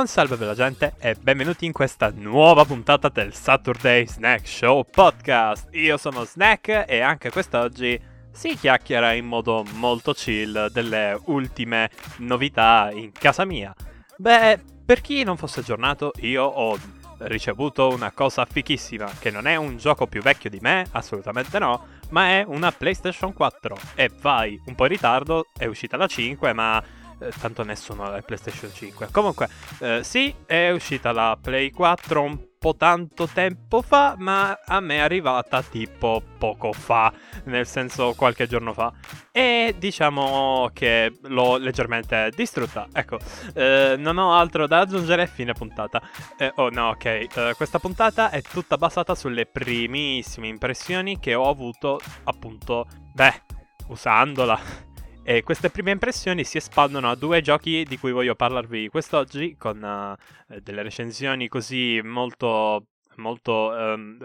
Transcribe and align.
Buon 0.00 0.12
salve 0.12 0.36
bella 0.38 0.54
gente 0.54 0.94
e 0.98 1.14
benvenuti 1.14 1.66
in 1.66 1.72
questa 1.72 2.10
nuova 2.10 2.64
puntata 2.64 3.10
del 3.10 3.34
Saturday 3.34 4.06
Snack 4.06 4.48
Show 4.48 4.82
Podcast. 4.90 5.68
Io 5.72 5.98
sono 5.98 6.24
Snack 6.24 6.86
e 6.88 7.00
anche 7.00 7.30
quest'oggi 7.30 8.00
si 8.32 8.56
chiacchiera 8.56 9.12
in 9.12 9.26
modo 9.26 9.62
molto 9.74 10.14
chill 10.14 10.68
delle 10.68 11.20
ultime 11.26 11.90
novità 12.20 12.88
in 12.94 13.12
casa 13.12 13.44
mia. 13.44 13.74
Beh, 14.16 14.58
per 14.86 15.02
chi 15.02 15.22
non 15.22 15.36
fosse 15.36 15.60
aggiornato, 15.60 16.12
io 16.20 16.44
ho 16.44 16.78
ricevuto 17.18 17.88
una 17.88 18.10
cosa 18.10 18.46
fichissima, 18.46 19.12
che 19.18 19.30
non 19.30 19.46
è 19.46 19.56
un 19.56 19.76
gioco 19.76 20.06
più 20.06 20.22
vecchio 20.22 20.48
di 20.48 20.60
me, 20.62 20.86
assolutamente 20.92 21.58
no, 21.58 21.86
ma 22.08 22.28
è 22.28 22.44
una 22.46 22.72
PlayStation 22.72 23.34
4. 23.34 23.76
E 23.96 24.10
vai, 24.22 24.58
un 24.64 24.74
po' 24.74 24.84
in 24.84 24.92
ritardo, 24.92 25.48
è 25.54 25.66
uscita 25.66 25.98
la 25.98 26.06
5, 26.06 26.54
ma 26.54 26.82
eh, 27.20 27.32
tanto 27.38 27.62
nessuno 27.62 28.04
ha 28.04 28.10
la 28.10 28.22
PlayStation 28.22 28.70
5. 28.72 29.08
Comunque, 29.10 29.48
eh, 29.80 30.00
sì, 30.02 30.34
è 30.46 30.70
uscita 30.70 31.12
la 31.12 31.38
Play 31.40 31.70
4 31.70 32.22
un 32.22 32.48
po' 32.60 32.76
tanto 32.76 33.26
tempo 33.26 33.80
fa, 33.80 34.16
ma 34.18 34.58
a 34.66 34.80
me 34.80 34.96
è 34.96 34.98
arrivata 34.98 35.62
tipo 35.62 36.22
poco 36.36 36.74
fa, 36.74 37.10
nel 37.44 37.66
senso 37.66 38.12
qualche 38.14 38.46
giorno 38.46 38.74
fa. 38.74 38.92
E 39.32 39.74
diciamo 39.78 40.70
che 40.74 41.10
l'ho 41.22 41.56
leggermente 41.56 42.30
distrutta. 42.36 42.86
Ecco, 42.92 43.18
eh, 43.54 43.94
non 43.96 44.18
ho 44.18 44.34
altro 44.34 44.66
da 44.66 44.80
aggiungere, 44.80 45.26
fine 45.26 45.54
puntata. 45.54 46.02
Eh, 46.36 46.52
oh 46.56 46.68
no, 46.68 46.88
ok, 46.90 47.04
eh, 47.04 47.28
questa 47.56 47.78
puntata 47.78 48.28
è 48.28 48.42
tutta 48.42 48.76
basata 48.76 49.14
sulle 49.14 49.46
primissime 49.46 50.48
impressioni 50.48 51.18
che 51.18 51.34
ho 51.34 51.48
avuto 51.48 51.98
appunto, 52.24 52.86
beh, 53.14 53.42
usandola. 53.88 54.88
E 55.22 55.42
queste 55.42 55.70
prime 55.70 55.90
impressioni 55.90 56.44
si 56.44 56.56
espandono 56.56 57.10
a 57.10 57.14
due 57.14 57.40
giochi 57.42 57.84
di 57.84 57.98
cui 57.98 58.10
voglio 58.10 58.34
parlarvi 58.34 58.88
quest'oggi, 58.88 59.54
con 59.56 59.80
uh, 59.82 60.58
delle 60.60 60.82
recensioni 60.82 61.46
così 61.46 62.00
molto, 62.02 62.86
molto 63.16 63.52
um, 63.68 64.18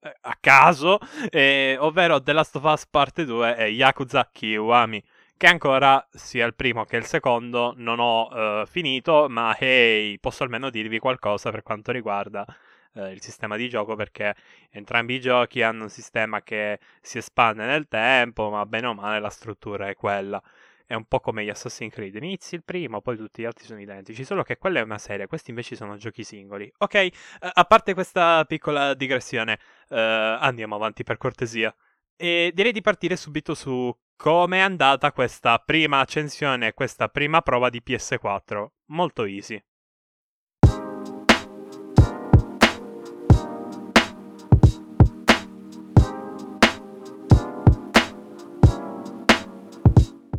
a 0.00 0.36
caso, 0.40 0.98
eh, 1.30 1.76
ovvero 1.78 2.22
The 2.22 2.32
Last 2.32 2.56
of 2.56 2.62
Us 2.62 2.86
Parte 2.86 3.24
2 3.24 3.56
e 3.56 3.68
Yakuza 3.70 4.28
Kiwami. 4.32 5.02
Che 5.36 5.46
ancora, 5.46 6.06
sia 6.10 6.46
il 6.46 6.54
primo 6.54 6.84
che 6.84 6.96
il 6.96 7.04
secondo, 7.04 7.74
non 7.76 7.98
ho 7.98 8.28
uh, 8.28 8.66
finito, 8.66 9.26
ma 9.28 9.54
hey, 9.58 10.18
posso 10.18 10.44
almeno 10.44 10.70
dirvi 10.70 10.98
qualcosa 10.98 11.50
per 11.50 11.62
quanto 11.62 11.92
riguarda 11.92 12.46
eh, 12.96 13.12
il 13.12 13.22
sistema 13.22 13.56
di 13.56 13.68
gioco 13.68 13.94
perché 13.94 14.34
entrambi 14.70 15.14
i 15.14 15.20
giochi 15.20 15.62
hanno 15.62 15.84
un 15.84 15.90
sistema 15.90 16.42
che 16.42 16.78
si 17.00 17.18
espande 17.18 17.64
nel 17.66 17.86
tempo, 17.88 18.50
ma 18.50 18.64
bene 18.66 18.86
o 18.88 18.94
male 18.94 19.20
la 19.20 19.30
struttura 19.30 19.88
è 19.88 19.94
quella. 19.94 20.42
È 20.84 20.94
un 20.94 21.04
po' 21.04 21.18
come 21.20 21.44
gli 21.44 21.48
Assassin's 21.48 21.92
Creed. 21.92 22.14
Inizi 22.14 22.54
il 22.54 22.62
primo, 22.64 23.00
poi 23.00 23.16
tutti 23.16 23.42
gli 23.42 23.44
altri 23.44 23.64
sono 23.64 23.80
identici, 23.80 24.24
solo 24.24 24.42
che 24.42 24.56
quella 24.56 24.78
è 24.80 24.82
una 24.82 24.98
serie, 24.98 25.26
questi 25.26 25.50
invece 25.50 25.74
sono 25.76 25.96
giochi 25.96 26.22
singoli. 26.22 26.72
Ok, 26.78 26.94
eh, 26.94 27.12
a 27.40 27.64
parte 27.64 27.92
questa 27.94 28.44
piccola 28.46 28.94
digressione, 28.94 29.58
eh, 29.88 29.98
andiamo 29.98 30.76
avanti 30.76 31.02
per 31.02 31.16
cortesia. 31.18 31.74
E 32.16 32.50
direi 32.54 32.72
di 32.72 32.80
partire 32.80 33.16
subito 33.16 33.54
su 33.54 33.94
come 34.16 34.58
è 34.58 34.60
andata 34.60 35.12
questa 35.12 35.58
prima 35.58 36.00
accensione, 36.00 36.72
questa 36.72 37.08
prima 37.08 37.42
prova 37.42 37.68
di 37.68 37.82
PS4. 37.84 38.66
Molto 38.86 39.24
easy. 39.24 39.62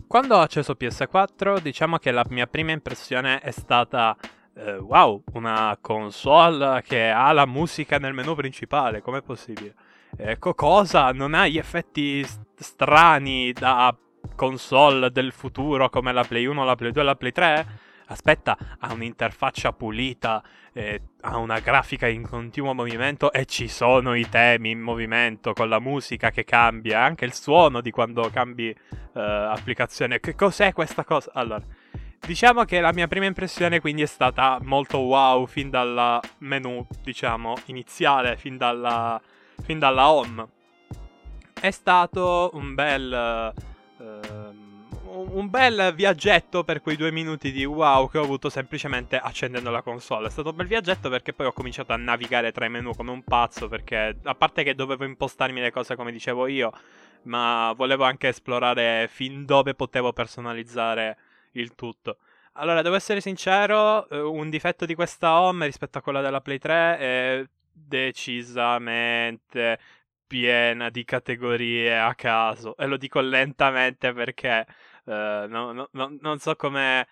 Quando 0.08 0.38
ho 0.38 0.40
acceso 0.40 0.78
PS4, 0.80 1.60
diciamo 1.60 1.98
che 1.98 2.12
la 2.12 2.26
mia 2.30 2.48
prima 2.48 2.72
impressione 2.72 3.40
è 3.40 3.52
stata 3.52 4.16
eh, 4.56 4.78
wow, 4.78 5.22
una 5.34 5.78
console 5.82 6.82
che 6.82 7.10
ha 7.10 7.34
la 7.34 7.46
musica 7.46 7.98
nel 7.98 8.14
menu 8.14 8.34
principale, 8.34 9.02
com'è 9.02 9.22
possibile? 9.22 9.76
Ecco 10.16 10.54
cosa, 10.54 11.12
non 11.12 11.34
ha 11.34 11.46
gli 11.46 11.58
effetti 11.58 12.26
strani 12.56 13.52
da 13.52 13.94
console 14.34 15.12
del 15.12 15.34
futuro 15.34 15.90
come 15.90 16.14
la 16.14 16.24
Play 16.24 16.46
1, 16.46 16.64
la 16.64 16.76
Play 16.76 16.92
2 16.92 17.02
e 17.02 17.06
la 17.06 17.16
Play 17.16 17.32
3? 17.34 17.68
Aspetta, 18.08 18.58
ha 18.80 18.94
un'interfaccia 18.94 19.74
pulita, 19.74 20.44
eh, 20.74 21.02
ha 21.22 21.38
una 21.38 21.60
grafica 21.60 22.08
in 22.08 22.28
continuo 22.28 22.74
movimento 22.74 23.32
e 23.32 23.46
ci 23.46 23.68
sono 23.68 24.14
i 24.14 24.28
temi 24.30 24.72
in 24.72 24.80
movimento 24.80 25.54
con 25.54 25.70
la 25.70 25.80
musica 25.80 26.30
che 26.30 26.44
cambia, 26.44 27.02
anche 27.02 27.26
il 27.26 27.34
suono 27.34 27.82
di 27.82 27.92
quando 27.92 28.30
cambi 28.30 28.70
eh, 28.70 28.76
applicazione. 29.14 30.20
Che 30.20 30.36
cos'è 30.36 30.74
questa 30.74 31.04
cosa? 31.04 31.32
Allora, 31.34 31.62
diciamo 32.26 32.64
che 32.64 32.80
la 32.80 32.94
mia 32.94 33.08
prima 33.08 33.26
impressione 33.26 33.80
quindi 33.80 34.02
è 34.02 34.08
stata 34.08 34.60
molto 34.62 35.00
wow 35.00 35.46
fin 35.46 35.70
dal 35.70 36.20
menu, 36.40 36.86
diciamo, 37.04 37.56
iniziale, 37.66 38.38
fin 38.38 38.58
dalla, 38.58 39.22
fin 39.64 39.80
dalla 39.80 40.10
home. 40.10 40.48
È 41.60 41.72
stato 41.72 42.52
un 42.54 42.74
bel... 42.76 43.76
Un 45.18 45.50
bel 45.50 45.94
viaggetto 45.96 46.64
per 46.64 46.80
quei 46.80 46.96
due 46.96 47.12
minuti 47.12 47.52
di 47.52 47.66
wow 47.66 48.08
che 48.08 48.20
ho 48.20 48.24
avuto 48.24 48.52
semplicemente 48.52 49.18
accendendo 49.18 49.72
la 49.72 49.82
console. 49.82 50.28
È 50.28 50.30
stato 50.30 50.52
un 50.52 50.56
bel 50.56 50.68
viaggetto 50.68 51.10
perché 51.10 51.34
poi 51.34 51.48
ho 51.48 51.54
cominciato 51.54 51.92
a 51.92 51.98
navigare 51.98 52.52
tra 52.52 52.66
i 52.66 52.70
menu 52.70 52.94
come 52.94 53.10
un 53.10 53.24
pazzo 53.24 53.68
perché 53.68 54.16
a 54.22 54.36
parte 54.36 54.62
che 54.62 54.76
dovevo 54.76 55.06
impostarmi 55.06 55.60
le 55.60 55.72
cose 55.72 55.96
come 55.96 56.12
dicevo 56.12 56.46
io, 56.46 56.72
ma 57.24 57.74
volevo 57.76 58.04
anche 58.04 58.28
esplorare 58.28 59.10
fin 59.12 59.44
dove 59.44 59.74
potevo 59.74 60.14
personalizzare 60.14 61.18
il 61.54 61.74
tutto. 61.74 62.18
Allora, 62.54 62.84
devo 62.84 62.96
essere 62.96 63.20
sincero, 63.20 64.08
eh, 64.10 64.20
un 64.20 64.52
difetto 64.52 64.86
di 64.86 64.94
questa 64.94 65.42
home 65.42 65.66
rispetto 65.66 65.98
a 65.98 66.02
quella 66.02 66.22
della 66.22 66.42
Play 66.42 66.60
3 66.60 66.98
è 67.00 67.44
decisamente 67.72 69.80
piena 70.28 70.90
di 70.90 71.06
categorie 71.06 71.98
a 71.98 72.14
caso 72.14 72.76
e 72.78 72.86
lo 72.86 72.98
dico 72.98 73.20
lentamente 73.22 74.14
perché 74.14 74.66
Uh, 75.08 75.48
no, 75.48 75.72
no, 75.72 75.88
no, 75.92 76.18
non 76.20 76.40
so 76.40 76.56
come. 76.56 77.08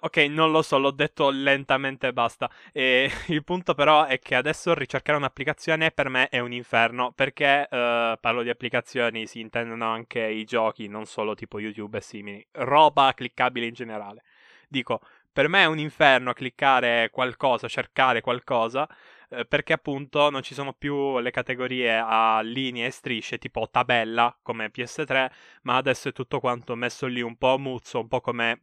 Ok, 0.00 0.16
non 0.30 0.50
lo 0.50 0.62
so, 0.62 0.78
l'ho 0.78 0.90
detto 0.90 1.28
lentamente 1.28 2.06
e 2.06 2.12
basta. 2.12 2.50
E 2.72 3.10
il 3.28 3.44
punto 3.44 3.74
però 3.74 4.04
è 4.04 4.18
che 4.18 4.34
adesso 4.34 4.72
ricercare 4.72 5.18
un'applicazione 5.18 5.90
per 5.90 6.08
me 6.08 6.28
è 6.28 6.38
un 6.38 6.52
inferno, 6.52 7.12
perché 7.12 7.66
uh, 7.70 8.18
parlo 8.18 8.42
di 8.42 8.48
applicazioni, 8.48 9.26
si 9.26 9.40
intendono 9.40 9.84
anche 9.86 10.20
i 10.20 10.44
giochi, 10.44 10.88
non 10.88 11.04
solo 11.04 11.34
tipo 11.34 11.60
YouTube 11.60 11.98
e 11.98 12.00
simili. 12.00 12.46
Roba 12.52 13.12
cliccabile 13.14 13.66
in 13.66 13.74
generale. 13.74 14.22
Dico, 14.68 15.00
per 15.32 15.48
me 15.48 15.62
è 15.62 15.66
un 15.66 15.78
inferno 15.78 16.32
cliccare 16.32 17.10
qualcosa, 17.10 17.68
cercare 17.68 18.20
qualcosa, 18.20 18.88
eh, 19.30 19.44
perché 19.44 19.72
appunto 19.72 20.30
non 20.30 20.42
ci 20.42 20.54
sono 20.54 20.72
più 20.72 21.18
le 21.18 21.30
categorie 21.30 21.98
a 21.98 22.40
linee 22.40 22.86
e 22.86 22.90
strisce 22.90 23.38
tipo 23.38 23.68
tabella 23.70 24.36
come 24.42 24.70
PS3, 24.70 25.30
ma 25.62 25.76
adesso 25.76 26.08
è 26.08 26.12
tutto 26.12 26.40
quanto 26.40 26.74
messo 26.74 27.06
lì 27.06 27.20
un 27.20 27.36
po' 27.36 27.58
muzzo, 27.58 28.00
un 28.00 28.08
po' 28.08 28.20
come 28.20 28.62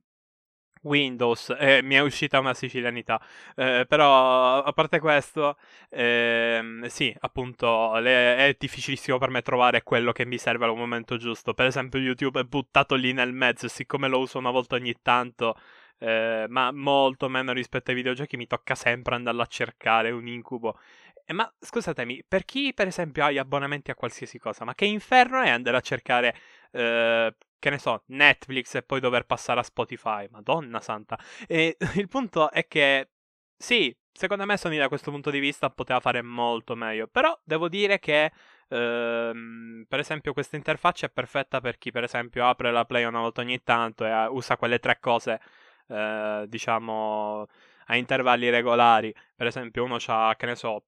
Windows, 0.86 1.56
eh, 1.60 1.82
mi 1.84 1.96
è 1.96 2.00
uscita 2.00 2.40
una 2.40 2.54
sicilianità, 2.54 3.20
eh, 3.56 3.86
però 3.88 4.64
a 4.64 4.72
parte 4.74 5.00
questo, 5.00 5.58
ehm, 5.90 6.86
sì, 6.88 7.16
appunto, 7.22 7.96
le, 7.98 8.38
è 8.38 8.56
difficilissimo 8.58 9.18
per 9.18 9.30
me 9.30 9.42
trovare 9.42 9.84
quello 9.84 10.12
che 10.12 10.26
mi 10.26 10.38
serve 10.38 10.66
al 10.66 10.76
momento 10.76 11.18
giusto. 11.18 11.54
Per 11.54 11.66
esempio, 11.66 12.00
YouTube 12.00 12.40
è 12.42 12.44
buttato 12.44 12.96
lì 12.96 13.14
nel 13.14 13.34
mezzo, 13.34 13.68
siccome 13.68 14.08
lo 14.08 14.20
uso 14.20 14.38
una 14.38 14.52
volta 14.52 14.76
ogni 14.76 14.94
tanto, 15.02 15.56
eh, 15.98 16.46
ma 16.50 16.72
molto 16.72 17.30
meno 17.30 17.54
rispetto 17.54 17.92
ai 17.92 17.96
videogiochi, 17.96 18.38
mi 18.38 18.48
tocca 18.48 18.76
sempre 18.76 19.16
andarlo 19.16 19.42
a 19.42 19.46
cercare, 19.46 20.12
un 20.12 20.28
incubo. 20.28 20.78
Eh, 21.26 21.34
ma 21.34 21.52
scusatemi, 21.60 22.24
per 22.28 22.46
chi 22.46 22.74
per 22.74 22.88
esempio 22.88 23.24
ha 23.26 23.32
gli 23.32 23.38
abbonamenti 23.38 23.92
a 23.92 23.96
qualsiasi 23.96 24.38
cosa, 24.38 24.64
ma 24.66 24.76
che 24.76 24.86
inferno 24.86 25.42
è 25.42 25.50
andare 25.50 25.78
a 25.78 25.82
cercare, 25.82 26.36
eh, 26.72 27.36
che 27.58 27.70
ne 27.70 27.80
so, 27.80 28.04
Netflix 28.08 28.76
e 28.76 28.84
poi 28.84 29.00
dover 29.00 29.26
passare 29.26 29.60
a 29.60 29.64
Spotify? 29.64 30.28
Madonna 30.30 30.80
santa. 30.82 31.18
E 31.48 31.78
il 31.96 32.08
punto 32.08 32.52
è 32.52 32.68
che, 32.68 33.10
sì, 33.58 33.96
secondo 34.12 34.46
me 34.46 34.58
Sony 34.58 34.78
da 34.78 34.88
questo 34.88 35.12
punto 35.12 35.32
di 35.32 35.40
vista 35.40 35.70
poteva 35.72 36.00
fare 36.00 36.22
molto 36.22 36.76
meglio, 36.76 37.08
però 37.08 37.38
devo 37.44 37.70
dire 37.70 38.00
che... 38.00 38.32
Uh, 38.68 39.86
per 39.88 40.00
esempio 40.00 40.34
questa 40.34 40.56
interfaccia 40.56 41.06
è 41.06 41.12
perfetta 41.12 41.62
per 41.62 41.78
chi 41.78 41.92
per 41.92 42.04
esempio 42.04 42.48
apre 42.48 42.72
la 42.72 42.84
play 42.84 43.04
una 43.04 43.20
volta 43.20 43.42
ogni 43.42 43.62
tanto 43.62 44.08
e 44.08 44.12
uh, 44.12 44.34
usa 44.34 44.58
quelle 44.58 44.80
tre 44.80 44.98
cose 45.00 45.40
eh, 45.88 46.46
diciamo, 46.48 47.48
a 47.88 47.96
intervalli 47.96 48.50
regolari. 48.50 49.14
Per 49.36 49.48
esempio, 49.48 49.84
uno 49.84 49.98
ha, 50.08 50.36
che 50.38 50.46
ne 50.46 50.56
so, 50.56 50.84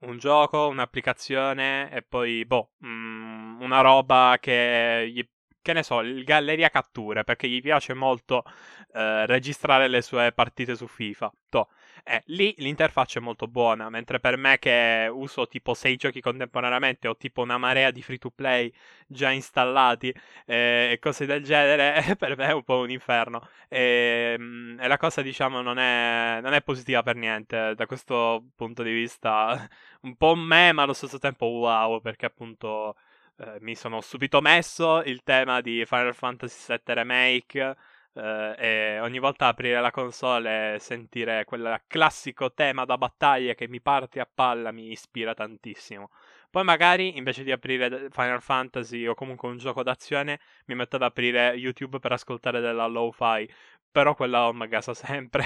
un 0.00 0.18
gioco, 0.18 0.68
un'applicazione 0.68 1.90
e 1.90 2.02
poi, 2.02 2.44
boh, 2.44 2.72
mh, 2.78 2.88
mm, 2.88 3.60
una 3.62 3.80
roba 3.80 4.36
che 4.40 5.10
gli 5.12 5.26
che 5.62 5.72
ne 5.72 5.82
so, 5.82 6.00
il 6.00 6.24
Galleria 6.24 6.70
Catture, 6.70 7.24
perché 7.24 7.48
gli 7.48 7.60
piace 7.60 7.94
molto 7.94 8.44
eh, 8.92 9.26
registrare 9.26 9.88
le 9.88 10.02
sue 10.02 10.32
partite 10.32 10.74
su 10.76 10.86
FIFA. 10.86 11.32
Toh. 11.48 11.68
Eh, 12.04 12.22
lì 12.26 12.54
l'interfaccia 12.58 13.18
è 13.18 13.22
molto 13.22 13.46
buona, 13.46 13.90
mentre 13.90 14.20
per 14.20 14.36
me 14.36 14.58
che 14.58 15.08
uso 15.12 15.46
tipo 15.46 15.74
6 15.74 15.96
giochi 15.96 16.20
contemporaneamente 16.20 17.08
ho 17.08 17.16
tipo 17.16 17.42
una 17.42 17.58
marea 17.58 17.90
di 17.90 18.02
free 18.02 18.18
to 18.18 18.30
play 18.30 18.72
già 19.06 19.30
installati 19.30 20.14
eh, 20.46 20.90
e 20.92 20.98
cose 21.00 21.26
del 21.26 21.42
genere, 21.42 22.16
per 22.16 22.36
me 22.36 22.46
è 22.48 22.52
un 22.52 22.62
po' 22.64 22.78
un 22.78 22.90
inferno. 22.90 23.46
Ehm, 23.68 24.78
e 24.80 24.88
la 24.88 24.96
cosa 24.96 25.22
diciamo 25.22 25.60
non 25.60 25.78
è, 25.78 26.40
non 26.42 26.52
è, 26.54 26.62
positiva 26.62 27.02
per 27.02 27.16
niente 27.16 27.74
da 27.74 27.86
questo 27.86 28.44
punto 28.56 28.82
di 28.82 28.92
vista. 28.92 29.68
Un 30.00 30.16
po' 30.16 30.34
me, 30.36 30.72
ma 30.72 30.82
allo 30.82 30.92
stesso 30.92 31.18
tempo 31.18 31.46
wow, 31.46 32.00
perché 32.00 32.26
appunto... 32.26 32.96
Eh, 33.40 33.58
mi 33.60 33.76
sono 33.76 34.00
subito 34.00 34.40
messo 34.40 35.00
il 35.02 35.22
tema 35.22 35.60
di 35.60 35.84
Final 35.86 36.14
Fantasy 36.14 36.74
VII 36.74 36.94
Remake 36.94 37.76
Uh, 38.14 38.52
e 38.58 38.98
ogni 39.00 39.20
volta 39.20 39.46
aprire 39.46 39.80
la 39.80 39.92
console 39.92 40.74
e 40.74 40.78
sentire 40.80 41.44
quel 41.44 41.82
classico 41.86 42.52
tema 42.52 42.84
da 42.84 42.98
battaglia 42.98 43.54
che 43.54 43.68
mi 43.68 43.80
parte 43.80 44.18
a 44.18 44.28
palla 44.32 44.72
mi 44.72 44.90
ispira 44.90 45.34
tantissimo. 45.34 46.10
Poi 46.50 46.64
magari 46.64 47.16
invece 47.16 47.44
di 47.44 47.52
aprire 47.52 48.08
Final 48.10 48.42
Fantasy 48.42 49.06
o 49.06 49.14
comunque 49.14 49.48
un 49.48 49.58
gioco 49.58 49.84
d'azione 49.84 50.40
mi 50.64 50.74
metto 50.74 50.96
ad 50.96 51.02
aprire 51.02 51.52
YouTube 51.54 52.00
per 52.00 52.10
ascoltare 52.10 52.58
della 52.60 52.86
lo-fi, 52.86 53.48
però 53.88 54.14
quella 54.16 54.48
home 54.48 54.66
gasa 54.66 54.94
sempre. 54.94 55.44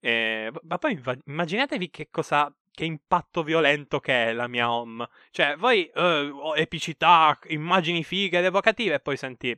e, 0.00 0.52
ma 0.62 0.76
poi 0.76 1.00
immaginatevi 1.24 1.88
che 1.88 2.08
cosa 2.10 2.52
che 2.70 2.84
impatto 2.84 3.42
violento 3.42 4.00
che 4.00 4.28
è 4.28 4.32
la 4.32 4.48
mia 4.48 4.70
home. 4.70 5.08
Cioè, 5.30 5.56
voi 5.56 5.90
uh, 5.94 6.54
epicità, 6.54 7.38
immagini 7.48 8.04
fighe 8.04 8.38
ed 8.38 8.44
evocative 8.44 8.94
e 8.94 9.00
poi 9.00 9.16
senti 9.16 9.50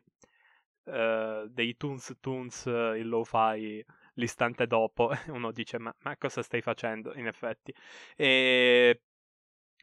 uh, 0.85 1.47
dei 1.49 1.76
tunes 1.76 2.17
tunes 2.20 2.64
uh, 2.64 2.94
in 2.94 3.09
lo-fi 3.09 3.85
l'istante 4.14 4.67
dopo. 4.67 5.11
Uno 5.29 5.53
dice 5.53 5.79
ma, 5.79 5.94
ma, 6.03 6.17
cosa 6.17 6.43
stai 6.43 6.61
facendo? 6.61 7.12
In 7.14 7.26
effetti. 7.26 7.75
E 8.17 9.03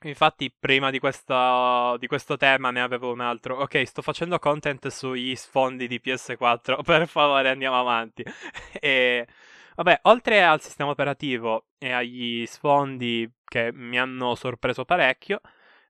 infatti 0.04 0.54
prima 0.58 0.92
di, 0.92 1.00
questa, 1.00 1.96
di 2.00 2.08
questo 2.08 2.38
tema 2.38 2.72
ne 2.72 2.82
avevo 2.82 3.12
un 3.12 3.22
altro. 3.22 3.58
Ok 3.60 3.84
sto 3.86 4.02
facendo 4.02 4.40
content 4.40 4.88
sugli 4.88 5.36
sfondi 5.36 5.88
di 5.88 6.02
PS4 6.04 6.82
per 6.84 7.08
favore 7.08 7.50
andiamo 7.50 7.80
avanti. 7.80 8.24
E 8.82 9.28
vabbè 9.76 10.00
oltre 10.04 10.44
al 10.44 10.62
sistema 10.62 10.92
operativo 10.92 11.68
e 11.78 11.92
agli 11.92 12.46
sfondi 12.46 13.30
che 13.44 13.72
mi 13.74 14.00
hanno 14.00 14.36
sorpreso 14.36 14.86
parecchio 14.86 15.42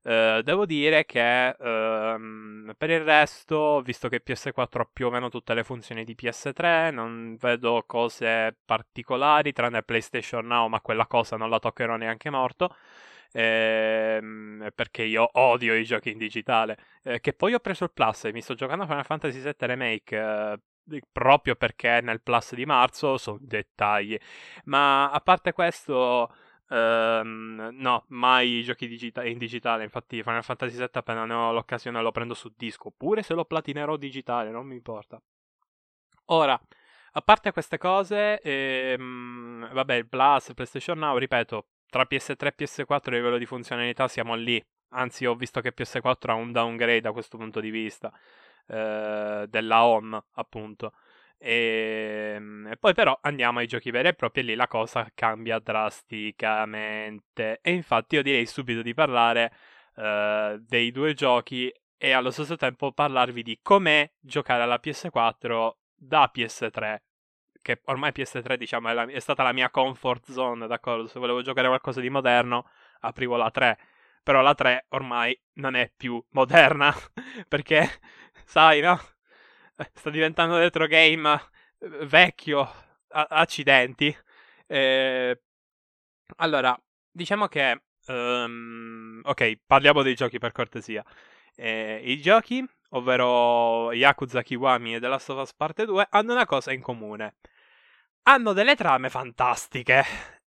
Uh, 0.01 0.41
devo 0.41 0.65
dire 0.65 1.05
che 1.05 1.55
uh, 1.59 2.73
per 2.77 2.89
il 2.89 3.01
resto, 3.01 3.81
visto 3.81 4.07
che 4.07 4.23
PS4 4.25 4.79
ha 4.79 4.89
più 4.91 5.07
o 5.07 5.09
meno 5.09 5.27
tutte 5.27 5.53
le 5.53 5.65
funzioni 5.65 6.05
di 6.05 6.15
PS3, 6.15 6.91
non 6.91 7.35
vedo 7.37 7.83
cose 7.85 8.57
particolari, 8.63 9.51
tranne 9.51 9.83
PlayStation 9.83 10.47
Now, 10.47 10.67
ma 10.67 10.79
quella 10.79 11.05
cosa 11.05 11.35
non 11.35 11.49
la 11.49 11.59
toccherò 11.59 11.97
neanche 11.97 12.29
morto. 12.29 12.73
Ehm, 13.33 14.69
perché 14.73 15.03
io 15.03 15.29
odio 15.33 15.75
i 15.75 15.83
giochi 15.83 16.11
in 16.11 16.17
digitale. 16.17 16.77
Eh, 17.03 17.19
che 17.19 17.33
poi 17.33 17.53
ho 17.53 17.59
preso 17.59 17.83
il 17.83 17.91
Plus 17.91 18.25
e 18.25 18.31
mi 18.31 18.41
sto 18.41 18.55
giocando 18.55 18.85
Final 18.85 19.05
Fantasy 19.05 19.41
VII 19.41 19.53
Remake. 19.59 20.17
Eh, 20.17 20.59
proprio 21.11 21.55
perché 21.55 22.01
nel 22.01 22.21
Plus 22.21 22.53
di 22.53 22.65
marzo 22.65 23.17
sono 23.17 23.37
dettagli. 23.41 24.17
Ma 24.65 25.09
a 25.11 25.19
parte 25.21 25.53
questo. 25.53 26.33
Um, 26.69 27.69
no, 27.73 28.05
mai 28.09 28.61
giochi 28.63 28.87
digita- 28.87 29.25
in 29.25 29.37
digitale. 29.37 29.83
Infatti, 29.83 30.21
Final 30.21 30.43
Fantasy 30.43 30.77
VII 30.77 30.89
appena 30.93 31.25
ne 31.25 31.33
ho 31.33 31.51
l'occasione 31.51 32.01
lo 32.01 32.11
prendo 32.11 32.33
su 32.33 32.53
disco. 32.55 32.93
Pure 32.95 33.23
se 33.23 33.33
lo 33.33 33.45
platinerò 33.45 33.97
digitale, 33.97 34.51
non 34.51 34.67
mi 34.67 34.75
importa. 34.75 35.19
Ora, 36.25 36.59
a 37.13 37.21
parte 37.21 37.51
queste 37.51 37.77
cose, 37.79 38.39
ehm, 38.41 39.73
vabbè, 39.73 39.95
il 39.95 40.07
Plus, 40.07 40.53
PlayStation 40.53 40.99
Now, 40.99 41.17
ripeto, 41.17 41.67
tra 41.87 42.05
PS3 42.07 42.47
e 42.47 42.53
PS4 42.55 43.13
a 43.13 43.17
livello 43.17 43.37
di 43.37 43.45
funzionalità 43.47 44.07
siamo 44.07 44.35
lì. 44.35 44.63
Anzi, 44.89 45.25
ho 45.25 45.35
visto 45.35 45.59
che 45.61 45.73
PS4 45.73 46.31
ha 46.31 46.35
un 46.35 46.51
downgrade 46.51 47.01
da 47.01 47.11
questo 47.11 47.37
punto 47.37 47.59
di 47.59 47.71
vista. 47.71 48.11
Eh, 48.69 49.47
della 49.49 49.83
home, 49.83 50.23
appunto. 50.33 50.93
E, 51.39 52.33
ehm, 52.35 52.67
e, 52.71 52.77
poi 52.77 52.93
però 52.93 53.17
andiamo 53.21 53.59
ai 53.59 53.67
giochi 53.67 53.89
veri 53.91 54.09
e 54.09 54.13
propri 54.13 54.41
e 54.41 54.43
lì 54.43 54.55
la 54.55 54.67
cosa 54.67 55.09
cambia 55.15 55.59
drasticamente. 55.59 57.59
E 57.61 57.71
infatti 57.71 58.15
io 58.15 58.21
direi 58.21 58.45
subito 58.45 58.81
di 58.83 58.93
parlare 58.93 59.51
uh, 59.95 60.57
dei 60.59 60.91
due 60.91 61.13
giochi 61.13 61.73
e 61.97 62.11
allo 62.11 62.31
stesso 62.31 62.55
tempo 62.55 62.91
parlarvi 62.91 63.43
di 63.43 63.59
com'è 63.61 64.09
giocare 64.19 64.63
alla 64.63 64.79
PS4 64.81 65.71
da 65.95 66.29
PS3. 66.33 66.97
Che 67.61 67.81
ormai 67.85 68.11
PS3 68.11 68.55
diciamo 68.55 68.89
è, 68.89 68.93
la, 68.93 69.05
è 69.05 69.19
stata 69.19 69.43
la 69.43 69.53
mia 69.53 69.69
comfort 69.69 70.31
zone, 70.31 70.67
d'accordo? 70.67 71.07
Se 71.07 71.19
volevo 71.19 71.41
giocare 71.41 71.67
qualcosa 71.67 72.01
di 72.01 72.09
moderno 72.09 72.69
aprivo 73.01 73.35
la 73.35 73.51
3. 73.51 73.77
Però 74.23 74.41
la 74.41 74.53
3 74.53 74.85
ormai 74.89 75.37
non 75.53 75.75
è 75.75 75.91
più 75.95 76.23
moderna 76.31 76.93
perché, 77.47 77.87
sai, 78.49 78.81
no? 78.81 78.99
sta 79.93 80.09
diventando 80.09 80.57
retro 80.57 80.87
game 80.87 81.39
eh, 81.79 82.05
vecchio, 82.07 82.61
a- 83.09 83.27
accidenti. 83.29 84.15
Eh, 84.67 85.39
allora, 86.37 86.77
diciamo 87.11 87.47
che... 87.47 87.83
Um, 88.07 89.21
ok, 89.23 89.59
parliamo 89.67 90.01
dei 90.01 90.15
giochi 90.15 90.39
per 90.39 90.51
cortesia. 90.51 91.03
Eh, 91.55 92.01
I 92.03 92.19
giochi, 92.21 92.65
ovvero 92.91 93.91
Yakuza 93.93 94.41
Kiwami 94.41 94.95
e 94.95 94.99
The 94.99 95.07
Last 95.07 95.29
of 95.29 95.41
Us 95.41 95.53
Parte 95.53 95.85
2, 95.85 96.07
hanno 96.09 96.31
una 96.33 96.47
cosa 96.47 96.71
in 96.73 96.81
comune. 96.81 97.35
Hanno 98.23 98.53
delle 98.53 98.75
trame 98.75 99.09
fantastiche, 99.09 100.03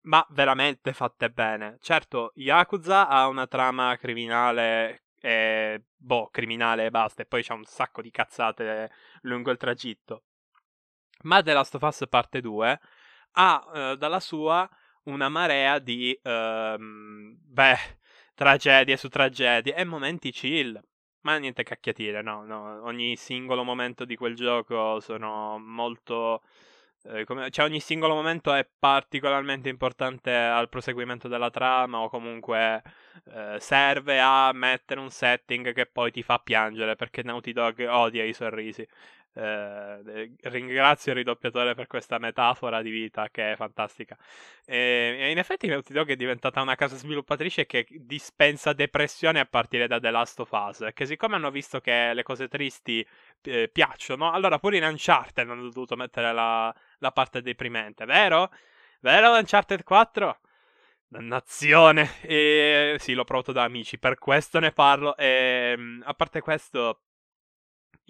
ma 0.02 0.24
veramente 0.30 0.92
fatte 0.92 1.30
bene. 1.30 1.78
Certo, 1.80 2.30
Yakuza 2.36 3.08
ha 3.08 3.26
una 3.26 3.48
trama 3.48 3.96
criminale 3.96 5.07
e 5.20 5.82
boh, 5.96 6.28
criminale 6.30 6.86
e 6.86 6.90
basta, 6.90 7.22
e 7.22 7.26
poi 7.26 7.42
c'è 7.42 7.52
un 7.52 7.64
sacco 7.64 8.02
di 8.02 8.10
cazzate 8.10 8.90
lungo 9.22 9.50
il 9.50 9.56
tragitto. 9.56 10.22
Ma 11.22 11.42
The 11.42 11.52
Last 11.52 11.74
of 11.74 11.82
Us 11.82 12.04
parte 12.08 12.40
2 12.40 12.80
ha 13.32 13.70
eh, 13.74 13.96
dalla 13.96 14.20
sua 14.20 14.68
una 15.04 15.28
marea 15.28 15.78
di, 15.78 16.18
ehm, 16.22 17.36
beh, 17.40 17.76
tragedie 18.34 18.96
su 18.96 19.08
tragedie 19.08 19.74
e 19.74 19.84
momenti 19.84 20.30
chill. 20.30 20.80
Ma 21.22 21.36
niente 21.38 21.62
cacchiatire, 21.64 22.22
no, 22.22 22.44
no. 22.44 22.82
Ogni 22.84 23.16
singolo 23.16 23.64
momento 23.64 24.04
di 24.04 24.16
quel 24.16 24.34
gioco 24.34 25.00
sono 25.00 25.58
molto 25.58 26.42
eh, 27.04 27.24
come, 27.24 27.50
cioè 27.50 27.64
ogni 27.64 27.80
singolo 27.80 28.14
momento 28.14 28.52
è 28.52 28.66
particolarmente 28.78 29.68
importante 29.68 30.34
al 30.34 30.68
proseguimento 30.68 31.28
della 31.28 31.50
trama 31.50 32.00
o 32.00 32.08
comunque 32.08 32.82
eh, 33.32 33.56
serve 33.60 34.20
a 34.20 34.50
mettere 34.52 35.00
un 35.00 35.10
setting 35.10 35.72
che 35.72 35.86
poi 35.86 36.10
ti 36.10 36.22
fa 36.22 36.38
piangere 36.38 36.96
perché 36.96 37.22
Naughty 37.22 37.52
Dog 37.52 37.86
odia 37.88 38.24
i 38.24 38.32
sorrisi. 38.32 38.86
Eh, 39.40 40.32
ringrazio 40.42 41.12
il 41.12 41.18
ridoppiatore 41.18 41.76
per 41.76 41.86
questa 41.86 42.18
metafora 42.18 42.82
di 42.82 42.90
vita 42.90 43.28
che 43.30 43.52
è 43.52 43.56
fantastica. 43.56 44.16
E, 44.66 45.28
in 45.30 45.38
effetti 45.38 45.68
Naughty 45.68 45.92
Dog 45.92 46.10
è 46.10 46.16
diventata 46.16 46.60
una 46.60 46.74
casa 46.74 46.96
sviluppatrice 46.96 47.64
che 47.64 47.86
dispensa 47.88 48.72
depressione 48.72 49.38
a 49.38 49.44
partire 49.44 49.86
da 49.86 50.00
The 50.00 50.10
Last 50.10 50.40
of 50.40 50.50
Us. 50.50 50.88
Che 50.92 51.06
siccome 51.06 51.36
hanno 51.36 51.52
visto 51.52 51.80
che 51.80 52.12
le 52.14 52.24
cose 52.24 52.48
tristi 52.48 53.06
eh, 53.42 53.68
piacciono, 53.72 54.32
allora 54.32 54.58
pure 54.58 54.78
in 54.78 54.82
Uncharted 54.82 55.48
hanno 55.48 55.62
dovuto 55.70 55.94
mettere 55.94 56.32
la, 56.32 56.74
la 56.98 57.12
parte 57.12 57.40
deprimente, 57.40 58.04
vero? 58.06 58.50
Vero 59.00 59.36
Uncharted 59.36 59.84
4? 59.84 60.40
Dannazione! 61.06 62.20
E 62.22 62.96
sì, 62.98 63.14
l'ho 63.14 63.24
provato 63.24 63.52
da 63.52 63.62
amici, 63.62 63.98
per 63.98 64.18
questo 64.18 64.58
ne 64.58 64.72
parlo. 64.72 65.16
E 65.16 65.74
ehm, 65.76 66.02
a 66.04 66.14
parte 66.14 66.40
questo, 66.40 67.02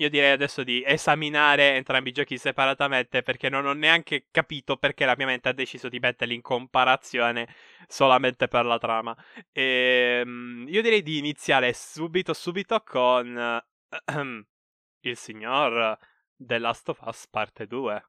io 0.01 0.09
direi 0.09 0.31
adesso 0.31 0.63
di 0.63 0.83
esaminare 0.85 1.75
entrambi 1.75 2.11
i 2.11 2.13
giochi 2.13 2.39
separatamente 2.39 3.23
perché 3.23 3.49
non 3.49 3.67
ho 3.67 3.73
neanche 3.73 4.27
capito 4.31 4.77
perché 4.77 5.05
la 5.05 5.15
mia 5.17 5.27
mente 5.27 5.49
ha 5.49 5.53
deciso 5.53 5.89
di 5.89 5.99
metterli 5.99 6.35
in 6.35 6.41
comparazione 6.41 7.49
solamente 7.89 8.47
per 8.49 8.65
la 8.65 8.79
trama. 8.79 9.17
E, 9.53 10.23
um, 10.25 10.65
io 10.69 10.83
direi 10.83 11.03
di 11.03 11.19
iniziare 11.19 11.73
subito, 11.73 12.33
subito 12.33 12.81
con 12.85 13.61
uh, 13.87 14.45
il 15.01 15.17
signor 15.17 15.99
The 16.37 16.59
Last 16.59 16.89
of 16.91 17.01
Us 17.05 17.27
parte 17.29 17.67
2. 17.67 18.05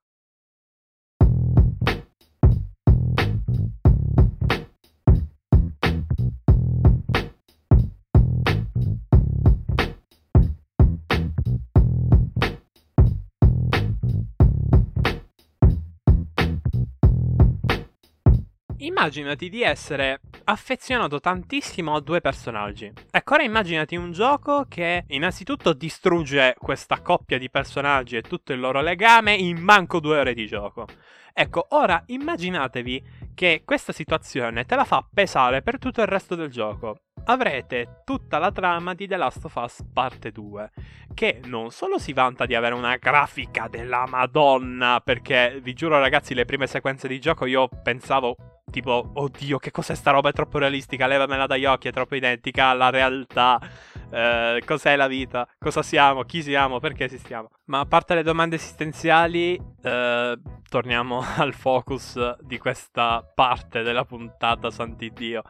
Immaginati 18.89 19.49
di 19.49 19.61
essere 19.61 20.19
affezionato 20.45 21.19
tantissimo 21.19 21.95
a 21.95 22.01
due 22.01 22.21
personaggi. 22.21 22.91
Ecco, 23.11 23.35
ora 23.35 23.43
immaginati 23.43 23.95
un 23.95 24.11
gioco 24.11 24.65
che 24.67 25.05
innanzitutto 25.07 25.73
distrugge 25.73 26.55
questa 26.57 27.01
coppia 27.01 27.37
di 27.37 27.49
personaggi 27.49 28.17
e 28.17 28.21
tutto 28.21 28.51
il 28.51 28.59
loro 28.59 28.81
legame 28.81 29.35
in 29.35 29.59
manco 29.59 29.99
due 29.99 30.19
ore 30.19 30.33
di 30.33 30.47
gioco. 30.47 30.87
Ecco, 31.31 31.67
ora 31.69 32.01
immaginatevi 32.07 33.03
che 33.35 33.61
questa 33.63 33.93
situazione 33.93 34.65
te 34.65 34.75
la 34.75 34.83
fa 34.83 35.07
pesare 35.11 35.61
per 35.61 35.77
tutto 35.77 36.01
il 36.01 36.07
resto 36.07 36.35
del 36.35 36.49
gioco. 36.49 37.03
Avrete 37.25 38.01
tutta 38.03 38.39
la 38.39 38.51
trama 38.51 38.95
di 38.95 39.07
The 39.07 39.17
Last 39.17 39.45
of 39.45 39.55
Us 39.55 39.83
parte 39.93 40.31
2, 40.31 40.71
che 41.13 41.41
non 41.45 41.69
solo 41.69 41.99
si 41.99 42.11
vanta 42.11 42.45
di 42.45 42.55
avere 42.55 42.73
una 42.73 42.97
grafica 42.97 43.67
della 43.69 44.05
Madonna, 44.07 44.99
perché 45.03 45.59
vi 45.61 45.73
giuro 45.73 45.99
ragazzi, 45.99 46.33
le 46.33 46.45
prime 46.45 46.65
sequenze 46.65 47.07
di 47.07 47.19
gioco 47.19 47.45
io 47.45 47.69
pensavo 47.83 48.35
tipo, 48.69 49.11
oddio, 49.13 49.57
che 49.57 49.71
cos'è 49.71 49.95
sta 49.95 50.11
roba? 50.11 50.29
È 50.29 50.33
troppo 50.33 50.57
realistica, 50.57 51.07
levamela 51.07 51.47
dagli 51.47 51.65
occhi, 51.65 51.87
è 51.87 51.91
troppo 51.91 52.15
identica 52.15 52.67
alla 52.67 52.89
realtà. 52.89 53.59
Eh, 54.11 54.61
cos'è 54.65 54.95
la 54.95 55.07
vita? 55.07 55.47
Cosa 55.57 55.81
siamo? 55.81 56.23
Chi 56.23 56.41
siamo? 56.41 56.79
Perché 56.79 57.05
esistiamo? 57.05 57.49
Ma 57.65 57.79
a 57.79 57.85
parte 57.85 58.15
le 58.15 58.23
domande 58.23 58.55
esistenziali, 58.55 59.59
eh, 59.81 60.39
torniamo 60.67 61.23
al 61.37 61.53
focus 61.53 62.37
di 62.41 62.57
questa 62.57 63.23
parte 63.33 63.81
della 63.81 64.05
puntata, 64.05 64.71
Sant'Iddio, 64.71 65.41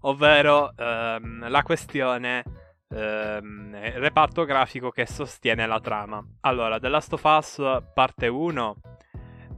ovvero 0.00 0.72
ehm, 0.76 1.48
la 1.48 1.62
questione 1.62 2.44
ehm, 2.88 3.98
reparto 3.98 4.44
grafico 4.44 4.90
che 4.90 5.06
sostiene 5.06 5.66
la 5.66 5.80
trama. 5.80 6.24
Allora, 6.40 6.78
The 6.78 6.88
Last 6.88 7.12
of 7.12 7.22
Us 7.24 7.62
parte 7.94 8.26
1 8.26 8.76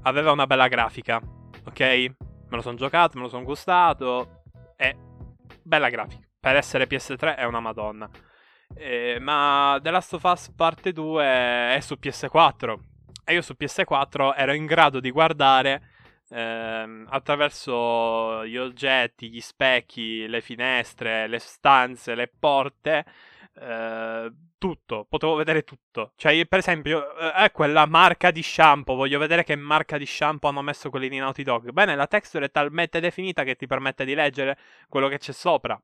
aveva 0.03 0.33
una 0.33 0.47
bella 0.47 0.69
grafica, 0.69 1.21
ok? 1.65 2.29
Me 2.50 2.57
lo 2.57 2.62
sono 2.62 2.76
giocato, 2.76 3.16
me 3.16 3.23
lo 3.23 3.28
sono 3.28 3.45
gustato, 3.45 4.42
è 4.76 4.95
bella 5.62 5.88
grafica. 5.88 6.26
Per 6.38 6.57
essere 6.57 6.87
PS3 6.87 7.37
è 7.37 7.45
una 7.45 7.61
madonna. 7.61 8.11
Eh, 8.75 9.19
ma 9.21 9.78
The 9.80 9.90
Last 9.90 10.14
of 10.14 10.23
Us 10.25 10.52
parte 10.54 10.92
2 10.92 11.25
è 11.25 11.78
su 11.80 11.97
PS4 12.00 12.78
e 13.25 13.35
io 13.35 13.42
su 13.42 13.54
PS4 13.59 14.35
ero 14.37 14.52
in 14.52 14.66
grado 14.66 15.00
di 15.00 15.11
guardare 15.11 15.83
ehm, 16.30 17.07
attraverso 17.11 18.45
gli 18.47 18.57
oggetti, 18.57 19.30
gli 19.30 19.40
specchi, 19.40 20.26
le 20.26 20.40
finestre, 20.40 21.28
le 21.28 21.38
stanze, 21.38 22.14
le 22.14 22.28
porte, 22.28 23.04
eh, 23.61 24.33
tutto, 24.57 25.07
potevo 25.09 25.35
vedere 25.35 25.64
tutto. 25.64 26.12
Cioè, 26.17 26.47
per 26.47 26.61
esempio, 26.61 27.17
eh, 27.17 27.50
quella 27.52 27.87
marca 27.87 28.31
di 28.31 28.43
shampoo, 28.43 28.95
voglio 28.95 29.19
vedere 29.19 29.45
che 29.45 29.55
marca 29.57 29.99
di 29.99 30.07
shampoo 30.07 30.49
hanno 30.49 30.62
messo 30.62 30.90
quelli 30.90 31.09
di 31.09 31.19
Naughty 31.19 31.43
Dog. 31.43 31.71
Bene, 31.71 31.95
la 31.95 32.07
texture 32.07 32.47
è 32.47 32.50
talmente 32.50 33.00
definita 33.00 33.45
che 33.45 33.57
ti 33.57 33.67
permette 33.67 34.05
di 34.05 34.14
leggere 34.14 34.59
quello 34.88 35.09
che 35.09 35.19
c'è 35.19 35.33
sopra. 35.33 35.81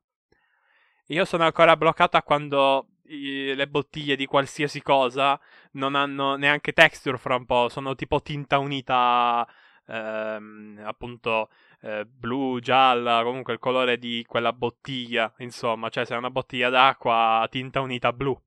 Io 1.09 1.25
sono 1.25 1.45
ancora 1.45 1.76
bloccato 1.76 2.16
a 2.16 2.23
quando 2.23 2.88
i, 3.04 3.54
le 3.54 3.68
bottiglie 3.68 4.16
di 4.16 4.26
qualsiasi 4.26 4.83
cosa 4.83 5.38
non 5.73 5.95
hanno 5.95 6.37
neanche 6.37 6.73
texture 6.73 7.18
fra 7.18 7.37
un 7.37 7.47
po', 7.47 7.68
sono 7.68 7.95
tipo 7.95 8.21
tinta 8.23 8.59
unita, 8.59 9.47
ehm, 9.87 10.83
appunto 10.85 11.50
eh, 11.80 12.04
blu, 12.06 12.59
gialla, 12.61 13.23
comunque 13.23 13.52
il 13.52 13.59
colore 13.59 13.99
di 13.99 14.25
quella 14.26 14.52
bottiglia, 14.52 15.33
insomma, 15.38 15.88
cioè 15.88 16.04
se 16.04 16.14
è 16.14 16.18
una 16.18 16.30
bottiglia 16.30 16.68
d'acqua 16.71 17.47
tinta 17.50 17.80
unita 17.80 18.12
blu. 18.12 18.38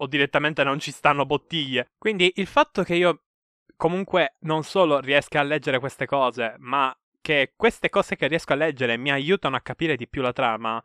O 0.00 0.06
direttamente 0.06 0.62
non 0.64 0.78
ci 0.78 0.92
stanno 0.92 1.26
bottiglie. 1.26 1.90
Quindi 1.98 2.32
il 2.36 2.46
fatto 2.46 2.82
che 2.82 2.94
io 2.94 3.22
comunque 3.76 4.36
non 4.40 4.62
solo 4.62 5.00
riesca 5.00 5.40
a 5.40 5.42
leggere 5.42 5.78
queste 5.80 6.06
cose, 6.06 6.54
ma 6.58 6.96
che 7.20 7.54
queste 7.56 7.88
cose 7.88 8.16
che 8.16 8.28
riesco 8.28 8.52
a 8.52 8.56
leggere 8.56 8.96
mi 8.96 9.10
aiutano 9.10 9.56
a 9.56 9.60
capire 9.60 9.96
di 9.96 10.08
più 10.08 10.22
la 10.22 10.32
trama, 10.32 10.82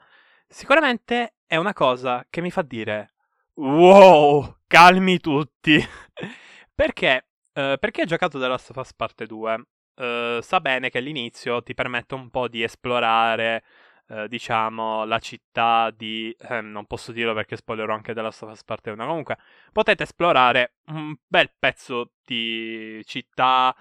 Sicuramente 0.54 1.38
è 1.48 1.56
una 1.56 1.74
cosa 1.74 2.28
che 2.30 2.40
mi 2.40 2.52
fa 2.52 2.62
dire: 2.62 3.16
Wow, 3.56 4.60
calmi 4.68 5.20
tutti. 5.20 5.84
perché? 6.76 7.30
Uh, 7.54 7.78
perché 7.80 8.04
ho 8.04 8.06
giocato 8.06 8.40
The 8.40 8.48
Last 8.48 8.70
of 8.70 8.76
Us 8.76 8.94
Parte 8.94 9.26
2? 9.26 9.64
Eh, 9.96 10.40
sa 10.42 10.60
bene 10.62 10.90
che 10.90 10.98
all'inizio 11.00 11.62
ti 11.64 11.74
permette 11.74 12.16
un 12.16 12.30
po' 12.30 12.48
di 12.48 12.64
esplorare, 12.64 13.64
uh, 14.08 14.28
diciamo, 14.28 15.06
la 15.06 15.20
città 15.20 15.92
di... 15.92 16.36
Eh, 16.50 16.62
non 16.62 16.86
posso 16.86 17.12
dirlo 17.12 17.34
perché 17.34 17.56
spoilerò 17.56 17.94
anche 17.94 18.14
The 18.14 18.22
Last 18.22 18.64
Parte 18.66 18.92
1. 18.92 19.06
Comunque, 19.06 19.38
potete 19.72 20.04
esplorare 20.04 20.76
un 20.88 21.16
bel 21.28 21.52
pezzo 21.58 22.12
di 22.26 23.02
città 23.06 23.76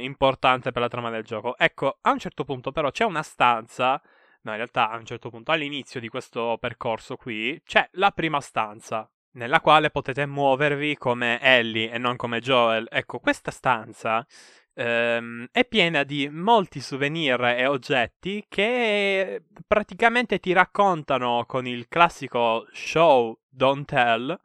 importante 0.00 0.70
per 0.70 0.82
la 0.82 0.88
trama 0.88 1.08
del 1.08 1.24
gioco. 1.24 1.56
Ecco, 1.56 1.96
a 2.02 2.10
un 2.10 2.18
certo 2.18 2.44
punto 2.44 2.72
però 2.72 2.90
c'è 2.90 3.04
una 3.04 3.22
stanza 3.22 4.02
No, 4.42 4.50
in 4.50 4.56
realtà 4.56 4.90
a 4.90 4.96
un 4.96 5.04
certo 5.04 5.30
punto, 5.30 5.52
all'inizio 5.52 6.00
di 6.00 6.08
questo 6.08 6.56
percorso 6.58 7.16
qui, 7.16 7.60
c'è 7.64 7.88
la 7.92 8.10
prima 8.10 8.40
stanza, 8.40 9.08
nella 9.34 9.60
quale 9.60 9.90
potete 9.90 10.26
muovervi 10.26 10.96
come 10.96 11.40
Ellie 11.40 11.90
e 11.92 11.98
non 11.98 12.16
come 12.16 12.40
Joel. 12.40 12.88
Ecco, 12.90 13.20
questa 13.20 13.52
stanza 13.52 14.26
ehm, 14.74 15.48
è 15.50 15.64
piena 15.64 16.02
di 16.02 16.28
molti 16.28 16.80
souvenir 16.80 17.40
e 17.44 17.66
oggetti 17.66 18.44
che 18.48 19.44
praticamente 19.66 20.38
ti 20.38 20.52
raccontano 20.52 21.44
con 21.46 21.66
il 21.66 21.88
classico 21.88 22.66
show, 22.72 23.38
don't 23.48 23.86
tell, 23.86 24.38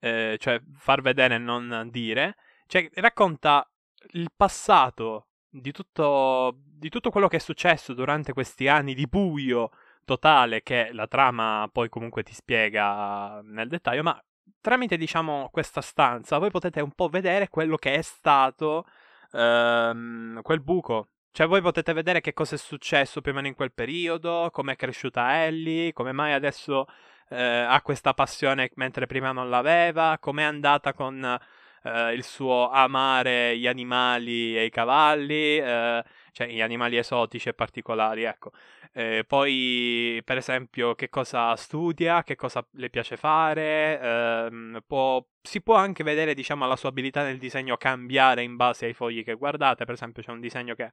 eh, 0.00 0.36
cioè 0.38 0.60
far 0.76 1.00
vedere 1.02 1.36
e 1.36 1.38
non 1.38 1.88
dire, 1.90 2.36
cioè 2.66 2.88
racconta 2.94 3.68
il 4.12 4.30
passato 4.34 5.26
di 5.48 5.72
tutto, 5.72 6.54
di 6.56 6.88
tutto 6.88 7.10
quello 7.10 7.28
che 7.28 7.36
è 7.36 7.40
successo 7.40 7.94
durante 7.94 8.32
questi 8.32 8.68
anni 8.68 8.94
di 8.94 9.06
buio 9.06 9.70
totale 10.04 10.62
che 10.62 10.90
la 10.92 11.06
trama 11.06 11.68
poi 11.70 11.88
comunque 11.88 12.22
ti 12.22 12.32
spiega 12.32 13.40
nel 13.42 13.68
dettaglio, 13.68 14.02
ma 14.02 14.22
tramite 14.60 14.96
diciamo 14.96 15.48
questa 15.52 15.80
stanza 15.80 16.38
voi 16.38 16.50
potete 16.50 16.80
un 16.80 16.92
po' 16.92 17.08
vedere 17.08 17.48
quello 17.48 17.76
che 17.76 17.94
è 17.94 18.02
stato 18.02 18.86
ehm, 19.32 20.42
quel 20.42 20.60
buco. 20.60 21.08
Cioè 21.30 21.46
voi 21.46 21.60
potete 21.60 21.92
vedere 21.92 22.20
che 22.20 22.32
cosa 22.32 22.56
è 22.56 22.58
successo 22.58 23.20
più 23.20 23.32
o 23.32 23.34
meno 23.34 23.46
in 23.46 23.54
quel 23.54 23.72
periodo, 23.72 24.48
come 24.52 24.72
è 24.72 24.76
cresciuta 24.76 25.44
Ellie, 25.44 25.92
come 25.92 26.12
mai 26.12 26.32
adesso 26.32 26.86
eh, 27.28 27.40
ha 27.40 27.80
questa 27.82 28.14
passione 28.14 28.70
mentre 28.74 29.06
prima 29.06 29.32
non 29.32 29.48
l'aveva, 29.48 30.18
come 30.20 30.42
è 30.42 30.46
andata 30.46 30.92
con 30.94 31.38
eh, 31.82 32.12
il 32.14 32.24
suo 32.24 32.70
amare 32.70 33.56
gli 33.56 33.66
animali 33.66 34.56
e 34.56 34.64
i 34.64 34.70
cavalli, 34.70 35.58
eh, 35.58 36.04
cioè 36.32 36.48
gli 36.48 36.60
animali 36.60 36.96
esotici 36.96 37.48
e 37.48 37.54
particolari, 37.54 38.24
ecco. 38.24 38.52
Eh, 38.92 39.24
poi, 39.26 40.20
per 40.24 40.38
esempio, 40.38 40.94
che 40.94 41.08
cosa 41.08 41.54
studia, 41.56 42.22
che 42.22 42.36
cosa 42.36 42.66
le 42.72 42.90
piace 42.90 43.16
fare, 43.16 44.00
ehm, 44.00 44.80
può, 44.86 45.24
si 45.42 45.60
può 45.62 45.74
anche 45.74 46.02
vedere, 46.04 46.34
diciamo, 46.34 46.66
la 46.66 46.76
sua 46.76 46.88
abilità 46.90 47.22
nel 47.22 47.38
disegno 47.38 47.76
cambiare 47.76 48.42
in 48.42 48.56
base 48.56 48.86
ai 48.86 48.94
fogli 48.94 49.24
che 49.24 49.34
guardate. 49.34 49.84
Per 49.84 49.94
esempio, 49.94 50.22
c'è 50.22 50.30
un 50.30 50.40
disegno 50.40 50.74
che 50.74 50.92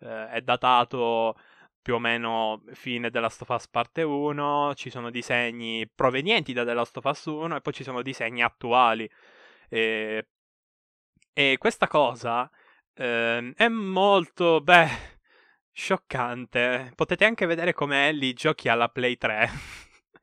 eh, 0.00 0.28
è 0.30 0.40
datato 0.42 1.36
più 1.84 1.96
o 1.96 1.98
meno 1.98 2.62
fine 2.72 3.10
della 3.10 3.26
Last 3.26 3.42
of 3.42 3.48
Us 3.50 3.68
parte 3.68 4.02
1, 4.02 4.72
ci 4.74 4.88
sono 4.88 5.10
disegni 5.10 5.86
provenienti 5.94 6.54
da 6.54 6.64
The 6.64 6.72
Last 6.72 6.96
of 6.96 7.04
Us 7.04 7.26
1 7.26 7.56
e 7.56 7.60
poi 7.60 7.72
ci 7.74 7.82
sono 7.84 8.00
disegni 8.00 8.42
attuali. 8.42 9.08
E, 9.68 10.26
e 11.34 11.56
questa 11.58 11.86
cosa 11.86 12.50
eh, 12.94 13.52
è 13.54 13.68
molto, 13.68 14.60
beh, 14.60 14.88
scioccante. 15.72 16.92
Potete 16.94 17.24
anche 17.24 17.46
vedere 17.46 17.72
come 17.72 18.08
Ellie 18.08 18.32
giochi 18.32 18.68
alla 18.68 18.88
Play 18.88 19.16
3. 19.16 19.50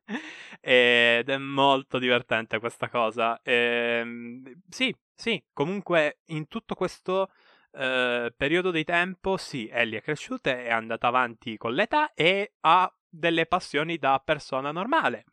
Ed 0.60 1.28
è 1.28 1.36
molto 1.38 1.98
divertente 1.98 2.58
questa 2.58 2.88
cosa. 2.88 3.40
E, 3.42 3.52
ehm, 4.00 4.62
sì, 4.68 4.94
sì, 5.14 5.42
comunque 5.52 6.20
in 6.26 6.48
tutto 6.48 6.74
questo 6.74 7.30
eh, 7.72 8.32
periodo 8.36 8.70
di 8.70 8.84
tempo, 8.84 9.36
sì, 9.36 9.68
Ellie 9.70 9.98
è 9.98 10.02
cresciuta, 10.02 10.50
è 10.50 10.70
andata 10.70 11.08
avanti 11.08 11.56
con 11.56 11.74
l'età 11.74 12.12
e 12.14 12.54
ha 12.60 12.92
delle 13.08 13.46
passioni 13.46 13.98
da 13.98 14.20
persona 14.24 14.72
normale. 14.72 15.24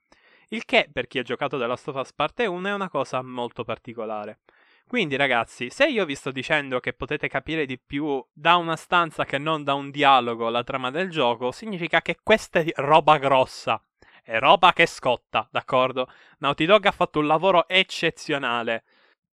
Il 0.50 0.66
che, 0.66 0.90
per 0.92 1.08
chi 1.08 1.20
ha 1.20 1.24
giocato 1.24 1.58
The 1.60 1.68
Last 1.68 1.88
of 1.90 1.96
Us 1.96 2.14
Parte 2.14 2.46
1, 2.46 2.68
è 2.68 2.74
una 2.74 2.90
cosa 2.90 3.22
molto 3.22 3.64
particolare. 3.64 4.40
Quindi, 4.90 5.18
ragazzi, 5.18 5.70
se 5.70 5.86
io 5.86 6.04
vi 6.04 6.16
sto 6.16 6.32
dicendo 6.32 6.80
che 6.80 6.94
potete 6.94 7.28
capire 7.28 7.68
di 7.68 7.78
più 7.78 8.26
da 8.34 8.56
una 8.56 8.76
stanza 8.76 9.24
che 9.24 9.38
non 9.38 9.64
da 9.64 9.76
un 9.76 9.92
dialogo 9.92 10.50
la 10.50 10.64
trama 10.64 10.90
del 10.90 11.12
gioco, 11.12 11.52
significa 11.52 12.02
che 12.02 12.18
questa 12.24 12.58
è 12.62 12.72
roba 12.78 13.20
grossa. 13.20 13.80
È 14.24 14.40
roba 14.40 14.74
che 14.74 14.88
scotta, 14.88 15.48
d'accordo? 15.52 16.12
Naughty 16.40 16.66
Dog 16.66 16.88
ha 16.88 16.92
fatto 16.92 17.20
un 17.20 17.28
lavoro 17.28 17.68
eccezionale. 17.68 18.84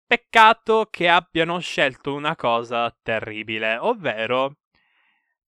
Peccato 0.06 0.88
che 0.90 1.10
abbiano 1.10 1.58
scelto 1.58 2.14
una 2.14 2.34
cosa 2.34 2.90
terribile, 3.02 3.76
ovvero 3.76 4.56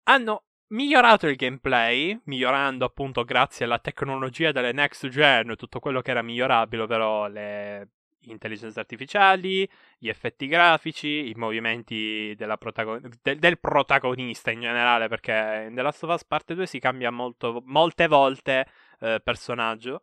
hanno 0.06 0.46
migliorato 0.70 1.28
il 1.28 1.36
gameplay, 1.36 2.20
migliorando 2.24 2.84
appunto 2.84 3.24
grazie 3.24 3.66
alla 3.66 3.78
tecnologia 3.78 4.52
delle 4.52 4.72
next 4.72 5.08
gen 5.10 5.56
tutto 5.56 5.80
quello 5.80 6.02
che 6.02 6.10
era 6.10 6.24
migliorabile, 6.24 6.82
ovvero 6.82 7.28
le 7.28 7.90
intelligenze 8.26 8.80
artificiali, 8.80 9.68
gli 9.98 10.10
effetti 10.10 10.48
grafici, 10.48 11.30
i 11.30 11.34
movimenti 11.36 12.36
protagon- 12.60 13.02
del, 13.22 13.40
del, 13.40 13.60
protagonista 13.60 14.52
in 14.52 14.62
generale, 14.62 15.08
perché 15.08 15.66
in 15.68 15.76
The 15.76 15.82
Last 15.82 16.04
of 16.04 16.14
Us 16.14 16.26
Parte 16.26 16.56
2 16.56 16.66
si 16.66 16.80
cambia 16.80 17.12
molto, 17.12 17.62
molte 17.66 18.08
volte 18.08 18.68
eh, 19.00 19.20
personaggio. 19.24 20.02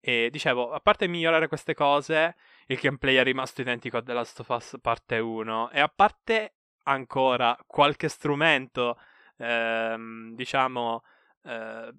E 0.00 0.28
dicevo, 0.30 0.72
a 0.72 0.80
parte 0.80 1.06
migliorare 1.06 1.46
queste 1.48 1.74
cose, 1.74 2.34
il 2.66 2.78
gameplay 2.78 3.16
è 3.16 3.22
rimasto 3.22 3.60
identico 3.60 3.98
a 3.98 4.02
The 4.02 4.12
Last 4.12 4.40
of 4.40 4.48
Us 4.48 4.76
Parte 4.80 5.18
1 5.18 5.70
e 5.70 5.80
a 5.80 5.88
parte 5.88 6.54
ancora 6.84 7.56
qualche 7.66 8.08
strumento, 8.08 8.98
ehm, 9.38 10.34
diciamo, 10.34 11.04
eh, 11.44 11.92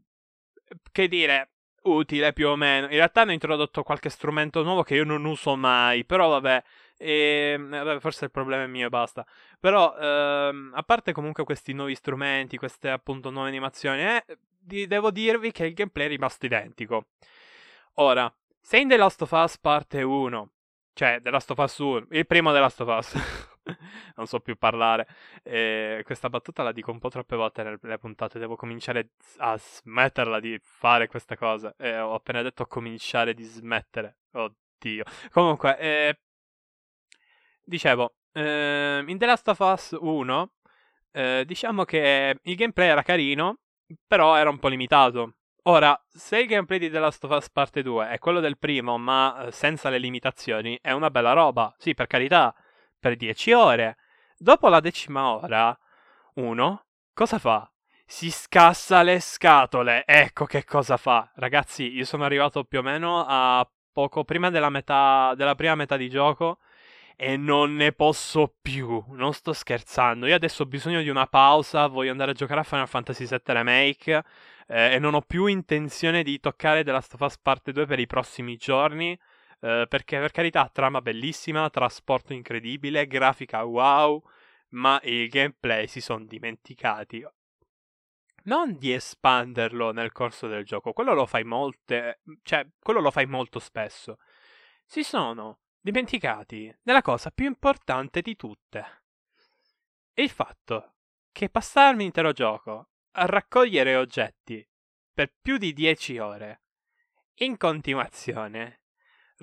che 0.91 1.07
dire, 1.07 1.52
utile 1.83 2.33
più 2.33 2.49
o 2.49 2.55
meno. 2.55 2.85
In 2.85 2.93
realtà 2.93 3.21
hanno 3.21 3.31
introdotto 3.31 3.83
qualche 3.83 4.09
strumento 4.09 4.63
nuovo 4.63 4.83
che 4.83 4.95
io 4.95 5.03
non 5.03 5.25
uso 5.25 5.55
mai, 5.55 6.05
però 6.05 6.29
vabbè, 6.29 6.63
e, 6.97 7.57
vabbè 7.59 7.99
forse 7.99 8.25
il 8.25 8.31
problema 8.31 8.63
è 8.63 8.67
mio 8.67 8.87
e 8.87 8.89
basta. 8.89 9.25
Però, 9.59 9.95
ehm, 9.97 10.71
a 10.73 10.83
parte 10.83 11.11
comunque 11.11 11.43
questi 11.43 11.73
nuovi 11.73 11.95
strumenti, 11.95 12.57
queste 12.57 12.89
appunto 12.89 13.29
nuove 13.29 13.49
animazioni, 13.49 14.01
eh, 14.01 14.23
di, 14.59 14.87
devo 14.87 15.11
dirvi 15.11 15.51
che 15.51 15.65
il 15.65 15.73
gameplay 15.73 16.05
è 16.05 16.09
rimasto 16.09 16.45
identico. 16.45 17.07
Ora, 17.95 18.33
se 18.59 18.77
in 18.77 18.87
The 18.87 18.97
Last 18.97 19.21
of 19.21 19.31
Us 19.31 19.57
parte 19.57 20.01
1, 20.01 20.49
cioè 20.93 21.19
The 21.21 21.29
Last 21.29 21.51
of 21.51 21.57
Us 21.57 21.77
1, 21.77 22.07
il 22.11 22.25
primo 22.25 22.51
The 22.53 22.59
Last 22.59 22.81
of 22.81 22.87
Us, 22.87 23.13
non 24.15 24.27
so 24.27 24.39
più 24.39 24.57
parlare. 24.57 25.07
E 25.43 26.01
questa 26.05 26.29
battuta 26.29 26.63
la 26.63 26.71
dico 26.71 26.91
un 26.91 26.99
po' 26.99 27.09
troppe 27.09 27.35
volte 27.35 27.63
nelle 27.63 27.97
puntate. 27.97 28.39
Devo 28.39 28.55
cominciare 28.55 29.11
a 29.37 29.57
smetterla 29.57 30.39
di 30.39 30.59
fare 30.61 31.07
questa 31.07 31.35
cosa. 31.35 31.73
E 31.77 31.97
ho 31.99 32.13
appena 32.13 32.41
detto 32.41 32.65
cominciare 32.65 33.33
di 33.33 33.43
smettere. 33.43 34.17
Oddio. 34.31 35.03
Comunque, 35.31 35.77
eh, 35.77 36.19
dicevo, 37.63 38.15
eh, 38.33 39.03
in 39.05 39.17
The 39.17 39.25
Last 39.25 39.47
of 39.47 39.59
Us 39.59 39.97
1, 39.99 40.51
eh, 41.11 41.43
diciamo 41.45 41.85
che 41.85 42.39
il 42.41 42.55
gameplay 42.55 42.89
era 42.89 43.03
carino, 43.03 43.59
però 44.07 44.35
era 44.35 44.49
un 44.49 44.59
po' 44.59 44.67
limitato. 44.67 45.35
Ora, 45.65 45.97
se 46.09 46.39
il 46.39 46.47
gameplay 46.47 46.77
di 46.77 46.89
The 46.89 46.99
Last 46.99 47.23
of 47.23 47.31
Us 47.31 47.49
Parte 47.49 47.81
2 47.81 48.09
è 48.09 48.19
quello 48.19 48.41
del 48.41 48.57
primo, 48.57 48.97
ma 48.97 49.45
eh, 49.45 49.51
senza 49.51 49.89
le 49.89 49.97
limitazioni, 49.97 50.77
è 50.81 50.91
una 50.91 51.09
bella 51.09 51.31
roba. 51.31 51.73
Sì, 51.77 51.93
per 51.93 52.07
carità 52.07 52.53
per 53.03 53.17
10 53.17 53.51
ore. 53.51 53.97
Dopo 54.37 54.69
la 54.69 54.79
decima 54.79 55.27
ora, 55.27 55.77
uno 56.35 56.85
cosa 57.13 57.37
fa? 57.37 57.69
Si 58.05 58.31
scassa 58.31 59.03
le 59.03 59.19
scatole. 59.19 60.05
Ecco 60.05 60.45
che 60.45 60.63
cosa 60.63 60.95
fa. 60.95 61.29
Ragazzi, 61.35 61.93
io 61.93 62.05
sono 62.05 62.23
arrivato 62.23 62.63
più 62.63 62.79
o 62.79 62.81
meno 62.81 63.25
a 63.27 63.69
poco 63.91 64.23
prima 64.23 64.49
della 64.49 64.69
metà 64.69 65.33
della 65.35 65.53
prima 65.55 65.75
metà 65.75 65.97
di 65.97 66.09
gioco 66.09 66.59
e 67.17 67.35
non 67.35 67.75
ne 67.75 67.91
posso 67.91 68.55
più. 68.61 69.03
Non 69.09 69.33
sto 69.33 69.51
scherzando. 69.51 70.25
Io 70.25 70.35
adesso 70.35 70.63
ho 70.63 70.65
bisogno 70.65 71.01
di 71.01 71.09
una 71.09 71.27
pausa, 71.27 71.87
voglio 71.87 72.11
andare 72.11 72.31
a 72.31 72.35
giocare 72.35 72.61
a 72.61 72.63
Final 72.63 72.87
Fantasy 72.87 73.27
VII 73.27 73.39
Remake 73.47 74.23
eh, 74.67 74.93
e 74.93 74.99
non 74.99 75.13
ho 75.13 75.21
più 75.21 75.47
intenzione 75.47 76.23
di 76.23 76.39
toccare 76.39 76.85
The 76.85 76.91
Last 76.91 77.15
of 77.15 77.19
Us 77.19 77.37
Part 77.37 77.71
2 77.71 77.85
per 77.85 77.99
i 77.99 78.07
prossimi 78.07 78.55
giorni. 78.55 79.17
Eh, 79.63 79.85
perché 79.87 80.19
per 80.19 80.31
carità, 80.31 80.67
trama 80.67 81.01
bellissima, 81.01 81.69
trasporto 81.69 82.33
incredibile, 82.33 83.07
grafica 83.07 83.63
wow, 83.63 84.21
ma 84.71 84.99
il 85.03 85.29
gameplay 85.29 85.87
si 85.87 86.01
sono 86.01 86.25
dimenticati. 86.25 87.25
Non 88.45 88.77
di 88.77 88.91
espanderlo 88.91 89.93
nel 89.93 90.11
corso 90.11 90.47
del 90.47 90.65
gioco, 90.65 90.91
quello 90.91 91.13
lo 91.13 91.25
fai 91.25 91.45
molte, 91.45 92.19
cioè, 92.41 92.67
quello 92.77 92.99
lo 92.99 93.09
fai 93.09 93.25
molto 93.25 93.59
spesso. 93.59 94.17
Si 94.85 95.01
sono 95.01 95.59
dimenticati 95.79 96.75
della 96.81 97.01
cosa 97.01 97.31
più 97.31 97.45
importante 97.45 98.21
di 98.21 98.35
tutte. 98.35 99.03
Il 100.15 100.29
fatto 100.29 100.95
che 101.31 101.49
passarmi 101.49 102.03
l'intero 102.03 102.33
gioco 102.33 102.89
a 103.11 103.25
raccogliere 103.25 103.95
oggetti 103.95 104.67
per 105.13 105.31
più 105.41 105.57
di 105.57 105.71
10 105.71 106.17
ore 106.17 106.61
in 107.35 107.55
continuazione 107.55 108.82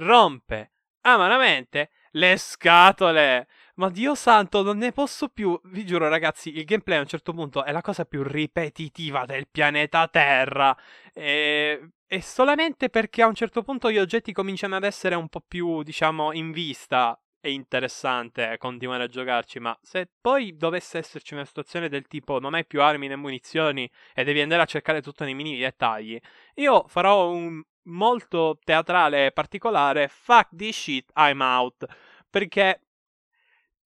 rompe 0.01 0.73
amaramente 1.03 1.91
le 2.13 2.37
scatole. 2.37 3.47
Ma 3.77 3.89
Dio 3.89 4.15
santo, 4.15 4.63
non 4.63 4.79
ne 4.79 4.93
posso 4.93 5.29
più. 5.29 5.59
Vi 5.65 5.87
giuro, 5.87 6.09
ragazzi, 6.09 6.55
il 6.55 6.65
gameplay 6.65 6.99
a 6.99 7.01
un 7.01 7.07
certo 7.07 7.33
punto 7.33 7.65
è 7.65 7.73
la 7.73 7.81
cosa 7.81 8.05
più 8.05 8.23
ripetitiva 8.23 9.25
del 9.25 9.49
pianeta 9.49 10.07
Terra. 10.09 10.77
E, 11.15 11.93
e 12.07 12.21
solamente 12.21 12.91
perché 12.91 13.23
a 13.23 13.27
un 13.27 13.35
certo 13.35 13.63
punto 13.63 13.91
gli 13.91 13.99
oggetti 13.99 14.33
cominciano 14.33 14.77
ad 14.77 14.85
essere 14.85 15.15
un 15.15 15.29
po' 15.29 15.41
più, 15.41 15.83
diciamo, 15.83 16.33
in 16.33 16.53
vista. 16.53 17.19
È 17.43 17.49
interessante 17.49 18.57
continuare 18.59 19.05
a 19.05 19.07
giocarci, 19.07 19.61
ma 19.61 19.75
se 19.81 20.11
poi 20.21 20.59
dovesse 20.59 20.99
esserci 20.99 21.33
una 21.33 21.47
situazione 21.47 21.89
del 21.89 22.07
tipo 22.07 22.39
non 22.39 22.53
hai 22.53 22.67
più 22.67 22.83
armi 22.83 23.09
né 23.09 23.17
munizioni 23.17 23.91
e 24.13 24.25
devi 24.25 24.43
andare 24.43 24.61
a 24.61 24.67
cercare 24.67 25.01
tutto 25.01 25.25
nei 25.25 25.33
minimi 25.33 25.59
dettagli, 25.59 26.21
io 26.57 26.85
farò 26.87 27.31
un, 27.31 27.63
molto 27.91 28.59
teatrale 28.65 29.27
e 29.27 29.33
particolare, 29.33 30.09
fuck 30.09 30.49
this 30.57 30.77
shit, 30.77 31.11
I'm 31.17 31.41
out. 31.41 31.87
Perché, 32.31 32.81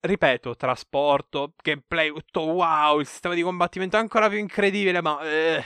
ripeto, 0.00 0.56
trasporto, 0.56 1.54
gameplay, 1.62 2.12
tutto 2.12 2.42
wow, 2.42 3.00
il 3.00 3.06
sistema 3.06 3.34
di 3.34 3.42
combattimento 3.42 3.96
è 3.96 4.00
ancora 4.00 4.28
più 4.28 4.38
incredibile, 4.38 5.00
ma... 5.00 5.20
Eh, 5.22 5.64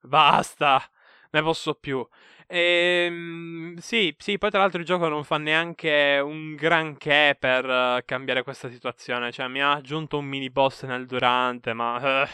basta, 0.00 0.82
ne 1.30 1.42
posso 1.42 1.74
più. 1.74 2.06
Ehm, 2.46 3.76
sì, 3.76 4.14
sì, 4.18 4.38
poi 4.38 4.50
tra 4.50 4.58
l'altro 4.60 4.80
il 4.80 4.86
gioco 4.86 5.08
non 5.08 5.24
fa 5.24 5.38
neanche 5.38 6.20
un 6.22 6.54
granché 6.56 7.36
per 7.38 7.64
uh, 7.64 8.00
cambiare 8.04 8.42
questa 8.42 8.68
situazione. 8.68 9.30
Cioè, 9.30 9.46
mi 9.48 9.62
ha 9.62 9.72
aggiunto 9.72 10.18
un 10.18 10.26
mini 10.26 10.50
boss 10.50 10.84
nel 10.84 11.06
durante, 11.06 11.72
ma... 11.72 12.22
Uh, 12.22 12.28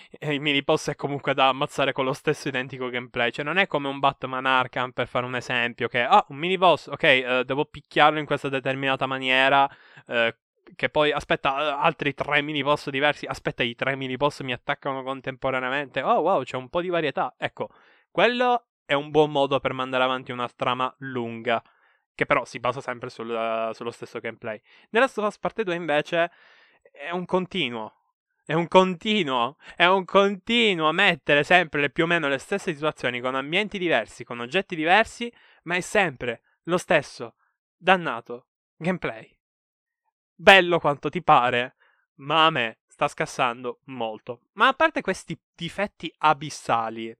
il 0.20 0.40
mini 0.40 0.62
boss 0.62 0.90
è 0.90 0.94
comunque 0.96 1.34
da 1.34 1.48
ammazzare 1.48 1.92
con 1.92 2.04
lo 2.04 2.12
stesso 2.12 2.48
identico 2.48 2.88
gameplay. 2.88 3.30
Cioè, 3.30 3.44
non 3.44 3.58
è 3.58 3.66
come 3.66 3.88
un 3.88 3.98
Batman 3.98 4.46
Arkham, 4.46 4.92
per 4.92 5.06
fare 5.06 5.26
un 5.26 5.36
esempio, 5.36 5.88
che, 5.88 6.02
ah, 6.02 6.24
un 6.28 6.36
mini 6.36 6.56
boss, 6.56 6.86
ok, 6.88 7.24
uh, 7.26 7.42
devo 7.42 7.64
picchiarlo 7.64 8.18
in 8.18 8.26
questa 8.26 8.48
determinata 8.48 9.06
maniera, 9.06 9.68
uh, 10.06 10.34
che 10.74 10.88
poi, 10.88 11.12
aspetta, 11.12 11.52
uh, 11.52 11.82
altri 11.82 12.14
tre 12.14 12.42
mini 12.42 12.62
boss 12.62 12.90
diversi, 12.90 13.26
aspetta, 13.26 13.62
i 13.62 13.74
tre 13.74 13.96
mini 13.96 14.16
boss 14.16 14.40
mi 14.42 14.52
attaccano 14.52 15.02
contemporaneamente, 15.02 16.02
oh 16.02 16.20
wow, 16.20 16.42
c'è 16.42 16.56
un 16.56 16.68
po' 16.68 16.80
di 16.80 16.88
varietà. 16.88 17.34
Ecco, 17.36 17.70
quello 18.10 18.66
è 18.84 18.94
un 18.94 19.10
buon 19.10 19.30
modo 19.30 19.60
per 19.60 19.72
mandare 19.72 20.04
avanti 20.04 20.32
una 20.32 20.48
trama 20.48 20.92
lunga, 20.98 21.62
che 22.14 22.26
però 22.26 22.44
si 22.44 22.58
basa 22.58 22.80
sempre 22.80 23.10
sul, 23.10 23.70
sullo 23.74 23.90
stesso 23.90 24.18
gameplay. 24.18 24.60
Nella 24.90 25.10
Last 25.14 25.38
parte 25.38 25.62
2 25.62 25.74
invece 25.74 26.30
è 26.90 27.10
un 27.10 27.24
continuo, 27.26 27.94
è 28.48 28.54
un 28.54 28.66
continuo, 28.66 29.58
è 29.76 29.84
un 29.84 30.06
continuo 30.06 30.90
mettere 30.92 31.44
sempre 31.44 31.90
più 31.90 32.04
o 32.04 32.06
meno 32.06 32.28
le 32.28 32.38
stesse 32.38 32.72
situazioni 32.72 33.20
con 33.20 33.34
ambienti 33.34 33.76
diversi, 33.76 34.24
con 34.24 34.40
oggetti 34.40 34.74
diversi, 34.74 35.30
ma 35.64 35.76
è 35.76 35.82
sempre 35.82 36.40
lo 36.62 36.78
stesso 36.78 37.34
dannato 37.76 38.46
gameplay. 38.78 39.38
Bello 40.34 40.78
quanto 40.78 41.10
ti 41.10 41.22
pare, 41.22 41.76
ma 42.20 42.46
a 42.46 42.50
me 42.50 42.78
sta 42.86 43.06
scassando 43.06 43.80
molto. 43.84 44.44
Ma 44.52 44.68
a 44.68 44.72
parte 44.72 45.02
questi 45.02 45.38
difetti 45.54 46.10
abissali, 46.16 47.14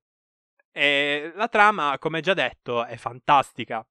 eh, 0.73 1.31
la 1.35 1.49
trama, 1.49 1.99
come 1.99 2.23
già 2.23 2.33
detto, 2.33 2.87
è 2.87 2.97
fantastica. 2.97 3.87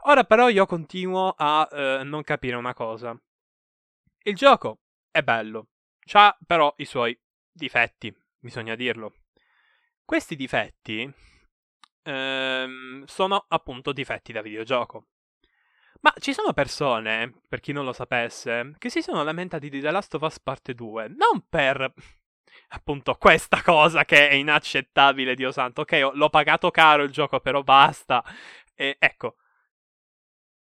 Ora 0.00 0.24
però 0.24 0.50
io 0.50 0.66
continuo 0.66 1.32
a 1.34 1.66
eh, 1.72 2.02
non 2.04 2.22
capire 2.24 2.56
una 2.56 2.74
cosa. 2.74 3.18
Il 4.24 4.34
gioco 4.34 4.80
è 5.10 5.22
bello, 5.22 5.68
C'ha 6.04 6.36
però 6.46 6.72
i 6.78 6.84
suoi 6.84 7.18
difetti, 7.50 8.14
bisogna 8.38 8.74
dirlo. 8.74 9.14
Questi 10.04 10.36
difetti 10.36 11.10
ehm, 12.02 13.04
sono 13.04 13.44
appunto 13.48 13.92
difetti 13.92 14.32
da 14.32 14.42
videogioco. 14.42 15.06
Ma 16.00 16.12
ci 16.18 16.32
sono 16.32 16.52
persone, 16.52 17.32
per 17.48 17.60
chi 17.60 17.72
non 17.72 17.84
lo 17.84 17.92
sapesse, 17.92 18.74
che 18.78 18.90
si 18.90 19.02
sono 19.02 19.22
lamentati 19.22 19.70
di 19.70 19.80
The 19.80 19.90
Last 19.90 20.14
of 20.14 20.22
Us 20.22 20.40
Parte 20.40 20.74
2, 20.74 21.08
non 21.08 21.44
per 21.48 21.92
appunto 22.68 23.14
questa 23.14 23.62
cosa 23.62 24.04
che 24.04 24.28
è 24.28 24.34
inaccettabile, 24.34 25.34
Dio 25.34 25.52
santo. 25.52 25.82
Ok, 25.82 26.10
l'ho 26.12 26.28
pagato 26.28 26.70
caro 26.70 27.04
il 27.04 27.12
gioco, 27.12 27.40
però 27.40 27.62
basta. 27.62 28.24
E 28.74 28.96
ecco. 28.98 29.36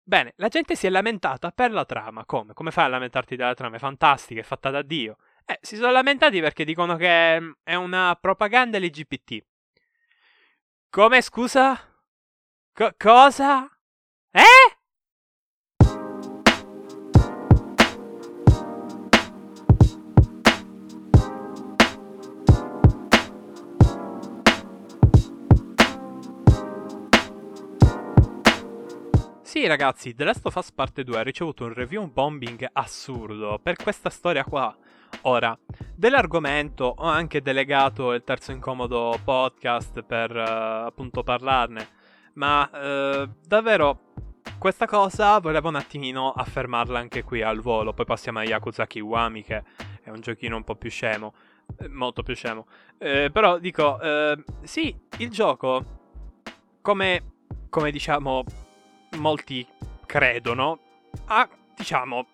Bene, 0.03 0.33
la 0.37 0.47
gente 0.47 0.75
si 0.75 0.87
è 0.87 0.89
lamentata 0.89 1.51
per 1.51 1.71
la 1.71 1.85
trama. 1.85 2.25
Come? 2.25 2.53
Come 2.53 2.71
fai 2.71 2.85
a 2.85 2.87
lamentarti 2.89 3.35
della 3.35 3.53
trama? 3.53 3.75
È 3.77 3.79
fantastica, 3.79 4.41
è 4.41 4.43
fatta 4.43 4.71
da 4.71 4.81
Dio. 4.81 5.17
Eh, 5.49 5.57
si 5.63 5.77
sono 5.77 5.89
lamentati 5.91 6.41
perché 6.41 6.63
dicono 6.63 6.95
che 6.95 7.41
mm, 7.41 7.51
è 7.63 7.73
una 7.73 8.15
propaganda 8.21 8.77
LGBT. 8.77 9.43
Come 10.91 11.21
scusa? 11.23 11.75
Co- 12.71 12.93
cosa? 12.95 13.67
Eh? 14.29 14.41
Sì, 29.41 29.65
ragazzi, 29.65 30.13
The 30.13 30.23
Last 30.25 30.45
of 30.45 30.53
Us 30.53 30.71
Parte 30.71 31.03
2 31.03 31.17
ha 31.17 31.23
ricevuto 31.23 31.63
un 31.63 31.73
review 31.73 32.05
bombing 32.05 32.69
assurdo 32.71 33.57
per 33.57 33.77
questa 33.77 34.11
storia 34.11 34.43
qua. 34.43 34.77
Ora, 35.21 35.57
dell'argomento 35.95 36.93
ho 36.97 37.05
anche 37.05 37.41
delegato 37.41 38.13
il 38.13 38.23
terzo 38.23 38.51
incomodo 38.51 39.19
podcast 39.23 40.01
per 40.03 40.35
uh, 40.35 40.85
appunto 40.87 41.23
parlarne, 41.23 41.87
ma 42.33 42.69
uh, 42.71 43.29
davvero 43.45 44.07
questa 44.57 44.87
cosa 44.87 45.39
volevo 45.39 45.69
un 45.69 45.75
attimino 45.75 46.31
affermarla 46.31 46.99
anche 46.99 47.23
qui 47.23 47.41
al 47.41 47.59
volo, 47.59 47.93
poi 47.93 48.05
passiamo 48.05 48.39
a 48.39 48.43
Yakuza 48.43 48.87
Kiwami 48.87 49.43
che 49.43 49.63
è 50.01 50.09
un 50.09 50.19
giochino 50.19 50.55
un 50.55 50.63
po' 50.63 50.75
più 50.75 50.89
scemo, 50.89 51.33
eh, 51.77 51.87
molto 51.87 52.23
più 52.23 52.35
scemo. 52.35 52.67
Eh, 52.97 53.29
però 53.31 53.57
dico, 53.57 53.99
eh, 54.01 54.43
sì, 54.63 54.93
il 55.19 55.29
gioco, 55.29 56.41
come, 56.81 57.33
come 57.69 57.91
diciamo 57.91 58.43
molti 59.17 59.65
credono, 60.05 60.79
ha, 61.27 61.47
diciamo, 61.75 62.27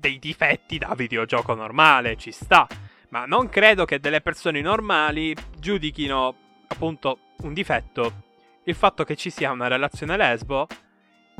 dei 0.00 0.18
difetti 0.18 0.78
da 0.78 0.94
videogioco 0.96 1.54
normale, 1.54 2.16
ci 2.16 2.32
sta. 2.32 2.66
Ma 3.10 3.26
non 3.26 3.48
credo 3.48 3.84
che 3.84 4.00
delle 4.00 4.20
persone 4.20 4.60
normali 4.60 5.34
giudichino 5.58 6.34
appunto 6.66 7.18
un 7.42 7.52
difetto 7.52 8.28
il 8.64 8.74
fatto 8.74 9.04
che 9.04 9.16
ci 9.16 9.30
sia 9.30 9.50
una 9.50 9.68
relazione 9.68 10.16
lesbo 10.16 10.66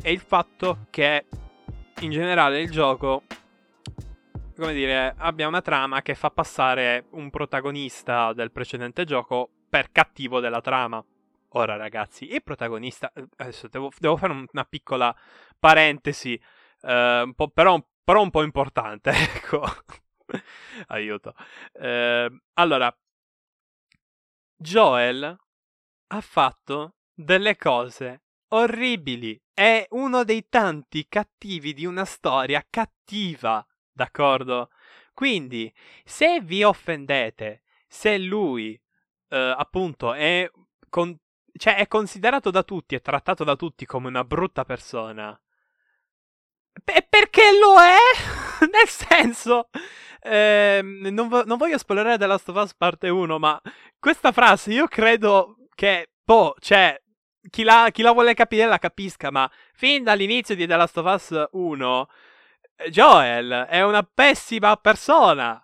e 0.03 0.13
il 0.13 0.21
fatto 0.21 0.87
che 0.91 1.27
in 2.01 2.11
generale 2.11 2.61
il 2.61 2.71
gioco, 2.71 3.25
come 4.57 4.73
dire, 4.73 5.15
abbia 5.17 5.47
una 5.47 5.61
trama 5.61 6.03
che 6.03 6.15
fa 6.15 6.31
passare 6.31 7.07
un 7.11 7.31
protagonista 7.31 8.33
del 8.33 8.51
precedente 8.51 9.05
gioco 9.05 9.51
per 9.69 9.93
cattivo 9.93 10.41
della 10.41 10.61
trama. 10.61 11.05
Ora, 11.55 11.77
ragazzi, 11.77 12.33
il 12.33 12.43
protagonista. 12.43 13.13
Eh, 13.15 13.27
adesso 13.37 13.69
devo, 13.69 13.91
devo 13.99 14.17
fare 14.17 14.47
una 14.51 14.65
piccola 14.65 15.15
parentesi, 15.59 16.41
eh, 16.83 17.23
un 17.23 17.35
però, 17.53 17.85
però, 18.11 18.23
un 18.23 18.31
po' 18.31 18.43
importante. 18.43 19.11
Ecco, 19.37 19.63
aiuto. 20.89 21.35
Eh, 21.73 22.29
allora, 22.55 22.97
Joel 24.57 25.39
ha 26.09 26.21
fatto 26.21 26.97
delle 27.15 27.57
cose 27.57 28.23
orribili. 28.49 29.41
È 29.53 29.87
uno 29.91 30.25
dei 30.25 30.49
tanti 30.49 31.07
cattivi 31.09 31.73
di 31.73 31.87
una 31.87 32.05
storia 32.05 32.67
cattiva, 32.69 33.65
d'accordo? 33.93 34.71
Quindi, 35.15 35.73
se 36.05 36.41
vi 36.41 36.65
offendete, 36.65 37.63
se 37.87 38.19
lui, 38.19 38.81
eh, 39.29 39.55
appunto, 39.57 40.15
è 40.15 40.51
con 40.89 41.17
cioè, 41.53 41.77
è 41.77 41.87
considerato 41.89 42.51
da 42.51 42.63
tutti, 42.63 42.95
è 42.95 43.01
trattato 43.01 43.45
da 43.45 43.57
tutti 43.57 43.85
come 43.87 44.09
una 44.09 44.25
brutta 44.25 44.65
persona. 44.65 45.39
P- 46.85 47.07
perché 47.09 47.51
lo 47.59 47.81
è? 47.81 47.97
Nel 48.71 48.89
senso, 48.89 49.69
eh, 50.21 50.81
non, 50.83 51.29
vo- 51.29 51.45
non, 51.45 51.59
voglio 51.59 51.79
spoilerare 51.79 52.19
The 52.19 52.27
Last 52.27 52.49
of 52.49 52.57
Us 52.57 52.75
parte 52.75 53.09
1, 53.09 53.39
ma 53.39 53.61
questa 53.99 54.33
frase 54.33 54.73
io 54.73 54.87
credo 54.87 55.57
che, 55.75 56.11
boh, 56.25 56.55
cioè, 56.59 57.01
chi 57.49 57.63
la, 57.63 57.89
chi 57.91 58.03
la 58.03 58.13
vuole 58.13 58.35
capire 58.35 58.67
la 58.67 58.79
capisca, 58.79 59.31
ma 59.31 59.51
fin 59.73 60.05
dall'inizio 60.05 60.55
di 60.55 60.67
The 60.67 60.77
Last 60.77 60.97
of 60.99 61.07
Us 61.07 61.49
1, 61.53 62.09
Joel 62.91 63.67
è 63.69 63.83
una 63.83 64.03
pessima 64.03 64.77
persona, 64.77 65.63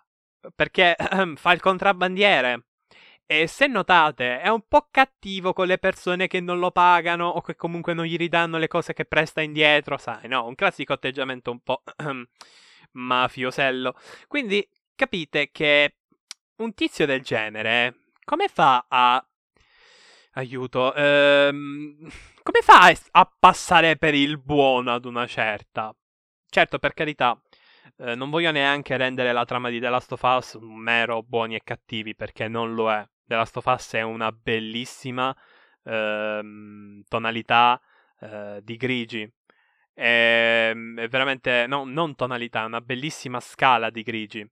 perché 0.55 0.95
fa 1.35 1.51
il 1.51 1.59
contrabbandiere 1.61 2.66
e 3.27 3.45
se 3.47 3.67
notate, 3.67 4.39
è 4.39 4.47
un 4.47 4.63
po' 4.67 4.87
cattivo 4.89 5.51
con 5.51 5.67
le 5.67 5.77
persone 5.77 6.27
che 6.27 6.39
non 6.39 6.59
lo 6.59 6.71
pagano 6.71 7.27
o 7.27 7.41
che 7.41 7.55
comunque 7.57 7.93
non 7.93 8.05
gli 8.05 8.15
ridanno 8.15 8.57
le 8.57 8.67
cose 8.69 8.93
che 8.93 9.03
presta 9.03 9.41
indietro, 9.41 9.97
sai, 9.97 10.29
no? 10.29 10.45
Un 10.47 10.55
classico 10.55 10.93
atteggiamento 10.93 11.51
un 11.51 11.59
po' 11.59 11.83
mafiosello. 12.93 13.95
Quindi 14.27 14.65
capite 14.95 15.51
che 15.51 15.97
un 16.57 16.73
tizio 16.73 17.05
del 17.05 17.21
genere 17.21 17.95
come 18.23 18.47
fa 18.47 18.85
a 18.87 19.23
aiuto, 20.33 20.93
ehm, 20.93 22.09
come 22.43 22.61
fa 22.61 22.93
a 23.11 23.35
passare 23.39 23.97
per 23.97 24.13
il 24.13 24.37
buono 24.37 24.93
ad 24.93 25.05
una 25.05 25.27
certa? 25.27 25.93
Certo, 26.49 26.79
per 26.79 26.93
carità, 26.93 27.39
eh, 27.97 28.15
non 28.15 28.29
voglio 28.29 28.51
neanche 28.51 28.95
rendere 28.97 29.33
la 29.33 29.45
trama 29.45 29.69
di 29.69 29.79
The 29.79 29.89
Last 29.89 30.11
of 30.13 30.21
Us 30.21 30.53
un 30.53 30.77
mero 30.77 31.23
buoni 31.23 31.55
e 31.55 31.61
cattivi, 31.63 32.15
perché 32.15 32.47
non 32.47 32.73
lo 32.73 32.91
è. 32.91 33.05
The 33.27 33.35
Last 33.35 33.57
of 33.57 33.65
Us 33.65 33.93
è 33.93 34.01
una 34.01 34.31
bellissima 34.31 35.35
ehm, 35.83 37.03
tonalità 37.07 37.79
eh, 38.19 38.61
di 38.63 38.77
grigi. 38.77 39.29
È, 39.93 40.71
è 40.71 41.07
veramente, 41.07 41.65
no, 41.67 41.83
non 41.85 42.15
tonalità, 42.15 42.65
una 42.65 42.81
bellissima 42.81 43.39
scala 43.39 43.89
di 43.89 44.03
grigi. 44.03 44.49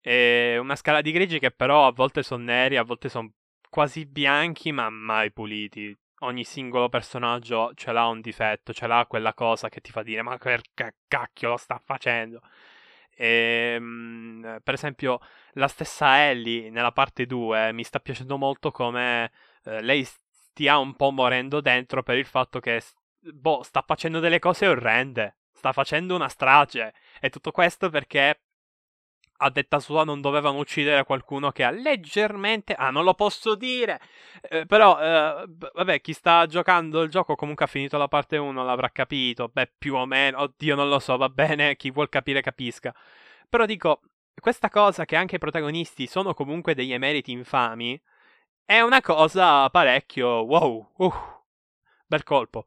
È 0.00 0.56
una 0.58 0.76
scala 0.76 1.00
di 1.00 1.12
grigi 1.12 1.38
che 1.38 1.50
però 1.50 1.86
a 1.86 1.92
volte 1.92 2.22
sono 2.22 2.44
neri, 2.44 2.76
a 2.76 2.82
volte 2.82 3.08
sono 3.08 3.32
quasi 3.70 4.06
bianchi, 4.06 4.72
ma 4.72 4.90
mai 4.90 5.32
puliti. 5.32 5.96
Ogni 6.20 6.44
singolo 6.44 6.88
personaggio 6.88 7.72
ce 7.74 7.92
l'ha 7.92 8.06
un 8.06 8.20
difetto, 8.20 8.72
ce 8.72 8.86
l'ha 8.88 9.06
quella 9.06 9.34
cosa 9.34 9.68
che 9.68 9.80
ti 9.80 9.92
fa 9.92 10.02
dire: 10.02 10.22
Ma 10.22 10.36
che 10.38 10.60
cacchio 11.06 11.50
lo 11.50 11.56
sta 11.56 11.80
facendo? 11.84 12.40
Ehm, 13.18 14.60
per 14.62 14.74
esempio, 14.74 15.18
la 15.54 15.68
stessa 15.68 16.28
Ellie 16.28 16.70
nella 16.70 16.92
parte 16.92 17.26
2 17.26 17.72
mi 17.72 17.82
sta 17.82 17.98
piacendo 17.98 18.38
molto 18.38 18.70
come 18.70 19.32
eh, 19.64 19.82
lei 19.82 20.04
stia 20.04 20.78
un 20.78 20.94
po' 20.94 21.10
morendo 21.10 21.60
dentro 21.60 22.02
per 22.02 22.16
il 22.16 22.26
fatto 22.26 22.60
che 22.60 22.80
boh, 23.20 23.62
sta 23.62 23.82
facendo 23.86 24.20
delle 24.20 24.38
cose 24.38 24.66
orrende. 24.68 25.36
Sta 25.52 25.72
facendo 25.72 26.14
una 26.14 26.28
strage. 26.28 26.94
E 27.20 27.30
tutto 27.30 27.50
questo 27.50 27.90
perché 27.90 28.40
a 29.38 29.50
detta 29.50 29.78
sua 29.78 30.04
non 30.04 30.20
dovevano 30.20 30.58
uccidere 30.58 31.04
qualcuno 31.04 31.50
che 31.50 31.64
ha 31.64 31.70
leggermente... 31.70 32.74
Ah, 32.74 32.90
non 32.90 33.04
lo 33.04 33.14
posso 33.14 33.54
dire! 33.54 34.00
Eh, 34.42 34.66
però, 34.66 34.98
eh, 35.00 35.44
vabbè, 35.46 36.00
chi 36.00 36.12
sta 36.12 36.46
giocando 36.46 37.02
il 37.02 37.10
gioco 37.10 37.34
comunque 37.36 37.64
ha 37.64 37.68
finito 37.68 37.96
la 37.98 38.08
parte 38.08 38.36
1, 38.36 38.64
l'avrà 38.64 38.90
capito. 38.90 39.48
Beh, 39.48 39.72
più 39.78 39.94
o 39.94 40.06
meno, 40.06 40.40
oddio, 40.42 40.74
non 40.74 40.88
lo 40.88 40.98
so, 40.98 41.16
va 41.16 41.28
bene, 41.28 41.74
chi 41.76 41.90
vuol 41.90 42.08
capire 42.08 42.40
capisca. 42.40 42.94
Però 43.48 43.64
dico, 43.64 44.00
questa 44.40 44.70
cosa 44.70 45.04
che 45.04 45.16
anche 45.16 45.36
i 45.36 45.38
protagonisti 45.38 46.06
sono 46.06 46.34
comunque 46.34 46.74
degli 46.74 46.92
emeriti 46.92 47.32
infami, 47.32 48.00
è 48.64 48.80
una 48.80 49.00
cosa 49.00 49.68
parecchio... 49.70 50.28
Wow, 50.44 50.92
uh, 50.96 51.12
bel 52.06 52.22
colpo. 52.24 52.66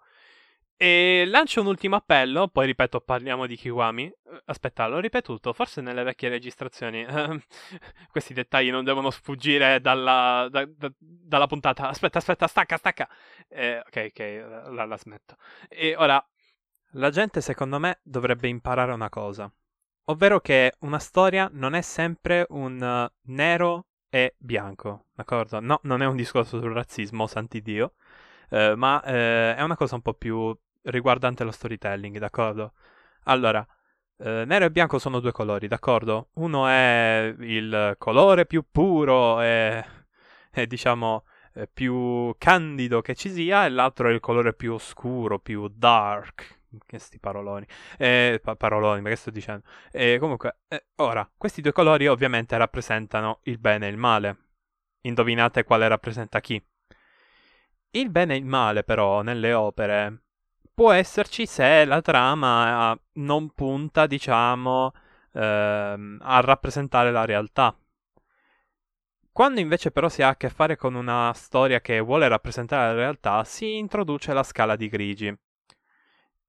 E 0.84 1.26
lancio 1.28 1.62
un 1.62 1.68
ultimo 1.68 1.96
appello, 1.96 2.48
poi 2.48 2.66
ripeto, 2.66 3.02
parliamo 3.02 3.46
di 3.46 3.56
Kiwami. 3.56 4.06
Eh, 4.08 4.42
aspetta, 4.46 4.88
l'ho 4.88 4.98
ripetuto, 4.98 5.54
forse 5.54 5.80
nelle 5.80 6.02
vecchie 6.02 6.28
registrazioni. 6.28 7.06
Questi 8.10 8.34
dettagli 8.34 8.72
non 8.72 8.84
devono 8.84 9.12
sfuggire 9.12 9.80
dalla, 9.80 10.48
da, 10.50 10.66
da, 10.66 10.92
dalla 10.98 11.46
puntata. 11.46 11.88
Aspetta, 11.88 12.18
aspetta, 12.18 12.48
stacca, 12.48 12.78
stacca. 12.78 13.08
Eh, 13.48 13.78
ok, 13.78 14.08
ok, 14.10 14.70
la, 14.72 14.86
la 14.86 14.98
smetto. 14.98 15.36
E 15.70 15.94
ora, 15.96 16.20
la 16.94 17.12
gente 17.12 17.42
secondo 17.42 17.78
me 17.78 18.00
dovrebbe 18.02 18.48
imparare 18.48 18.92
una 18.92 19.10
cosa. 19.10 19.54
Ovvero 20.06 20.40
che 20.40 20.74
una 20.80 20.98
storia 20.98 21.48
non 21.54 21.76
è 21.76 21.82
sempre 21.82 22.48
un 22.50 22.82
uh, 22.82 23.32
nero 23.32 23.86
e 24.10 24.34
bianco, 24.40 25.06
d'accordo? 25.14 25.60
No, 25.60 25.80
non 25.84 26.02
è 26.02 26.08
un 26.08 26.16
discorso 26.16 26.60
sul 26.60 26.74
razzismo, 26.74 27.28
santi 27.28 27.62
Dio. 27.62 27.94
Uh, 28.50 28.74
ma 28.76 28.96
uh, 28.96 29.10
è 29.58 29.62
una 29.62 29.76
cosa 29.76 29.94
un 29.94 30.02
po' 30.02 30.16
più 30.16 30.58
riguardante 30.84 31.44
lo 31.44 31.52
storytelling, 31.52 32.18
d'accordo? 32.18 32.74
Allora, 33.26 33.66
eh, 34.18 34.44
nero 34.46 34.66
e 34.66 34.72
bianco 34.72 35.00
sono 35.00 35.20
due 35.20 35.32
colori, 35.32 35.68
d'accordo? 35.68 36.30
Uno 36.34 36.68
è 36.68 37.34
il 37.40 37.96
colore 37.98 38.46
più 38.46 38.66
puro 38.70 39.42
e, 39.42 39.84
e 40.52 40.68
diciamo 40.68 41.26
eh, 41.54 41.68
più 41.68 42.34
candido 42.38 43.02
che 43.02 43.16
ci 43.16 43.30
sia, 43.30 43.66
e 43.66 43.70
l'altro 43.70 44.10
è 44.10 44.12
il 44.12 44.20
colore 44.20 44.54
più 44.54 44.74
oscuro, 44.74 45.40
più 45.40 45.68
dark. 45.68 46.60
Che 46.86 47.00
sti 47.00 47.20
paroloni. 47.20 47.68
Eh, 47.98 48.40
pa- 48.42 48.56
paroloni, 48.56 49.02
ma 49.02 49.10
che 49.10 49.18
sto 49.18 49.30
dicendo? 49.30 49.64
Comunque, 50.20 50.60
eh, 50.70 50.86
ora, 50.96 51.30
questi 51.36 51.62
due 51.62 51.74
colori 51.74 52.08
ovviamente 52.08 52.56
rappresentano 52.56 53.40
il 53.44 53.58
bene 53.60 53.88
e 53.88 53.90
il 53.90 53.98
male. 53.98 54.38
Indovinate 55.02 55.66
quale 55.66 55.90
rappresenta 55.90 56.40
chi? 56.40 56.64
Il 57.92 58.10
bene 58.10 58.36
e 58.36 58.38
il 58.38 58.46
male, 58.46 58.84
però, 58.84 59.22
nelle 59.22 59.52
opere 59.52 60.22
può 60.74 60.92
esserci 60.92 61.46
se 61.46 61.86
la 61.86 62.02
trama 62.02 62.98
non 63.14 63.52
punta, 63.52 64.08
diciamo, 64.08 64.92
ehm, 65.34 66.20
a 66.22 66.40
rappresentare 66.42 67.12
la 67.12 67.26
realtà. 67.26 67.76
Quando 69.34 69.62
invece 69.62 69.92
però 69.92 70.10
si 70.10 70.22
ha 70.22 70.30
a 70.30 70.36
che 70.36 70.50
fare 70.50 70.76
con 70.76 70.94
una 70.94 71.32
storia 71.34 71.80
che 71.80 72.00
vuole 72.02 72.28
rappresentare 72.28 72.94
la 72.94 73.00
realtà, 73.00 73.44
si 73.46 73.78
introduce 73.78 74.34
la 74.34 74.44
scala 74.44 74.76
di 74.76 74.90
grigi. 74.90 75.34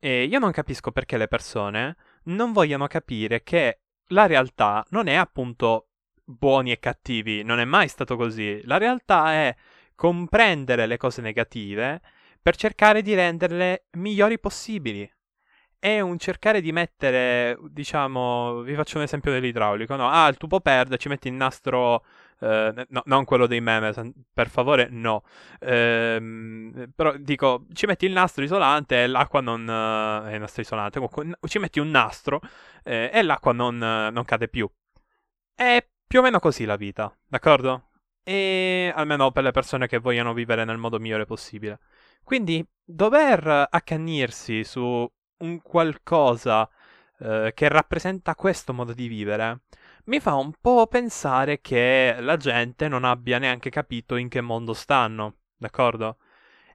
E 0.00 0.24
io 0.24 0.38
non 0.40 0.50
capisco 0.50 0.90
perché 0.90 1.16
le 1.16 1.28
persone 1.28 1.96
non 2.24 2.52
vogliano 2.52 2.88
capire 2.88 3.44
che 3.44 3.82
la 4.08 4.26
realtà 4.26 4.84
non 4.90 5.06
è 5.06 5.14
appunto 5.14 5.90
buoni 6.24 6.72
e 6.72 6.80
cattivi, 6.80 7.44
non 7.44 7.60
è 7.60 7.64
mai 7.64 7.86
stato 7.86 8.16
così. 8.16 8.60
La 8.64 8.78
realtà 8.78 9.32
è 9.32 9.56
comprendere 9.94 10.86
le 10.86 10.96
cose 10.96 11.20
negative 11.22 12.00
per 12.42 12.56
cercare 12.56 13.02
di 13.02 13.14
renderle 13.14 13.86
migliori 13.92 14.38
possibili. 14.38 15.10
È 15.78 16.00
un 16.00 16.18
cercare 16.18 16.60
di 16.60 16.70
mettere, 16.70 17.58
diciamo, 17.68 18.62
vi 18.62 18.74
faccio 18.74 18.98
un 18.98 19.04
esempio 19.04 19.32
dell'idraulico, 19.32 19.96
no? 19.96 20.08
Ah, 20.08 20.28
il 20.28 20.36
tubo 20.36 20.60
perde, 20.60 20.96
ci 20.96 21.08
metti 21.08 21.28
il 21.28 21.34
nastro 21.34 22.04
Uh, 22.42 22.72
no, 22.88 23.02
non 23.04 23.24
quello 23.24 23.46
dei 23.46 23.60
meme, 23.60 23.92
per 24.32 24.48
favore, 24.48 24.88
no. 24.90 25.22
Uh, 25.60 26.90
però 26.92 27.16
dico, 27.16 27.66
ci 27.72 27.86
metti 27.86 28.04
il 28.04 28.10
nastro 28.10 28.42
isolante 28.42 29.04
e 29.04 29.06
l'acqua 29.06 29.40
non... 29.40 29.62
È 30.26 30.34
il 30.34 30.40
nastro 30.40 30.62
isolante, 30.62 30.98
comunque 30.98 31.38
ci 31.48 31.60
metti 31.60 31.78
un 31.78 31.90
nastro 31.90 32.40
eh, 32.82 33.10
e 33.12 33.22
l'acqua 33.22 33.52
non, 33.52 33.78
non, 33.78 34.24
cade 34.24 34.48
più. 34.48 34.68
È 35.54 35.86
più 36.04 36.18
o 36.18 36.22
meno 36.22 36.40
così 36.40 36.64
la 36.64 36.74
vita, 36.74 37.16
d'accordo? 37.28 37.90
E 38.24 38.92
almeno 38.92 39.30
per 39.30 39.44
le 39.44 39.52
persone 39.52 39.86
che 39.86 39.98
vogliono 39.98 40.32
vivere 40.34 40.64
nel 40.64 40.78
modo 40.78 40.98
migliore 40.98 41.26
possibile. 41.26 41.78
Quindi 42.24 42.66
dover 42.84 43.68
accannirsi 43.70 44.64
su 44.64 45.10
un 45.38 45.62
qualcosa 45.62 46.68
eh, 47.18 47.52
che 47.54 47.68
rappresenta 47.68 48.34
questo 48.34 48.72
modo 48.72 48.92
di 48.92 49.08
vivere 49.08 49.62
mi 50.04 50.18
fa 50.20 50.34
un 50.34 50.52
po' 50.60 50.86
pensare 50.88 51.60
che 51.60 52.16
la 52.18 52.36
gente 52.36 52.88
non 52.88 53.04
abbia 53.04 53.38
neanche 53.38 53.70
capito 53.70 54.16
in 54.16 54.28
che 54.28 54.40
mondo 54.40 54.72
stanno, 54.74 55.36
d'accordo? 55.56 56.18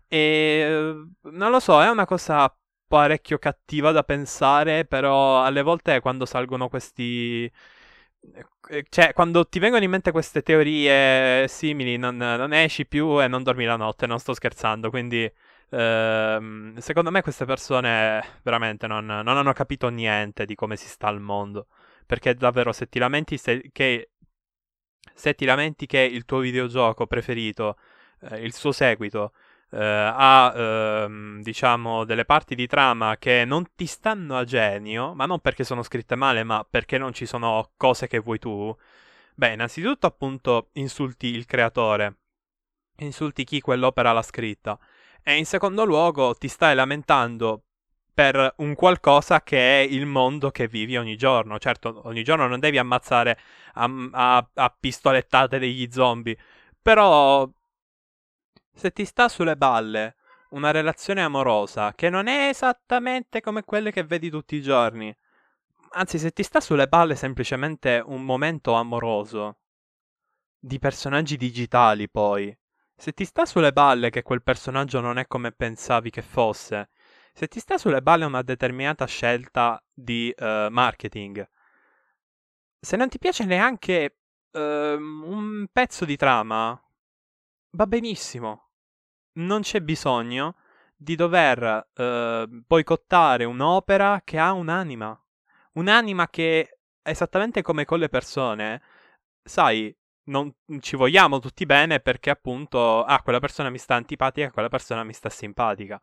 E 0.08 0.94
non 1.22 1.52
lo 1.52 1.60
so, 1.60 1.82
è 1.82 1.90
una 1.90 2.06
cosa 2.06 2.54
parecchio 2.88 3.38
cattiva 3.38 3.92
da 3.92 4.04
pensare, 4.04 4.86
però 4.86 5.44
alle 5.44 5.62
volte 5.62 6.00
quando 6.00 6.26
salgono 6.26 6.70
questi 6.70 7.52
cioè, 8.90 9.14
quando 9.14 9.46
ti 9.48 9.60
vengono 9.60 9.84
in 9.84 9.90
mente 9.90 10.12
queste 10.12 10.42
teorie 10.42 11.48
simili, 11.48 11.98
non, 11.98 12.18
non 12.18 12.54
esci 12.54 12.86
più 12.86 13.22
e 13.22 13.28
non 13.28 13.44
dormi 13.44 13.66
la 13.66 13.76
notte, 13.76 14.06
non 14.06 14.20
sto 14.20 14.34
scherzando. 14.34 14.90
Quindi, 14.90 15.32
ehm, 15.70 16.78
secondo 16.78 17.12
me, 17.12 17.22
queste 17.22 17.46
persone 17.46 18.40
veramente 18.44 18.88
non, 18.88 19.06
non, 19.06 19.28
hanno 19.28 19.54
capito 19.54 19.90
niente 19.90 20.46
di 20.46 20.56
come 20.56 20.76
si 20.76 20.88
sta 20.88 21.08
al 21.08 21.22
mondo. 21.22 21.68
Perché 22.06 22.34
davvero, 22.36 22.72
se 22.72 22.88
ti 22.88 23.00
lamenti 23.00 23.38
se, 23.38 23.70
che, 23.72 24.12
se 25.14 25.34
ti 25.36 25.46
lamenti 25.46 25.86
che 25.86 26.00
il 26.00 26.26
tuo 26.26 26.40
videogioco 26.40 27.08
preferito, 27.08 27.78
eh, 28.22 28.44
il 28.44 28.54
suo 28.54 28.72
seguito, 28.72 29.34
eh, 29.72 29.78
ha 29.80 30.54
ehm, 30.56 31.42
diciamo 31.42 32.04
delle 32.06 32.26
parti 32.26 32.56
di 32.56 32.68
trama 32.68 33.18
che 33.18 33.44
non 33.46 33.66
ti 33.76 33.86
stanno 33.86 34.38
a 34.38 34.44
genio, 34.44 35.14
ma 35.14 35.26
non 35.26 35.40
perché 35.40 35.64
sono 35.64 35.84
scritte 35.84 36.16
male, 36.16 36.44
ma 36.44 36.66
perché 36.70 36.98
non 36.98 37.14
ci 37.14 37.26
sono 37.26 37.72
cose 37.78 38.08
che 38.08 38.20
vuoi 38.20 38.40
tu. 38.40 38.76
Beh, 39.36 39.54
innanzitutto 39.54 40.08
appunto 40.08 40.70
insulti 40.74 41.28
il 41.28 41.46
creatore, 41.46 42.18
insulti 42.98 43.44
chi 43.44 43.62
quell'opera 43.62 44.12
l'ha 44.12 44.22
scritta. 44.22 44.80
E 45.24 45.38
in 45.38 45.46
secondo 45.46 45.86
luogo 45.86 46.34
ti 46.36 46.48
stai 46.48 46.74
lamentando 46.76 47.64
per 48.14 48.56
un 48.58 48.74
qualcosa 48.74 49.44
che 49.44 49.82
è 49.82 49.84
il 49.84 50.08
mondo 50.08 50.50
che 50.50 50.68
vivi 50.68 50.98
ogni 50.98 51.16
giorno. 51.18 51.60
Certo, 51.60 52.02
ogni 52.06 52.24
giorno 52.24 52.48
non 52.48 52.60
devi 52.60 52.80
ammazzare 52.80 53.38
a, 53.74 53.90
a, 54.12 54.50
a 54.56 54.76
pistolettate 54.80 55.60
degli 55.60 55.88
zombie, 55.92 56.36
però 56.82 57.48
se 58.78 58.92
ti 58.92 59.06
sta 59.06 59.28
sulle 59.28 59.58
balle 59.58 60.18
una 60.52 60.70
relazione 60.70 61.24
amorosa 61.24 61.94
che 61.96 62.12
non 62.12 62.28
è 62.28 62.50
esattamente 62.50 63.42
come 63.42 63.64
quelle 63.64 63.92
che 63.92 64.04
vedi 64.04 64.30
tutti 64.30 64.56
i 64.56 64.62
giorni, 64.62 65.14
anzi 65.94 66.20
se 66.20 66.32
ti 66.32 66.44
sta 66.44 66.60
sulle 66.62 66.88
balle 66.88 67.16
semplicemente 67.16 68.02
un 68.06 68.24
momento 68.24 68.74
amoroso 68.74 69.62
di 70.60 70.78
personaggi 70.78 71.38
digitali 71.38 72.08
poi, 72.08 72.56
se 72.96 73.14
ti 73.14 73.26
sta 73.26 73.48
sulle 73.48 73.74
balle 73.74 74.12
che 74.12 74.22
quel 74.22 74.44
personaggio 74.44 75.00
non 75.00 75.18
è 75.18 75.26
come 75.26 75.52
pensavi 75.52 76.12
che 76.12 76.22
fosse, 76.22 76.90
se 77.34 77.48
ti 77.48 77.60
sta 77.60 77.80
sulle 77.80 78.04
balle 78.04 78.26
una 78.26 78.44
determinata 78.44 79.06
scelta 79.06 79.84
di 79.92 80.32
uh, 80.38 80.70
marketing, 80.70 81.48
se 82.80 82.96
non 82.96 83.10
ti 83.10 83.18
piace 83.18 83.44
neanche 83.44 84.18
uh, 84.52 84.60
un 84.60 85.66
pezzo 85.72 86.06
di 86.06 86.16
trama, 86.16 86.80
va 87.72 87.88
benissimo. 87.88 88.67
Non 89.38 89.62
c'è 89.62 89.82
bisogno 89.82 90.56
di 90.96 91.16
dover 91.16 91.90
uh, 91.96 92.48
boicottare 92.48 93.44
un'opera 93.46 94.22
che 94.24 94.38
ha 94.40 94.52
un'anima. 94.52 95.20
Un'anima 95.74 96.28
che, 96.30 96.80
esattamente 97.04 97.62
come 97.62 97.86
con 97.86 98.00
le 98.00 98.10
persone, 98.10 98.82
sai, 99.44 99.96
non 100.24 100.52
ci 100.80 100.96
vogliamo 100.96 101.40
tutti 101.40 101.66
bene 101.66 102.00
perché 102.00 102.30
appunto, 102.30 103.04
ah, 103.04 103.22
quella 103.22 103.40
persona 103.40 103.70
mi 103.70 103.78
sta 103.78 103.96
antipatica, 103.96 104.52
quella 104.52 104.70
persona 104.70 105.04
mi 105.04 105.14
sta 105.14 105.30
simpatica. 105.30 106.02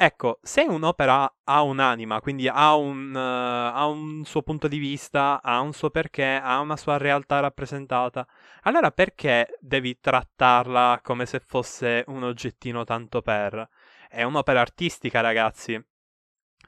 Ecco, 0.00 0.38
se 0.42 0.62
un'opera 0.62 1.38
ha 1.42 1.62
un'anima, 1.62 2.20
quindi 2.20 2.46
ha 2.46 2.76
un, 2.76 3.12
uh, 3.12 3.76
ha 3.76 3.84
un, 3.86 4.24
suo 4.24 4.42
punto 4.42 4.68
di 4.68 4.78
vista, 4.78 5.40
ha 5.42 5.58
un 5.58 5.72
suo 5.72 5.90
perché, 5.90 6.38
ha 6.40 6.60
una 6.60 6.76
sua 6.76 6.98
realtà 6.98 7.40
rappresentata, 7.40 8.24
allora 8.62 8.92
perché 8.92 9.56
devi 9.58 9.98
trattarla 9.98 11.00
come 11.02 11.26
se 11.26 11.40
fosse 11.40 12.04
un 12.06 12.22
oggettino 12.22 12.84
tanto 12.84 13.22
per? 13.22 13.68
È 14.08 14.22
un'opera 14.22 14.60
artistica, 14.60 15.20
ragazzi. 15.20 15.84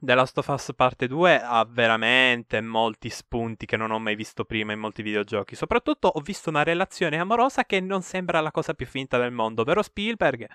The 0.01 0.14
Last 0.14 0.37
of 0.38 0.49
Us 0.49 0.73
Parte 0.75 1.07
2 1.07 1.40
ha 1.40 1.64
veramente 1.71 2.61
molti 2.61 3.11
spunti 3.11 3.64
che 3.64 3.77
non 3.77 3.93
ho 3.93 4.01
mai 4.01 4.16
visto 4.16 4.45
prima 4.45 4.73
in 4.73 4.81
molti 4.81 5.03
videogiochi. 5.03 5.55
Soprattutto 5.55 6.09
ho 6.09 6.21
visto 6.21 6.49
una 6.49 6.64
relazione 6.64 7.19
amorosa 7.21 7.64
che 7.64 7.79
non 7.79 8.03
sembra 8.03 8.40
la 8.40 8.51
cosa 8.51 8.75
più 8.75 8.87
finta 8.87 9.19
del 9.19 9.31
mondo, 9.31 9.62
ovvero 9.62 9.83
Spielberg. 9.83 10.49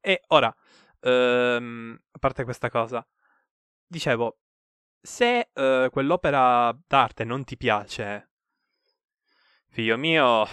E 0.00 0.22
ora, 0.28 0.54
Ehm, 1.00 1.98
a 2.10 2.18
parte 2.18 2.44
questa 2.44 2.70
cosa, 2.70 3.06
dicevo, 3.86 4.38
se 5.00 5.50
uh, 5.54 5.88
quell'opera 5.90 6.76
d'arte 6.86 7.24
non 7.24 7.44
ti 7.44 7.56
piace, 7.56 8.30
figlio 9.68 9.96
mio, 9.96 10.46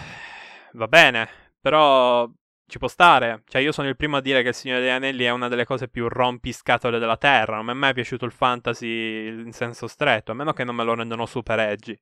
va 0.72 0.88
bene, 0.88 1.28
però 1.60 2.28
ci 2.66 2.78
può 2.78 2.88
stare. 2.88 3.42
Cioè, 3.46 3.62
io 3.62 3.72
sono 3.72 3.88
il 3.88 3.96
primo 3.96 4.16
a 4.16 4.20
dire 4.20 4.42
che 4.42 4.48
il 4.48 4.54
Signore 4.54 4.80
degli 4.80 4.90
Anelli 4.90 5.24
è 5.24 5.30
una 5.30 5.48
delle 5.48 5.64
cose 5.64 5.88
più 5.88 6.08
rompiscatole 6.08 6.98
della 6.98 7.16
Terra. 7.16 7.56
Non 7.56 7.66
mi 7.66 7.72
è 7.72 7.74
mai 7.74 7.94
piaciuto 7.94 8.24
il 8.24 8.32
fantasy 8.32 9.26
in 9.28 9.52
senso 9.52 9.86
stretto, 9.86 10.32
a 10.32 10.34
meno 10.34 10.52
che 10.52 10.64
non 10.64 10.74
me 10.74 10.84
lo 10.84 10.94
rendono 10.94 11.26
super 11.26 11.58
edgy. 11.60 11.98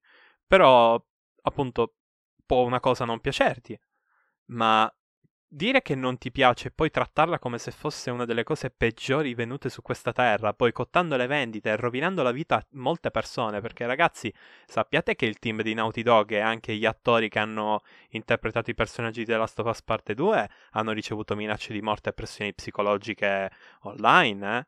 Però, 0.46 1.02
appunto, 1.42 1.94
può 2.46 2.62
una 2.64 2.80
cosa 2.80 3.04
non 3.04 3.20
piacerti. 3.20 3.78
Ma 4.46 4.90
dire 5.54 5.82
che 5.82 5.94
non 5.94 6.18
ti 6.18 6.32
piace 6.32 6.68
e 6.68 6.70
poi 6.72 6.90
trattarla 6.90 7.38
come 7.38 7.58
se 7.58 7.70
fosse 7.70 8.10
una 8.10 8.24
delle 8.24 8.42
cose 8.42 8.70
peggiori 8.70 9.34
venute 9.34 9.68
su 9.68 9.82
questa 9.82 10.12
terra, 10.12 10.52
boicottando 10.52 11.16
le 11.16 11.28
vendite 11.28 11.70
e 11.70 11.76
rovinando 11.76 12.22
la 12.22 12.32
vita 12.32 12.56
a 12.56 12.66
molte 12.72 13.10
persone, 13.12 13.60
perché 13.60 13.86
ragazzi, 13.86 14.32
sappiate 14.66 15.14
che 15.14 15.26
il 15.26 15.38
team 15.38 15.62
di 15.62 15.72
Naughty 15.74 16.02
Dog 16.02 16.32
e 16.32 16.40
anche 16.40 16.74
gli 16.74 16.84
attori 16.84 17.28
che 17.28 17.38
hanno 17.38 17.82
interpretato 18.10 18.70
i 18.70 18.74
personaggi 18.74 19.24
della 19.24 19.38
Last 19.38 19.58
of 19.60 19.66
Us 19.68 19.82
Parte 19.82 20.14
2 20.14 20.50
hanno 20.72 20.90
ricevuto 20.92 21.36
minacce 21.36 21.72
di 21.72 21.80
morte 21.80 22.10
e 22.10 22.12
pressioni 22.12 22.52
psicologiche 22.52 23.50
online, 23.82 24.58
eh? 24.58 24.66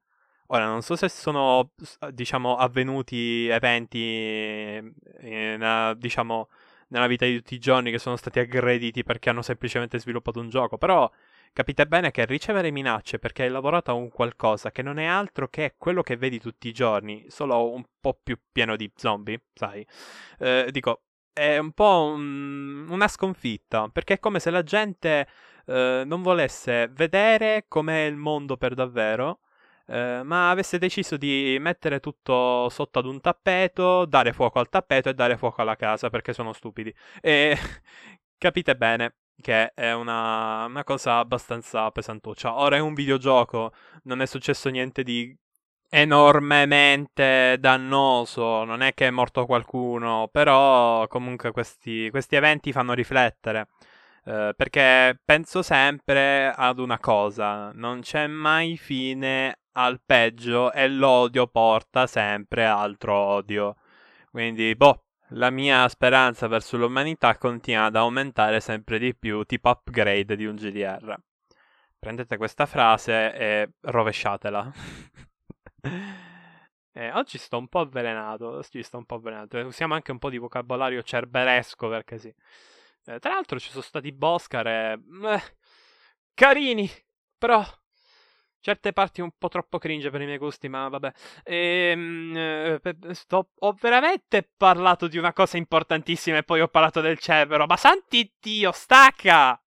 Ora, 0.50 0.66
non 0.66 0.82
so 0.82 0.94
se 0.94 1.08
sono, 1.08 1.72
diciamo, 2.12 2.54
avvenuti 2.54 3.48
eventi, 3.48 4.78
in, 5.22 5.94
diciamo, 5.98 6.48
nella 6.88 7.06
vita 7.06 7.24
di 7.24 7.36
tutti 7.36 7.54
i 7.54 7.58
giorni 7.58 7.90
che 7.90 7.98
sono 7.98 8.16
stati 8.16 8.38
aggrediti 8.38 9.02
perché 9.02 9.30
hanno 9.30 9.42
semplicemente 9.42 9.98
sviluppato 9.98 10.40
un 10.40 10.48
gioco, 10.48 10.78
però 10.78 11.10
capite 11.52 11.86
bene 11.86 12.10
che 12.10 12.24
ricevere 12.26 12.70
minacce 12.70 13.18
perché 13.18 13.44
hai 13.44 13.50
lavorato 13.50 13.90
a 13.90 13.94
un 13.94 14.10
qualcosa 14.10 14.70
che 14.70 14.82
non 14.82 14.98
è 14.98 15.04
altro 15.04 15.48
che 15.48 15.74
quello 15.78 16.02
che 16.02 16.16
vedi 16.16 16.38
tutti 16.38 16.68
i 16.68 16.72
giorni, 16.72 17.26
solo 17.28 17.72
un 17.72 17.84
po' 18.00 18.18
più 18.22 18.38
pieno 18.52 18.76
di 18.76 18.90
zombie, 18.94 19.40
sai? 19.54 19.86
Eh, 20.38 20.68
dico, 20.70 21.02
è 21.32 21.58
un 21.58 21.72
po' 21.72 22.12
un, 22.14 22.86
una 22.88 23.08
sconfitta, 23.08 23.88
perché 23.88 24.14
è 24.14 24.18
come 24.20 24.40
se 24.40 24.50
la 24.50 24.62
gente 24.62 25.26
eh, 25.66 26.02
non 26.06 26.22
volesse 26.22 26.88
vedere 26.88 27.66
com'è 27.68 28.02
il 28.02 28.16
mondo 28.16 28.56
per 28.56 28.74
davvero 28.74 29.40
eh, 29.86 30.22
ma 30.24 30.50
avesse 30.50 30.78
deciso 30.78 31.16
di 31.16 31.56
mettere 31.60 32.00
tutto 32.00 32.68
sotto 32.68 32.98
ad 32.98 33.06
un 33.06 33.20
tappeto, 33.20 34.04
dare 34.04 34.32
fuoco 34.32 34.58
al 34.58 34.68
tappeto 34.68 35.08
e 35.08 35.14
dare 35.14 35.36
fuoco 35.36 35.62
alla 35.62 35.76
casa 35.76 36.10
perché 36.10 36.32
sono 36.32 36.52
stupidi. 36.52 36.92
E 37.20 37.56
capite 38.38 38.76
bene 38.76 39.14
che 39.40 39.72
è 39.74 39.92
una, 39.92 40.64
una 40.64 40.84
cosa 40.84 41.18
abbastanza 41.18 41.90
pesantuccia. 41.90 42.58
Ora 42.58 42.76
è 42.76 42.80
un 42.80 42.94
videogioco, 42.94 43.72
non 44.04 44.22
è 44.22 44.26
successo 44.26 44.68
niente 44.70 45.02
di 45.02 45.36
enormemente 45.88 47.56
dannoso, 47.60 48.64
non 48.64 48.82
è 48.82 48.92
che 48.94 49.06
è 49.06 49.10
morto 49.10 49.46
qualcuno, 49.46 50.28
però 50.30 51.06
comunque 51.08 51.52
questi, 51.52 52.10
questi 52.10 52.36
eventi 52.36 52.72
fanno 52.72 52.92
riflettere. 52.92 53.68
Uh, 54.24 54.52
perché 54.56 55.20
penso 55.24 55.62
sempre 55.62 56.50
ad 56.50 56.80
una 56.80 56.98
cosa, 56.98 57.70
non 57.74 58.00
c'è 58.00 58.26
mai 58.26 58.76
fine 58.76 59.58
al 59.76 60.00
peggio 60.04 60.72
e 60.72 60.88
l'odio 60.88 61.46
porta 61.46 62.06
sempre 62.06 62.64
altro 62.64 63.14
odio. 63.14 63.76
Quindi, 64.30 64.74
boh, 64.74 65.04
la 65.30 65.50
mia 65.50 65.88
speranza 65.88 66.46
verso 66.46 66.76
l'umanità 66.76 67.36
continua 67.36 67.84
ad 67.84 67.96
aumentare 67.96 68.60
sempre 68.60 68.98
di 68.98 69.14
più, 69.14 69.44
tipo 69.44 69.68
upgrade 69.70 70.36
di 70.36 70.46
un 70.46 70.56
GDR. 70.56 71.16
prendete 71.98 72.36
questa 72.36 72.66
frase 72.66 73.34
e 73.34 73.70
rovesciatela. 73.80 74.72
eh, 76.92 77.12
oggi 77.12 77.38
sto 77.38 77.58
un 77.58 77.68
po' 77.68 77.80
avvelenato, 77.80 78.48
oggi 78.48 78.82
sto 78.82 78.98
un 78.98 79.04
po' 79.04 79.16
avvelenato. 79.16 79.58
Usiamo 79.58 79.94
anche 79.94 80.12
un 80.12 80.18
po' 80.18 80.30
di 80.30 80.38
vocabolario 80.38 81.02
cerberesco 81.02 81.88
perché 81.88 82.18
sì. 82.18 82.32
Eh, 83.06 83.18
tra 83.18 83.34
l'altro 83.34 83.58
ci 83.58 83.70
sono 83.70 83.82
stati 83.82 84.12
Boscar 84.12 84.66
e... 84.66 84.92
Eh, 85.24 85.42
carini, 86.34 86.88
però 87.38 87.64
certe 88.60 88.92
parti 88.92 89.20
un 89.20 89.30
po' 89.36 89.48
troppo 89.48 89.78
cringe 89.78 90.10
per 90.10 90.20
i 90.20 90.26
miei 90.26 90.38
gusti, 90.38 90.68
ma 90.68 90.88
vabbè. 90.88 91.12
Ehm, 91.44 92.36
eh, 92.36 92.80
sto, 93.12 93.50
ho 93.58 93.76
veramente 93.80 94.48
parlato 94.56 95.06
di 95.08 95.18
una 95.18 95.32
cosa 95.32 95.56
importantissima 95.56 96.38
e 96.38 96.42
poi 96.42 96.60
ho 96.60 96.68
parlato 96.68 97.00
del 97.00 97.18
Cerbero, 97.18 97.66
ma 97.66 97.76
santi 97.76 98.32
Dio, 98.40 98.72
stacca! 98.72 99.60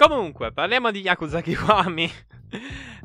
Comunque, 0.00 0.52
parliamo 0.52 0.92
di 0.92 1.00
Yakuza 1.00 1.40
Kiwami. 1.40 2.10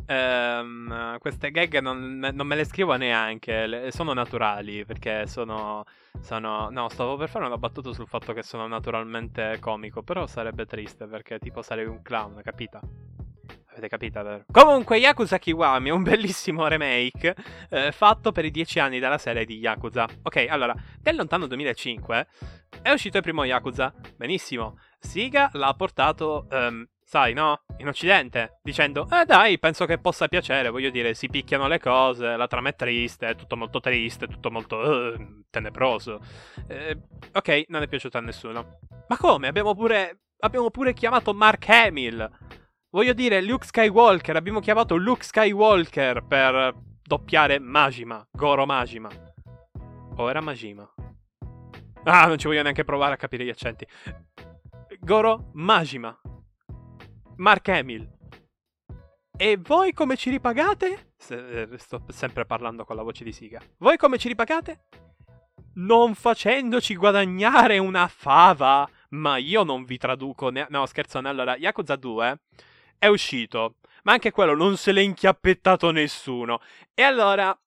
Um, 0.07 1.17
queste 1.19 1.51
gag 1.51 1.79
non, 1.79 2.17
non, 2.33 2.47
me 2.47 2.55
le 2.55 2.65
scrivo 2.65 2.95
neanche, 2.95 3.67
le, 3.67 3.91
sono 3.91 4.13
naturali 4.13 4.85
perché 4.85 5.27
sono, 5.27 5.83
sono... 6.21 6.69
No, 6.69 6.89
stavo 6.89 7.15
per 7.15 7.29
fare 7.29 7.45
una 7.45 7.57
battuta 7.57 7.93
sul 7.93 8.07
fatto 8.07 8.33
che 8.33 8.43
sono 8.43 8.67
naturalmente 8.67 9.57
comico, 9.59 10.03
però 10.03 10.27
sarebbe 10.27 10.65
triste 10.65 11.05
perché 11.07 11.39
tipo 11.39 11.61
sarei 11.61 11.85
un 11.85 12.01
clown, 12.01 12.41
capita? 12.43 12.81
Avete 13.73 13.87
capito, 13.87 14.21
vero? 14.21 14.45
Comunque, 14.51 14.97
Yakuza 14.97 15.39
Kiwami 15.39 15.89
è 15.89 15.91
un 15.91 16.03
bellissimo 16.03 16.67
remake 16.67 17.35
eh, 17.69 17.91
fatto 17.91 18.31
per 18.31 18.45
i 18.45 18.51
dieci 18.51 18.79
anni 18.79 18.99
della 18.99 19.17
serie 19.17 19.45
di 19.45 19.57
Yakuza. 19.57 20.07
Ok, 20.21 20.45
allora, 20.47 20.75
nel 21.01 21.15
lontano 21.15 21.47
2005 21.47 22.27
è 22.83 22.91
uscito 22.91 23.17
il 23.17 23.23
primo 23.23 23.43
Yakuza. 23.43 23.91
Benissimo. 24.15 24.77
Siga 24.99 25.49
l'ha 25.53 25.73
portato 25.73 26.47
um, 26.51 26.87
sai, 27.13 27.33
no? 27.33 27.61
In 27.77 27.87
Occidente, 27.87 28.57
dicendo, 28.63 29.07
eh 29.11 29.23
dai, 29.23 29.59
penso 29.59 29.85
che 29.85 29.99
possa 29.99 30.27
piacere, 30.27 30.71
voglio 30.71 30.89
dire, 30.89 31.13
si 31.13 31.27
picchiano 31.27 31.67
le 31.67 31.77
cose, 31.77 32.35
la 32.35 32.47
trama 32.47 32.69
è 32.69 32.75
triste, 32.75 33.27
è 33.27 33.35
tutto 33.35 33.55
molto 33.55 33.79
triste, 33.79 34.27
tutto 34.27 34.49
molto 34.49 34.77
uh, 34.77 35.43
tenebroso. 35.51 36.19
Eh, 36.67 36.99
ok, 37.31 37.65
non 37.67 37.83
è 37.83 37.87
piaciuto 37.87 38.17
a 38.17 38.21
nessuno. 38.21 38.79
Ma 39.07 39.15
come? 39.17 39.47
Abbiamo 39.47 39.75
pure, 39.75 40.21
abbiamo 40.39 40.71
pure 40.71 40.93
chiamato 40.93 41.35
Mark 41.35 41.69
Hamill. 41.69 42.27
Voglio 42.89 43.13
dire, 43.13 43.43
Luke 43.43 43.67
Skywalker, 43.67 44.35
abbiamo 44.35 44.59
chiamato 44.59 44.95
Luke 44.95 45.23
Skywalker 45.23 46.25
per 46.25 46.73
doppiare 47.03 47.59
Majima, 47.59 48.27
Goro 48.31 48.65
Majima. 48.65 49.09
O 50.15 50.29
era 50.31 50.41
Majima? 50.41 50.91
Ah, 52.05 52.25
non 52.25 52.39
ci 52.39 52.47
voglio 52.47 52.63
neanche 52.63 52.83
provare 52.83 53.13
a 53.13 53.17
capire 53.17 53.45
gli 53.45 53.49
accenti. 53.49 53.85
Goro 54.99 55.51
Majima. 55.53 56.19
Mark 57.37 57.67
Hamill. 57.69 58.07
E 59.35 59.57
voi 59.57 59.93
come 59.93 60.15
ci 60.15 60.29
ripagate? 60.29 61.13
Eh, 61.29 61.69
sto 61.77 62.03
sempre 62.09 62.45
parlando 62.45 62.85
con 62.85 62.95
la 62.95 63.01
voce 63.01 63.23
di 63.23 63.31
Siga. 63.31 63.59
Voi 63.79 63.97
come 63.97 64.17
ci 64.17 64.27
ripagate? 64.27 64.85
Non 65.75 66.13
facendoci 66.13 66.95
guadagnare 66.95 67.79
una 67.79 68.07
fava. 68.07 68.87
Ma 69.09 69.37
io 69.37 69.63
non 69.63 69.83
vi 69.85 69.97
traduco. 69.97 70.49
Ne- 70.49 70.67
no, 70.69 70.85
scherzo. 70.85 71.17
Allora, 71.19 71.55
Yakuza 71.57 71.95
2 71.95 72.41
è 72.99 73.07
uscito. 73.07 73.75
Ma 74.03 74.13
anche 74.13 74.31
quello 74.31 74.55
non 74.55 74.77
se 74.77 74.91
l'è 74.91 75.01
inchiappettato 75.01 75.91
nessuno. 75.91 76.59
E 76.93 77.01
allora. 77.01 77.57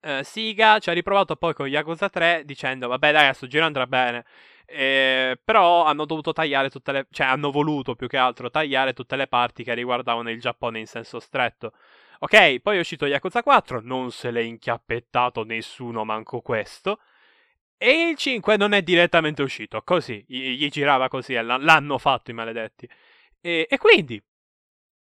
Eh, 0.00 0.22
Siga 0.22 0.78
ci 0.78 0.90
ha 0.90 0.92
riprovato 0.92 1.34
poi 1.36 1.54
con 1.54 1.66
Yakuza 1.66 2.08
3 2.08 2.42
dicendo: 2.44 2.88
Vabbè, 2.88 3.12
dai, 3.12 3.34
sto 3.34 3.46
giro 3.46 3.64
andrà 3.64 3.86
bene. 3.86 4.24
Eh, 4.70 5.40
però 5.42 5.84
hanno 5.84 6.04
dovuto 6.04 6.32
tagliare 6.34 6.68
tutte 6.68 6.92
le. 6.92 7.06
cioè 7.10 7.26
hanno 7.26 7.50
voluto 7.50 7.94
più 7.94 8.06
che 8.06 8.18
altro 8.18 8.50
tagliare 8.50 8.92
tutte 8.92 9.16
le 9.16 9.26
parti 9.26 9.64
che 9.64 9.72
riguardavano 9.72 10.30
il 10.30 10.40
Giappone 10.40 10.78
in 10.78 10.86
senso 10.86 11.20
stretto. 11.20 11.72
Ok, 12.20 12.58
poi 12.60 12.76
è 12.76 12.80
uscito 12.80 13.06
Yakuza 13.06 13.42
4, 13.42 13.80
non 13.80 14.10
se 14.10 14.30
l'è 14.30 14.40
inchiappettato 14.40 15.44
nessuno, 15.44 16.04
manco 16.04 16.40
questo. 16.42 17.00
E 17.78 18.08
il 18.10 18.16
5 18.16 18.56
non 18.56 18.72
è 18.72 18.82
direttamente 18.82 19.42
uscito, 19.42 19.82
così, 19.82 20.24
gli, 20.28 20.68
girava 20.68 21.08
così, 21.08 21.34
l'hanno 21.34 21.98
fatto 21.98 22.30
i 22.30 22.34
maledetti. 22.34 22.88
E, 23.40 23.66
e 23.70 23.78
quindi, 23.78 24.20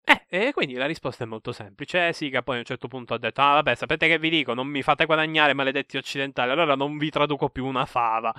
eh, 0.06 0.26
e 0.28 0.52
quindi 0.54 0.74
la 0.74 0.86
risposta 0.86 1.24
è 1.24 1.28
molto 1.28 1.52
semplice. 1.54 2.10
Eh, 2.10 2.14
Siga 2.14 2.42
poi 2.44 2.56
a 2.58 2.60
un 2.60 2.66
certo 2.66 2.88
punto 2.88 3.14
ha 3.14 3.18
detto: 3.18 3.42
Ah, 3.42 3.54
vabbè, 3.54 3.76
sapete 3.76 4.08
che 4.08 4.20
vi 4.20 4.30
dico, 4.30 4.54
non 4.54 4.68
mi 4.68 4.82
fate 4.82 5.06
guadagnare, 5.06 5.54
maledetti 5.54 5.98
occidentali, 5.98 6.52
allora 6.52 6.76
non 6.76 6.98
vi 6.98 7.10
traduco 7.10 7.50
più 7.50 7.66
una 7.66 7.86
fava. 7.86 8.34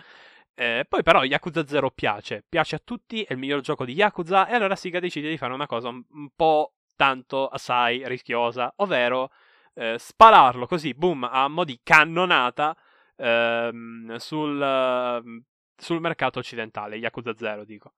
Eh, 0.57 0.87
poi 0.89 1.03
però 1.03 1.25
Yakuza 1.25 1.67
0 1.67 1.91
piace, 1.91 2.45
piace 2.49 2.77
a 2.77 2.81
tutti, 2.83 3.23
è 3.23 3.33
il 3.33 3.39
miglior 3.39 3.61
gioco 3.61 3.85
di 3.85 3.93
Yakuza 3.93 4.47
e 4.47 4.55
allora 4.55 4.77
Siga 4.77 5.01
decide 5.01 5.29
di 5.29 5.37
fare 5.37 5.53
una 5.53 5.67
cosa 5.67 5.89
un, 5.89 6.03
un 6.11 6.29
po' 6.35 6.75
tanto 6.97 7.49
assai 7.49 8.07
rischiosa, 8.07 8.73
ovvero 8.77 9.31
eh, 9.75 9.97
spararlo 9.99 10.67
così, 10.67 10.95
boom, 10.95 11.25
a 11.25 11.49
mo' 11.49 11.65
di 11.65 11.81
cannonata 11.83 12.77
ehm, 13.17 14.15
sul, 14.17 15.45
sul 15.77 16.01
mercato 16.01 16.39
occidentale, 16.39 16.97
Yakuza 16.97 17.35
0 17.37 17.65
dico. 17.65 17.95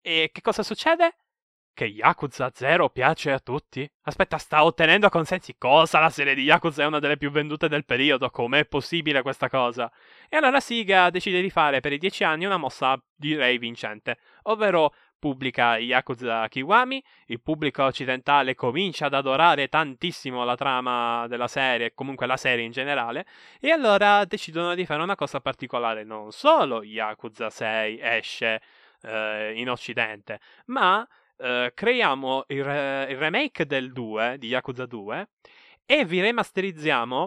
E 0.00 0.30
che 0.32 0.40
cosa 0.40 0.62
succede? 0.62 1.16
Che 1.74 1.86
Yakuza 1.86 2.52
0 2.54 2.88
piace 2.90 3.32
a 3.32 3.40
tutti? 3.40 3.90
Aspetta, 4.02 4.38
sta 4.38 4.62
ottenendo 4.62 5.08
consensi. 5.08 5.56
Cosa? 5.58 5.98
La 5.98 6.08
serie 6.08 6.36
di 6.36 6.42
Yakuza 6.42 6.84
è 6.84 6.86
una 6.86 7.00
delle 7.00 7.16
più 7.16 7.32
vendute 7.32 7.66
del 7.66 7.84
periodo. 7.84 8.30
Com'è 8.30 8.64
possibile 8.64 9.22
questa 9.22 9.48
cosa? 9.48 9.90
E 10.28 10.36
allora 10.36 10.60
Siga 10.60 11.10
decide 11.10 11.40
di 11.40 11.50
fare 11.50 11.80
per 11.80 11.92
i 11.92 11.98
10 11.98 12.22
anni 12.22 12.44
una 12.44 12.58
mossa 12.58 12.96
direi 13.16 13.58
vincente, 13.58 14.18
ovvero 14.42 14.94
pubblica 15.18 15.76
Yakuza 15.76 16.46
Kiwami, 16.46 17.02
il 17.26 17.40
pubblico 17.40 17.82
occidentale 17.82 18.54
comincia 18.54 19.06
ad 19.06 19.14
adorare 19.14 19.66
tantissimo 19.66 20.44
la 20.44 20.54
trama 20.54 21.26
della 21.26 21.48
serie, 21.48 21.92
comunque 21.92 22.26
la 22.26 22.36
serie 22.36 22.64
in 22.64 22.70
generale, 22.70 23.26
e 23.58 23.72
allora 23.72 24.24
decidono 24.26 24.76
di 24.76 24.86
fare 24.86 25.02
una 25.02 25.16
cosa 25.16 25.40
particolare. 25.40 26.04
Non 26.04 26.30
solo 26.30 26.84
Yakuza 26.84 27.50
6 27.50 27.98
esce 28.00 28.62
eh, 29.02 29.54
in 29.56 29.68
occidente, 29.68 30.38
ma 30.66 31.04
eh, 31.36 31.72
creiamo 31.74 32.44
il, 32.48 32.64
re- 32.64 33.06
il, 33.10 33.16
remake 33.16 33.66
del 33.66 33.92
2, 33.92 34.36
di 34.38 34.48
Yakuza 34.48 34.86
2, 34.86 35.28
e 35.84 36.04
vi 36.04 36.20
remasterizziamo 36.20 37.22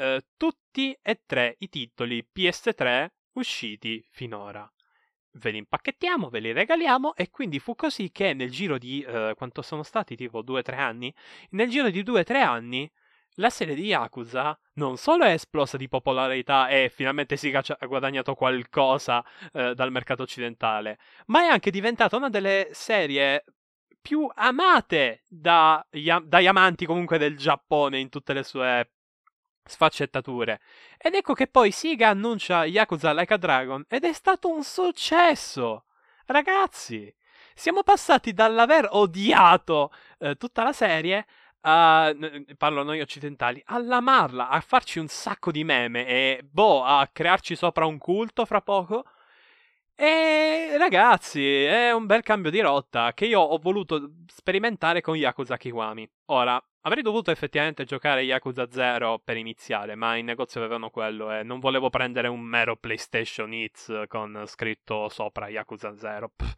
uh, 0.00 0.18
tutti 0.36 0.96
e 1.00 1.22
tre 1.24 1.54
i 1.58 1.68
titoli 1.68 2.26
PS3 2.34 3.06
usciti 3.32 4.04
finora. 4.10 4.68
Ve 5.32 5.50
li 5.50 5.58
impacchettiamo, 5.58 6.28
ve 6.30 6.40
li 6.40 6.52
regaliamo 6.52 7.14
e 7.14 7.30
quindi 7.30 7.58
fu 7.58 7.74
così 7.74 8.10
che 8.10 8.32
nel 8.32 8.50
giro 8.50 8.78
di 8.78 9.04
uh, 9.06 9.34
quanto 9.36 9.62
sono 9.62 9.82
stati 9.82 10.16
tipo 10.16 10.42
2-3 10.42 10.74
anni, 10.78 11.14
nel 11.50 11.68
giro 11.68 11.90
di 11.90 12.02
2-3 12.02 12.42
anni 12.42 12.90
la 13.36 13.50
serie 13.50 13.74
di 13.74 13.84
Yakuza 13.84 14.58
non 14.74 14.96
solo 14.96 15.24
è 15.24 15.32
esplosa 15.32 15.76
di 15.76 15.88
popolarità 15.88 16.68
e 16.68 16.90
finalmente 16.94 17.36
si 17.36 17.50
ha 17.54 17.86
guadagnato 17.86 18.34
qualcosa 18.34 19.24
eh, 19.52 19.74
dal 19.74 19.90
mercato 19.90 20.22
occidentale, 20.22 20.98
ma 21.26 21.42
è 21.42 21.46
anche 21.46 21.70
diventata 21.70 22.16
una 22.16 22.28
delle 22.28 22.68
serie 22.72 23.44
più 24.00 24.30
amate 24.32 25.22
da, 25.28 25.84
dagli 25.90 26.46
amanti 26.46 26.86
comunque 26.86 27.18
del 27.18 27.36
Giappone 27.36 27.98
in 27.98 28.08
tutte 28.08 28.32
le 28.32 28.42
sue 28.42 28.90
sfaccettature. 29.64 30.60
Ed 30.96 31.14
ecco 31.14 31.34
che 31.34 31.48
poi 31.48 31.72
Siga 31.72 32.10
annuncia 32.10 32.64
Yakuza 32.64 33.12
Like 33.12 33.34
a 33.34 33.36
Dragon 33.36 33.84
ed 33.88 34.04
è 34.04 34.12
stato 34.12 34.48
un 34.48 34.62
successo. 34.62 35.86
Ragazzi, 36.26 37.12
siamo 37.54 37.82
passati 37.82 38.32
dall'aver 38.32 38.88
odiato 38.92 39.90
eh, 40.18 40.36
tutta 40.36 40.62
la 40.62 40.72
serie 40.72 41.26
a, 41.68 42.14
parlo 42.56 42.84
noi 42.84 43.00
occidentali, 43.00 43.60
all'amarla, 43.66 44.48
a 44.48 44.60
farci 44.60 45.00
un 45.00 45.08
sacco 45.08 45.50
di 45.50 45.64
meme 45.64 46.06
e 46.06 46.46
boh, 46.48 46.84
a 46.84 47.08
crearci 47.12 47.56
sopra 47.56 47.86
un 47.86 47.98
culto 47.98 48.44
fra 48.44 48.60
poco. 48.60 49.04
E 49.94 50.76
ragazzi, 50.78 51.64
è 51.64 51.92
un 51.92 52.06
bel 52.06 52.22
cambio 52.22 52.50
di 52.50 52.60
rotta 52.60 53.12
che 53.14 53.26
io 53.26 53.40
ho 53.40 53.58
voluto 53.58 54.12
sperimentare 54.26 55.00
con 55.00 55.16
Yakuza 55.16 55.56
Kiwami. 55.56 56.08
Ora, 56.28 56.60
avrei 56.80 57.04
dovuto 57.04 57.30
effettivamente 57.30 57.84
giocare 57.84 58.22
Yakuza 58.22 58.68
0 58.68 59.20
per 59.22 59.36
iniziare, 59.36 59.94
ma 59.94 60.16
in 60.16 60.24
negozio 60.24 60.60
avevano 60.60 60.90
quello 60.90 61.30
e 61.32 61.44
non 61.44 61.60
volevo 61.60 61.88
prendere 61.88 62.26
un 62.26 62.40
mero 62.40 62.74
PlayStation 62.74 63.52
Hits 63.52 64.02
con 64.08 64.42
scritto 64.46 65.08
sopra 65.08 65.48
Yakuza 65.48 65.96
0. 65.96 66.32
Pff, 66.34 66.54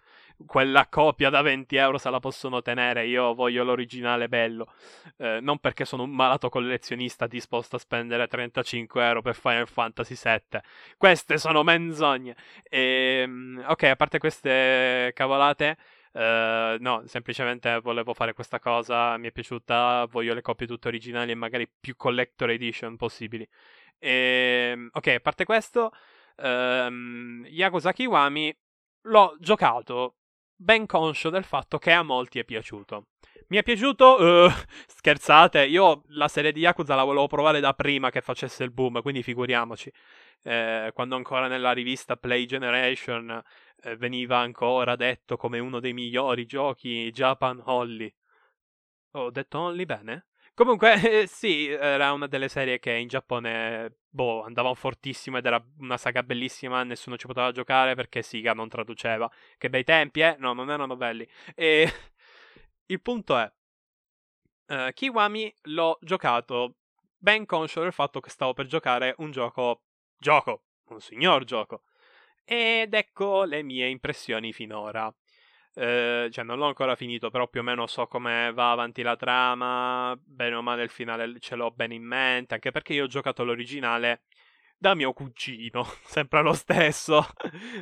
quella 0.46 0.86
copia 0.88 1.28
da 1.28 1.42
20 1.42 1.76
euro 1.76 1.98
se 1.98 2.08
la 2.08 2.18
possono 2.18 2.62
tenere, 2.62 3.06
io 3.06 3.34
voglio 3.34 3.62
l'originale 3.62 4.28
bello. 4.28 4.72
Eh, 5.18 5.40
non 5.42 5.58
perché 5.58 5.84
sono 5.84 6.04
un 6.04 6.10
malato 6.10 6.48
collezionista 6.48 7.26
disposto 7.26 7.76
a 7.76 7.78
spendere 7.78 8.26
35 8.26 9.04
euro 9.04 9.20
per 9.20 9.34
Final 9.34 9.68
Fantasy 9.68 10.14
VII. 10.14 10.60
Queste 10.96 11.36
sono 11.36 11.62
menzogne. 11.62 12.34
E, 12.62 13.20
ehm, 13.22 13.64
ok, 13.68 13.82
a 13.82 13.96
parte 13.96 14.18
queste 14.18 15.10
cavolate, 15.14 15.76
Uh, 16.12 16.76
no, 16.80 17.02
semplicemente 17.06 17.80
volevo 17.80 18.14
fare 18.14 18.32
questa 18.32 18.58
cosa, 18.58 19.16
mi 19.18 19.28
è 19.28 19.32
piaciuta, 19.32 20.06
voglio 20.10 20.34
le 20.34 20.42
copie 20.42 20.66
tutte 20.66 20.88
originali 20.88 21.32
e 21.32 21.34
magari 21.34 21.68
più 21.68 21.96
collector 21.96 22.50
edition 22.50 22.96
possibili. 22.96 23.46
E, 23.98 24.70
ehm, 24.72 24.88
ok, 24.92 25.06
a 25.08 25.20
parte 25.20 25.44
questo, 25.44 25.92
um, 26.36 27.44
Yakuza 27.46 27.92
Kiwami 27.92 28.56
l'ho 29.02 29.36
giocato 29.40 30.16
ben 30.54 30.86
conscio 30.86 31.30
del 31.30 31.44
fatto 31.44 31.78
che 31.78 31.92
a 31.92 32.02
molti 32.02 32.38
è 32.38 32.44
piaciuto. 32.44 33.06
Mi 33.48 33.56
è 33.56 33.62
piaciuto? 33.62 34.16
Uh, 34.20 34.50
scherzate, 34.86 35.64
io 35.64 36.02
la 36.08 36.28
serie 36.28 36.52
di 36.52 36.60
Yakuza 36.60 36.94
la 36.94 37.04
volevo 37.04 37.26
provare 37.28 37.60
da 37.60 37.72
prima 37.74 38.10
che 38.10 38.20
facesse 38.20 38.64
il 38.64 38.72
boom, 38.72 39.00
quindi 39.02 39.22
figuriamoci. 39.22 39.90
Eh, 40.42 40.90
quando 40.94 41.16
ancora 41.16 41.48
nella 41.48 41.72
rivista 41.72 42.16
Play 42.16 42.46
Generation 42.46 43.42
eh, 43.82 43.96
veniva 43.96 44.38
ancora 44.38 44.96
detto 44.96 45.36
come 45.36 45.58
uno 45.58 45.80
dei 45.80 45.92
migliori 45.92 46.46
giochi 46.46 47.10
Japan 47.10 47.60
Holly. 47.64 48.12
Ho 49.12 49.30
detto 49.30 49.58
Holly 49.58 49.84
bene? 49.84 50.26
Comunque, 50.58 50.94
eh, 51.22 51.26
sì, 51.28 51.68
era 51.68 52.12
una 52.12 52.26
delle 52.26 52.48
serie 52.48 52.80
che 52.80 52.92
in 52.92 53.06
Giappone, 53.06 53.98
boh, 54.08 54.42
andava 54.42 54.74
fortissimo 54.74 55.38
ed 55.38 55.46
era 55.46 55.64
una 55.78 55.96
saga 55.96 56.24
bellissima, 56.24 56.82
nessuno 56.82 57.16
ci 57.16 57.28
poteva 57.28 57.52
giocare 57.52 57.94
perché 57.94 58.22
Siga 58.22 58.54
non 58.54 58.68
traduceva. 58.68 59.30
Che 59.56 59.70
bei 59.70 59.84
tempi, 59.84 60.20
eh? 60.20 60.34
No, 60.38 60.54
non 60.54 60.70
erano 60.70 60.96
belli. 60.96 61.24
E 61.54 61.88
il 62.86 63.00
punto 63.00 63.38
è, 63.38 63.52
uh, 64.66 64.92
Kiwami 64.92 65.54
l'ho 65.66 65.96
giocato 66.00 66.76
ben 67.16 67.46
conscio 67.46 67.82
del 67.82 67.92
fatto 67.92 68.18
che 68.20 68.30
stavo 68.30 68.52
per 68.52 68.66
giocare 68.66 69.14
un 69.18 69.30
gioco, 69.30 69.82
gioco, 70.18 70.62
un 70.88 71.00
signor 71.00 71.44
gioco. 71.44 71.82
Ed 72.44 72.94
ecco 72.94 73.44
le 73.44 73.62
mie 73.62 73.88
impressioni 73.88 74.52
finora. 74.52 75.12
Eh, 75.74 76.28
cioè, 76.32 76.44
non 76.44 76.58
l'ho 76.58 76.66
ancora 76.66 76.96
finito, 76.96 77.30
però 77.30 77.46
più 77.46 77.60
o 77.60 77.62
meno 77.62 77.86
so 77.86 78.06
come 78.06 78.52
va 78.52 78.72
avanti 78.72 79.02
la 79.02 79.16
trama. 79.16 80.18
Bene 80.24 80.54
o 80.56 80.62
male, 80.62 80.82
il 80.82 80.90
finale 80.90 81.38
ce 81.38 81.54
l'ho 81.56 81.70
bene 81.70 81.94
in 81.94 82.04
mente. 82.04 82.54
Anche 82.54 82.70
perché 82.70 82.94
io 82.94 83.04
ho 83.04 83.06
giocato 83.06 83.44
l'originale 83.44 84.22
da 84.80 84.94
mio 84.94 85.12
cugino, 85.12 85.84
sempre 86.06 86.40
lo 86.42 86.52
stesso, 86.52 87.26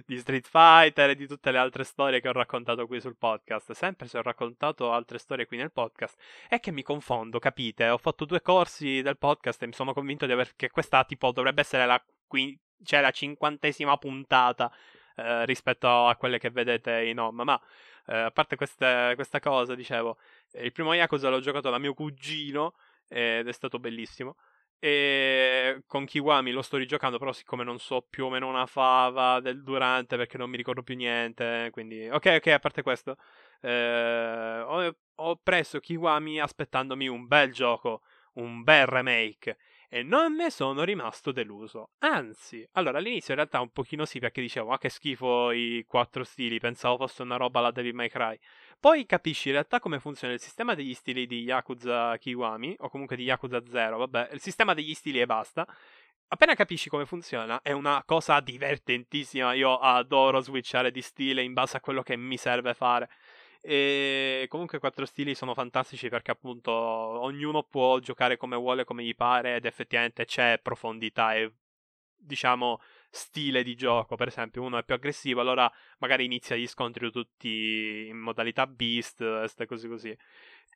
di 0.07 0.19
Street 0.19 0.49
Fighter 0.49 1.11
e 1.11 1.15
di 1.15 1.27
tutte 1.27 1.51
le 1.51 1.59
altre 1.59 1.85
storie 1.85 2.21
che 2.21 2.29
ho 2.29 2.33
raccontato 2.33 2.87
qui 2.87 3.01
sul 3.01 3.17
podcast. 3.17 3.73
Sempre 3.73 4.09
se 4.09 4.19
ho 4.19 4.23
raccontato 4.23 4.93
altre 4.93 5.19
storie 5.19 5.47
qui 5.47 5.59
nel 5.59 5.73
podcast, 5.73 6.19
è 6.49 6.59
che 6.59 6.73
mi 6.73 6.83
confondo, 6.83 7.39
capite? 7.39 7.89
Ho 7.89 7.99
fatto 7.99 8.25
due 8.25 8.41
corsi 8.41 9.03
del 9.03 9.19
podcast 9.19 9.63
e 9.63 9.67
mi 9.67 9.75
sono 9.75 9.93
convinto 9.93 10.27
di 10.27 10.33
aver... 10.33 10.55
che 10.57 10.71
questa 10.71 11.05
tipo 11.05 11.31
dovrebbe 11.33 11.61
essere 11.61 11.87
la, 11.87 12.03
qui... 12.27 12.59
cioè, 12.83 13.01
la 13.01 13.11
cinquantesima 13.11 13.97
puntata 13.97 14.71
eh, 15.17 15.45
rispetto 15.47 16.07
a 16.07 16.15
quelle 16.17 16.39
che 16.39 16.51
vedete 16.51 17.05
in 17.05 17.19
home. 17.19 17.45
Ma 17.45 17.61
eh, 18.07 18.17
a 18.17 18.31
parte 18.31 18.57
queste, 18.57 19.13
questa 19.15 19.41
cosa, 19.41 19.75
dicevo, 19.75 20.19
il 20.55 20.73
primo 20.73 20.95
Yakuza 20.95 21.29
l'ho 21.29 21.41
giocato 21.41 21.71
da 21.71 21.79
mio 21.79 21.95
cugino 21.95 22.75
ed 23.09 23.49
è 23.49 23.53
stato 23.53 23.79
bellissimo. 23.79 24.37
E 24.79 25.83
con 25.87 26.05
Kiwami 26.05 26.51
lo 26.51 26.61
sto 26.61 26.77
rigiocando, 26.77 27.19
però 27.19 27.33
siccome 27.33 27.65
non 27.65 27.79
so 27.79 28.07
più 28.09 28.27
o 28.27 28.29
meno 28.29 28.47
una 28.47 28.67
fava 28.67 29.41
del 29.41 29.63
durante 29.63 30.17
perché 30.19 30.37
non 30.37 30.51
mi 30.51 30.59
ricordo 30.59 30.83
più 30.83 30.95
niente, 30.95 31.71
quindi 31.73 32.07
ok, 32.09 32.35
ok, 32.37 32.47
a 32.49 32.59
parte 32.59 32.83
questo, 32.83 33.17
eh, 33.63 34.61
ho, 34.67 34.97
ho 35.15 35.37
preso 35.43 35.81
Kiwami 35.81 36.41
aspettandomi 36.41 37.09
un 37.09 37.27
bel 37.27 37.53
gioco, 37.53 38.03
un 38.35 38.63
bel 38.63 38.85
remake 38.87 39.57
e 39.89 40.03
non 40.03 40.35
ne 40.35 40.51
sono 40.51 40.85
rimasto 40.85 41.33
deluso. 41.33 41.91
Anzi, 41.99 42.67
allora 42.73 42.99
all'inizio 42.99 43.33
in 43.35 43.41
realtà 43.41 43.61
un 43.61 43.71
pochino 43.71 44.05
sì 44.05 44.19
perché 44.19 44.41
dicevo 44.41 44.73
ah 44.73 44.79
che 44.79 44.89
schifo 44.89 45.51
i 45.51 45.85
quattro 45.87 46.25
stili, 46.25 46.59
pensavo 46.59 46.97
fosse 46.97 47.23
una 47.23 47.37
roba 47.37 47.61
la 47.61 47.71
Devil 47.71 47.95
May 47.95 48.09
Cry. 48.09 48.39
Poi 48.79 49.07
capisci 49.07 49.49
in 49.49 49.55
realtà 49.55 49.81
come 49.81 49.99
funziona 50.01 50.35
il 50.35 50.41
sistema 50.41 50.75
degli 50.75 50.95
stili 50.95 51.27
di 51.27 51.43
Yakuza 51.43 52.17
Kiwami 52.19 52.77
o 52.81 52.89
comunque 52.89 53.17
di 53.17 53.25
Yakuza 53.25 53.63
0, 53.67 53.97
vabbè, 53.99 54.31
il 54.33 54.41
sistema 54.41 54.75
degli 54.75 54.95
stili 54.95 55.21
e 55.21 55.27
basta. 55.27 55.67
Appena 56.29 56.55
capisci 56.57 56.89
come 56.89 57.07
funziona, 57.07 57.61
è 57.63 57.71
una 57.71 58.03
cosa 58.05 58.41
divertentissima. 58.41 59.53
Io 59.55 59.79
adoro 59.79 60.41
switchare 60.41 60.91
di 60.91 61.01
stile 61.01 61.41
in 61.41 61.53
base 61.53 61.77
a 61.77 61.81
quello 61.81 62.03
che 62.03 62.17
mi 62.17 62.37
serve 62.37 62.75
fare. 62.75 63.09
E 63.69 64.47
comunque 64.49 64.79
quattro 64.79 65.05
stili 65.07 65.35
sono 65.35 65.53
fantastici 65.53 66.09
perché 66.09 66.31
appunto 66.31 66.71
ognuno 66.71 67.65
può 67.65 67.99
giocare 67.99 68.37
come 68.37 68.55
vuole, 68.55 68.85
come 68.85 69.03
gli 69.03 69.17
pare 69.17 69.57
ed 69.57 69.65
effettivamente 69.65 70.25
c'è 70.25 70.61
profondità 70.63 71.35
e 71.35 71.53
diciamo 72.17 72.81
stile 73.11 73.65
di 73.65 73.75
gioco. 73.75 74.15
Per 74.15 74.29
esempio, 74.29 74.63
uno 74.63 74.79
è 74.79 74.85
più 74.85 74.95
aggressivo, 74.95 75.41
allora 75.41 75.69
magari 75.99 76.25
inizia 76.25 76.55
gli 76.55 76.69
scontri 76.69 77.11
tutti 77.11 78.07
in 78.09 78.19
modalità 78.19 78.69
beast, 78.69 79.17
queste 79.39 79.67
cose 79.67 79.89
così. 79.89 80.17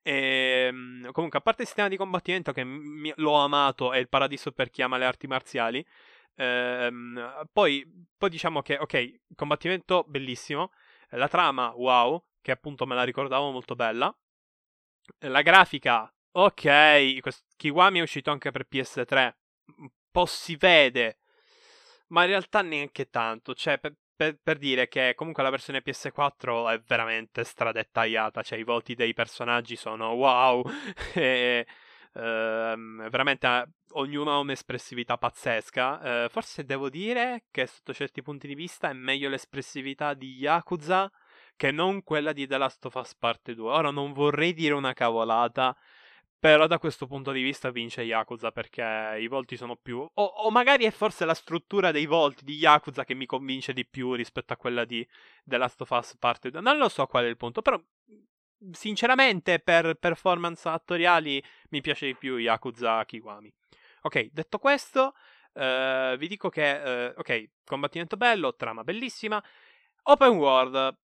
E, 0.02 0.66
ehm, 0.66 1.12
comunque, 1.12 1.38
a 1.38 1.42
parte 1.42 1.62
il 1.62 1.68
sistema 1.68 1.88
di 1.88 1.96
combattimento 1.96 2.50
che 2.52 2.64
mi, 2.64 3.12
l'ho 3.16 3.34
amato, 3.34 3.92
è 3.92 3.98
il 3.98 4.08
paradiso 4.08 4.50
per 4.50 4.68
chi 4.70 4.82
ama 4.82 4.98
le 4.98 5.04
arti 5.04 5.28
marziali. 5.28 5.86
Ehm, 6.34 7.46
poi, 7.52 7.86
poi 8.18 8.30
diciamo 8.30 8.62
che, 8.62 8.78
ok, 8.78 9.20
combattimento 9.36 10.04
bellissimo. 10.08 10.72
La 11.10 11.28
trama, 11.28 11.72
wow 11.76 12.24
che 12.40 12.50
appunto 12.50 12.86
me 12.86 12.94
la 12.94 13.04
ricordavo 13.04 13.50
molto 13.50 13.74
bella. 13.74 14.14
La 15.20 15.42
grafica, 15.42 16.12
ok, 16.32 17.20
questo 17.20 17.44
Kiwami 17.56 17.98
è 17.98 18.02
uscito 18.02 18.30
anche 18.30 18.50
per 18.50 18.66
PS3, 18.70 19.32
un 19.78 19.88
po' 20.10 20.26
si 20.26 20.56
vede, 20.56 21.18
ma 22.08 22.22
in 22.22 22.28
realtà 22.28 22.62
neanche 22.62 23.10
tanto, 23.10 23.54
cioè 23.54 23.78
per, 23.78 23.94
per, 24.14 24.38
per, 24.42 24.58
dire 24.58 24.88
che 24.88 25.14
comunque 25.16 25.42
la 25.42 25.50
versione 25.50 25.82
PS4 25.84 26.72
è 26.72 26.80
veramente 26.86 27.44
stradettagliata, 27.44 28.42
cioè 28.42 28.58
i 28.58 28.64
volti 28.64 28.94
dei 28.94 29.12
personaggi 29.14 29.76
sono 29.76 30.10
wow, 30.12 30.64
e, 31.14 31.66
ehm, 32.14 33.08
veramente 33.10 33.68
ognuno 33.92 34.32
ha 34.32 34.38
un'espressività 34.38 35.18
pazzesca, 35.18 36.24
eh, 36.24 36.28
forse 36.28 36.64
devo 36.64 36.88
dire 36.88 37.44
che 37.50 37.66
sotto 37.66 37.92
certi 37.92 38.22
punti 38.22 38.46
di 38.46 38.54
vista 38.54 38.88
è 38.88 38.92
meglio 38.92 39.28
l'espressività 39.28 40.14
di 40.14 40.36
Yakuza 40.36 41.10
che 41.60 41.72
non 41.72 42.02
quella 42.02 42.32
di 42.32 42.46
The 42.46 42.56
Last 42.56 42.86
of 42.86 42.94
Us 42.94 43.14
Parte 43.14 43.54
2. 43.54 43.70
Ora 43.70 43.90
non 43.90 44.14
vorrei 44.14 44.54
dire 44.54 44.72
una 44.72 44.94
cavolata, 44.94 45.76
però 46.38 46.66
da 46.66 46.78
questo 46.78 47.06
punto 47.06 47.32
di 47.32 47.42
vista 47.42 47.70
vince 47.70 48.00
Yakuza 48.00 48.50
perché 48.50 49.18
i 49.20 49.26
volti 49.26 49.58
sono 49.58 49.76
più... 49.76 49.98
O, 49.98 50.24
o, 50.24 50.50
magari 50.50 50.86
è 50.86 50.90
forse 50.90 51.26
la 51.26 51.34
struttura 51.34 51.90
dei 51.90 52.06
volti 52.06 52.46
di 52.46 52.54
Yakuza 52.54 53.04
che 53.04 53.12
mi 53.12 53.26
convince 53.26 53.74
di 53.74 53.84
più 53.84 54.14
rispetto 54.14 54.54
a 54.54 54.56
quella 54.56 54.86
di 54.86 55.06
The 55.44 55.58
Last 55.58 55.82
of 55.82 55.90
Us 55.90 56.16
Parte 56.16 56.50
2. 56.50 56.62
Non 56.62 56.78
lo 56.78 56.88
so 56.88 57.04
qual 57.04 57.24
è 57.24 57.28
il 57.28 57.36
punto, 57.36 57.60
però 57.60 57.78
sinceramente 58.72 59.58
per 59.58 59.96
performance 59.96 60.66
attoriali 60.66 61.44
mi 61.68 61.82
piace 61.82 62.06
di 62.06 62.16
più 62.16 62.38
Yakuza 62.38 63.04
Kiwami. 63.04 63.52
Ok, 64.04 64.30
detto 64.32 64.56
questo, 64.56 65.12
uh, 65.52 66.16
vi 66.16 66.26
dico 66.26 66.48
che, 66.48 67.12
uh, 67.14 67.20
ok, 67.20 67.50
combattimento 67.66 68.16
bello, 68.16 68.56
trama 68.56 68.82
bellissima, 68.82 69.44
open 70.04 70.30
world, 70.38 70.96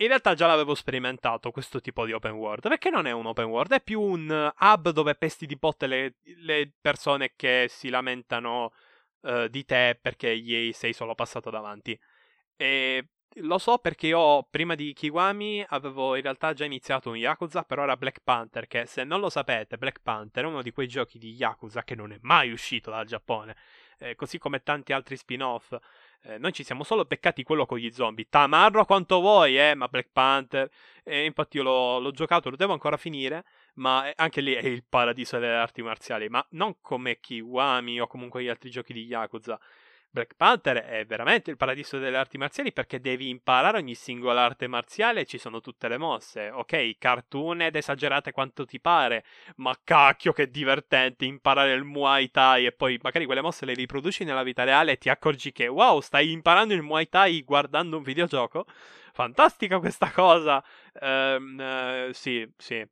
in 0.00 0.08
realtà 0.08 0.34
già 0.34 0.46
l'avevo 0.46 0.74
sperimentato 0.74 1.50
questo 1.50 1.80
tipo 1.80 2.04
di 2.04 2.12
open 2.12 2.32
world. 2.32 2.68
Perché 2.68 2.90
non 2.90 3.06
è 3.06 3.12
un 3.12 3.26
open 3.26 3.46
world, 3.46 3.72
è 3.72 3.82
più 3.82 4.00
un 4.00 4.52
hub 4.58 4.90
dove 4.90 5.14
pesti 5.14 5.46
di 5.46 5.56
botte 5.56 5.86
le, 5.86 6.14
le 6.22 6.72
persone 6.80 7.32
che 7.36 7.66
si 7.68 7.88
lamentano 7.90 8.72
uh, 9.20 9.46
di 9.48 9.64
te 9.64 9.98
perché 10.00 10.38
gli 10.38 10.72
sei 10.72 10.92
solo 10.92 11.14
passato 11.14 11.50
davanti. 11.50 11.98
E 12.56 13.08
lo 13.34 13.58
so 13.58 13.78
perché 13.78 14.08
io 14.08 14.46
prima 14.50 14.74
di 14.74 14.92
Kiwami 14.92 15.64
avevo 15.68 16.16
in 16.16 16.22
realtà 16.22 16.52
già 16.54 16.64
iniziato 16.64 17.10
un 17.10 17.16
Yakuza, 17.16 17.62
però 17.62 17.82
era 17.82 17.96
Black 17.96 18.20
Panther, 18.24 18.66
che 18.66 18.86
se 18.86 19.04
non 19.04 19.20
lo 19.20 19.28
sapete, 19.28 19.76
Black 19.76 20.00
Panther 20.02 20.44
è 20.44 20.46
uno 20.46 20.62
di 20.62 20.72
quei 20.72 20.88
giochi 20.88 21.18
di 21.18 21.34
Yakuza 21.34 21.84
che 21.84 21.94
non 21.94 22.12
è 22.12 22.18
mai 22.22 22.50
uscito 22.50 22.90
dal 22.90 23.06
Giappone, 23.06 23.54
eh, 23.98 24.14
così 24.16 24.38
come 24.38 24.62
tanti 24.62 24.92
altri 24.92 25.16
spin-off. 25.16 25.76
Eh, 26.22 26.38
noi 26.38 26.52
ci 26.52 26.64
siamo 26.64 26.84
solo 26.84 27.04
beccati 27.04 27.42
quello 27.42 27.64
con 27.66 27.78
gli 27.78 27.90
zombie. 27.90 28.26
Tamarro 28.28 28.84
quanto 28.84 29.20
vuoi, 29.20 29.58
eh, 29.58 29.74
ma 29.74 29.88
Black 29.88 30.10
Panther. 30.12 30.70
E 31.02 31.24
infatti 31.24 31.56
io 31.56 31.62
l'ho, 31.62 31.98
l'ho 31.98 32.10
giocato, 32.10 32.50
lo 32.50 32.56
devo 32.56 32.72
ancora 32.72 32.96
finire. 32.96 33.44
Ma 33.74 34.12
anche 34.16 34.40
lì 34.40 34.52
è 34.52 34.66
il 34.66 34.84
paradiso 34.86 35.38
delle 35.38 35.54
arti 35.54 35.82
marziali. 35.82 36.28
Ma 36.28 36.44
non 36.50 36.76
come 36.80 37.20
Kiwami 37.20 38.00
o 38.00 38.06
comunque 38.06 38.42
gli 38.42 38.48
altri 38.48 38.70
giochi 38.70 38.92
di 38.92 39.04
Yakuza. 39.04 39.58
Black 40.12 40.34
Panther 40.34 40.78
è 40.78 41.06
veramente 41.06 41.50
il 41.50 41.56
paradiso 41.56 41.98
delle 41.98 42.16
arti 42.16 42.36
marziali 42.36 42.72
perché 42.72 43.00
devi 43.00 43.28
imparare 43.28 43.78
ogni 43.78 43.94
singola 43.94 44.44
arte 44.44 44.66
marziale 44.66 45.20
e 45.20 45.24
ci 45.24 45.38
sono 45.38 45.60
tutte 45.60 45.86
le 45.86 45.98
mosse. 45.98 46.50
Ok, 46.50 46.98
cartoon 46.98 47.62
ed 47.62 47.76
esagerate 47.76 48.32
quanto 48.32 48.64
ti 48.64 48.80
pare, 48.80 49.24
ma 49.56 49.72
cacchio 49.84 50.32
che 50.32 50.50
divertente 50.50 51.26
imparare 51.26 51.74
il 51.74 51.84
Muay 51.84 52.28
Thai 52.30 52.66
e 52.66 52.72
poi 52.72 52.98
magari 53.00 53.24
quelle 53.24 53.40
mosse 53.40 53.64
le 53.64 53.74
riproduci 53.74 54.24
nella 54.24 54.42
vita 54.42 54.64
reale 54.64 54.92
e 54.92 54.98
ti 54.98 55.08
accorgi 55.08 55.52
che 55.52 55.68
wow, 55.68 56.00
stai 56.00 56.32
imparando 56.32 56.74
il 56.74 56.82
Muay 56.82 57.08
Thai 57.08 57.42
guardando 57.44 57.96
un 57.96 58.02
videogioco. 58.02 58.66
Fantastica 59.12 59.78
questa 59.78 60.10
cosa. 60.10 60.62
Um, 61.00 62.08
uh, 62.08 62.12
sì, 62.12 62.50
sì. 62.56 62.84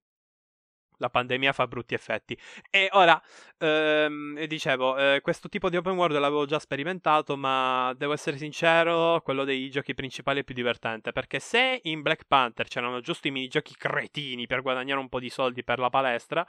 La 0.99 1.11
pandemia 1.11 1.53
fa 1.53 1.67
brutti 1.67 1.95
effetti. 1.95 2.39
E 2.71 2.89
ora, 2.93 3.21
ehm, 3.59 4.45
dicevo, 4.45 4.97
eh, 4.97 5.21
questo 5.23 5.49
tipo 5.49 5.69
di 5.71 5.77
open 5.77 5.97
world 5.97 6.17
l'avevo 6.17 6.47
già 6.47 6.59
sperimentato, 6.59 7.37
ma 7.37 7.93
devo 7.97 8.13
essere 8.13 8.37
sincero, 8.37 9.21
quello 9.23 9.45
dei 9.45 9.71
giochi 9.71 9.95
principali 9.95 10.41
è 10.41 10.45
più 10.45 10.55
divertente, 10.55 11.13
perché 11.13 11.41
se 11.41 11.81
in 11.85 12.03
Black 12.03 12.25
Panther 12.27 12.69
c'erano 12.69 13.01
giusto 13.01 13.29
i 13.29 13.31
minigiochi 13.31 13.75
cretini 13.77 14.47
per 14.47 14.63
guadagnare 14.63 15.01
un 15.01 15.09
po' 15.09 15.21
di 15.21 15.31
soldi 15.31 15.65
per 15.65 15.79
la 15.79 15.91
palestra, 15.91 16.47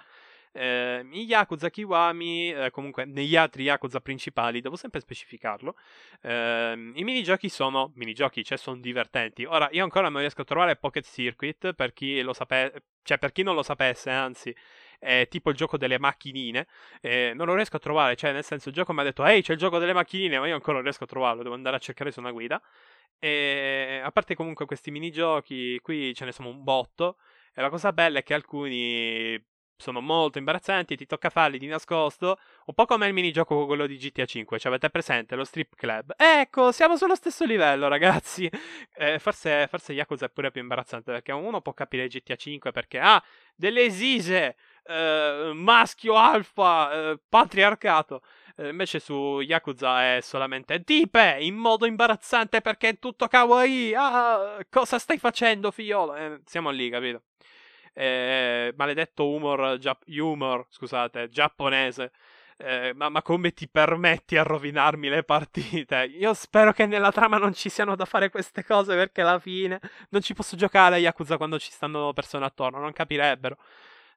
eh, 0.51 1.05
in 1.11 1.21
Yakuza 1.21 1.69
Kiwami, 1.69 2.51
eh, 2.51 2.69
comunque 2.71 3.05
negli 3.05 3.35
altri 3.35 3.63
Yakuza 3.63 3.99
principali, 3.99 4.61
devo 4.61 4.75
sempre 4.75 4.99
specificarlo, 4.99 5.75
eh, 6.21 6.91
i 6.95 7.03
minigiochi 7.03 7.49
sono 7.49 7.91
minigiochi, 7.95 8.43
cioè 8.43 8.57
sono 8.57 8.79
divertenti. 8.79 9.45
Ora, 9.45 9.69
io 9.71 9.83
ancora 9.83 10.09
non 10.09 10.21
riesco 10.21 10.41
a 10.41 10.45
trovare 10.45 10.75
Pocket 10.75 11.05
Circuit, 11.05 11.73
per 11.73 11.93
chi 11.93 12.21
lo 12.21 12.33
sapesse, 12.33 12.83
cioè 13.03 13.17
per 13.17 13.31
chi 13.31 13.43
non 13.43 13.55
lo 13.55 13.63
sapesse, 13.63 14.09
anzi, 14.09 14.55
è 14.99 15.27
tipo 15.29 15.49
il 15.49 15.55
gioco 15.55 15.77
delle 15.77 15.97
macchinine, 15.97 16.67
eh, 17.01 17.31
non 17.35 17.47
lo 17.47 17.55
riesco 17.55 17.77
a 17.77 17.79
trovare, 17.79 18.15
cioè 18.15 18.33
nel 18.33 18.43
senso 18.43 18.69
il 18.69 18.75
gioco 18.75 18.91
mi 18.93 18.99
ha 18.99 19.03
detto, 19.03 19.25
ehi 19.25 19.41
c'è 19.41 19.53
il 19.53 19.59
gioco 19.59 19.79
delle 19.79 19.93
macchinine, 19.93 20.39
ma 20.39 20.47
io 20.47 20.55
ancora 20.55 20.73
non 20.73 20.83
riesco 20.83 21.05
a 21.05 21.07
trovarlo, 21.07 21.43
devo 21.43 21.55
andare 21.55 21.77
a 21.77 21.79
cercare 21.79 22.11
su 22.11 22.19
una 22.19 22.31
guida. 22.31 22.61
E 23.21 24.01
a 24.03 24.11
parte 24.11 24.35
comunque 24.35 24.65
questi 24.65 24.91
minigiochi, 24.91 25.79
qui 25.81 26.13
ce 26.13 26.25
ne 26.25 26.31
sono 26.31 26.49
un 26.49 26.63
botto. 26.63 27.17
E 27.53 27.61
la 27.61 27.69
cosa 27.69 27.91
bella 27.91 28.19
è 28.19 28.23
che 28.23 28.33
alcuni 28.33 29.41
sono 29.79 30.01
molto 30.01 30.37
imbarazzanti, 30.37 30.97
ti 30.97 31.05
tocca 31.05 31.29
farli 31.29 31.57
di 31.57 31.67
nascosto, 31.67 32.37
un 32.65 32.73
po' 32.73 32.85
come 32.85 33.07
il 33.07 33.13
minigioco 33.13 33.65
quello 33.65 33.87
di 33.87 33.97
GTA 33.97 34.25
5, 34.25 34.59
cioè 34.59 34.71
avete 34.71 34.89
presente 34.89 35.35
lo 35.35 35.45
strip 35.45 35.75
club? 35.75 36.13
Ecco, 36.17 36.71
siamo 36.73 36.97
sullo 36.97 37.15
stesso 37.15 37.45
livello 37.45 37.87
ragazzi, 37.87 38.49
eh, 38.95 39.19
forse, 39.19 39.67
forse 39.69 39.93
Yakuza 39.93 40.25
è 40.25 40.29
pure 40.29 40.51
più 40.51 40.61
imbarazzante 40.61 41.11
perché 41.11 41.31
uno 41.31 41.61
può 41.61 41.73
capire 41.73 42.07
GTA 42.07 42.35
5 42.35 42.71
perché 42.71 42.99
ha 42.99 43.15
ah, 43.15 43.23
delle 43.55 43.83
esise, 43.83 44.57
eh, 44.83 45.51
maschio 45.53 46.15
alfa, 46.15 47.11
eh, 47.11 47.19
patriarcato, 47.29 48.21
eh, 48.57 48.69
invece 48.69 48.99
su 48.99 49.39
Yakuza 49.39 50.15
è 50.15 50.19
solamente 50.21 50.83
tipe 50.83 51.37
in 51.39 51.55
modo 51.55 51.85
imbarazzante 51.85 52.59
perché 52.59 52.89
è 52.89 52.99
tutto 52.99 53.27
kawaii, 53.27 53.93
ah, 53.95 54.57
cosa 54.69 54.99
stai 54.99 55.17
facendo 55.17 55.71
figliolo? 55.71 56.15
Eh, 56.15 56.41
siamo 56.43 56.69
lì, 56.69 56.89
capito? 56.89 57.23
Eh, 57.93 58.73
maledetto 58.75 59.27
humor, 59.27 59.77
gia- 59.77 59.97
humor 60.07 60.65
scusate, 60.69 61.29
giapponese. 61.29 62.11
Eh, 62.61 62.91
ma, 62.93 63.07
ma, 63.07 63.21
come 63.21 63.53
ti 63.53 63.69
permetti 63.69 64.35
a 64.35 64.43
rovinarmi 64.43 65.07
le 65.07 65.23
partite? 65.23 66.03
Io 66.19 66.33
spero 66.33 66.73
che 66.73 66.85
nella 66.85 67.11
trama 67.11 67.37
non 67.37 67.53
ci 67.53 67.69
siano 67.69 67.95
da 67.95 68.03
fare 68.03 68.29
queste 68.29 68.65
cose 68.65 68.95
perché 68.95 69.21
alla 69.21 69.39
fine 69.39 69.79
non 70.09 70.21
ci 70.21 70.33
posso 70.33 70.57
giocare 70.57 70.95
a 70.95 70.97
Yakuza 70.97 71.37
quando 71.37 71.57
ci 71.57 71.71
stanno 71.71 72.11
persone 72.11 72.45
attorno, 72.45 72.79
non 72.79 72.91
capirebbero. 72.91 73.57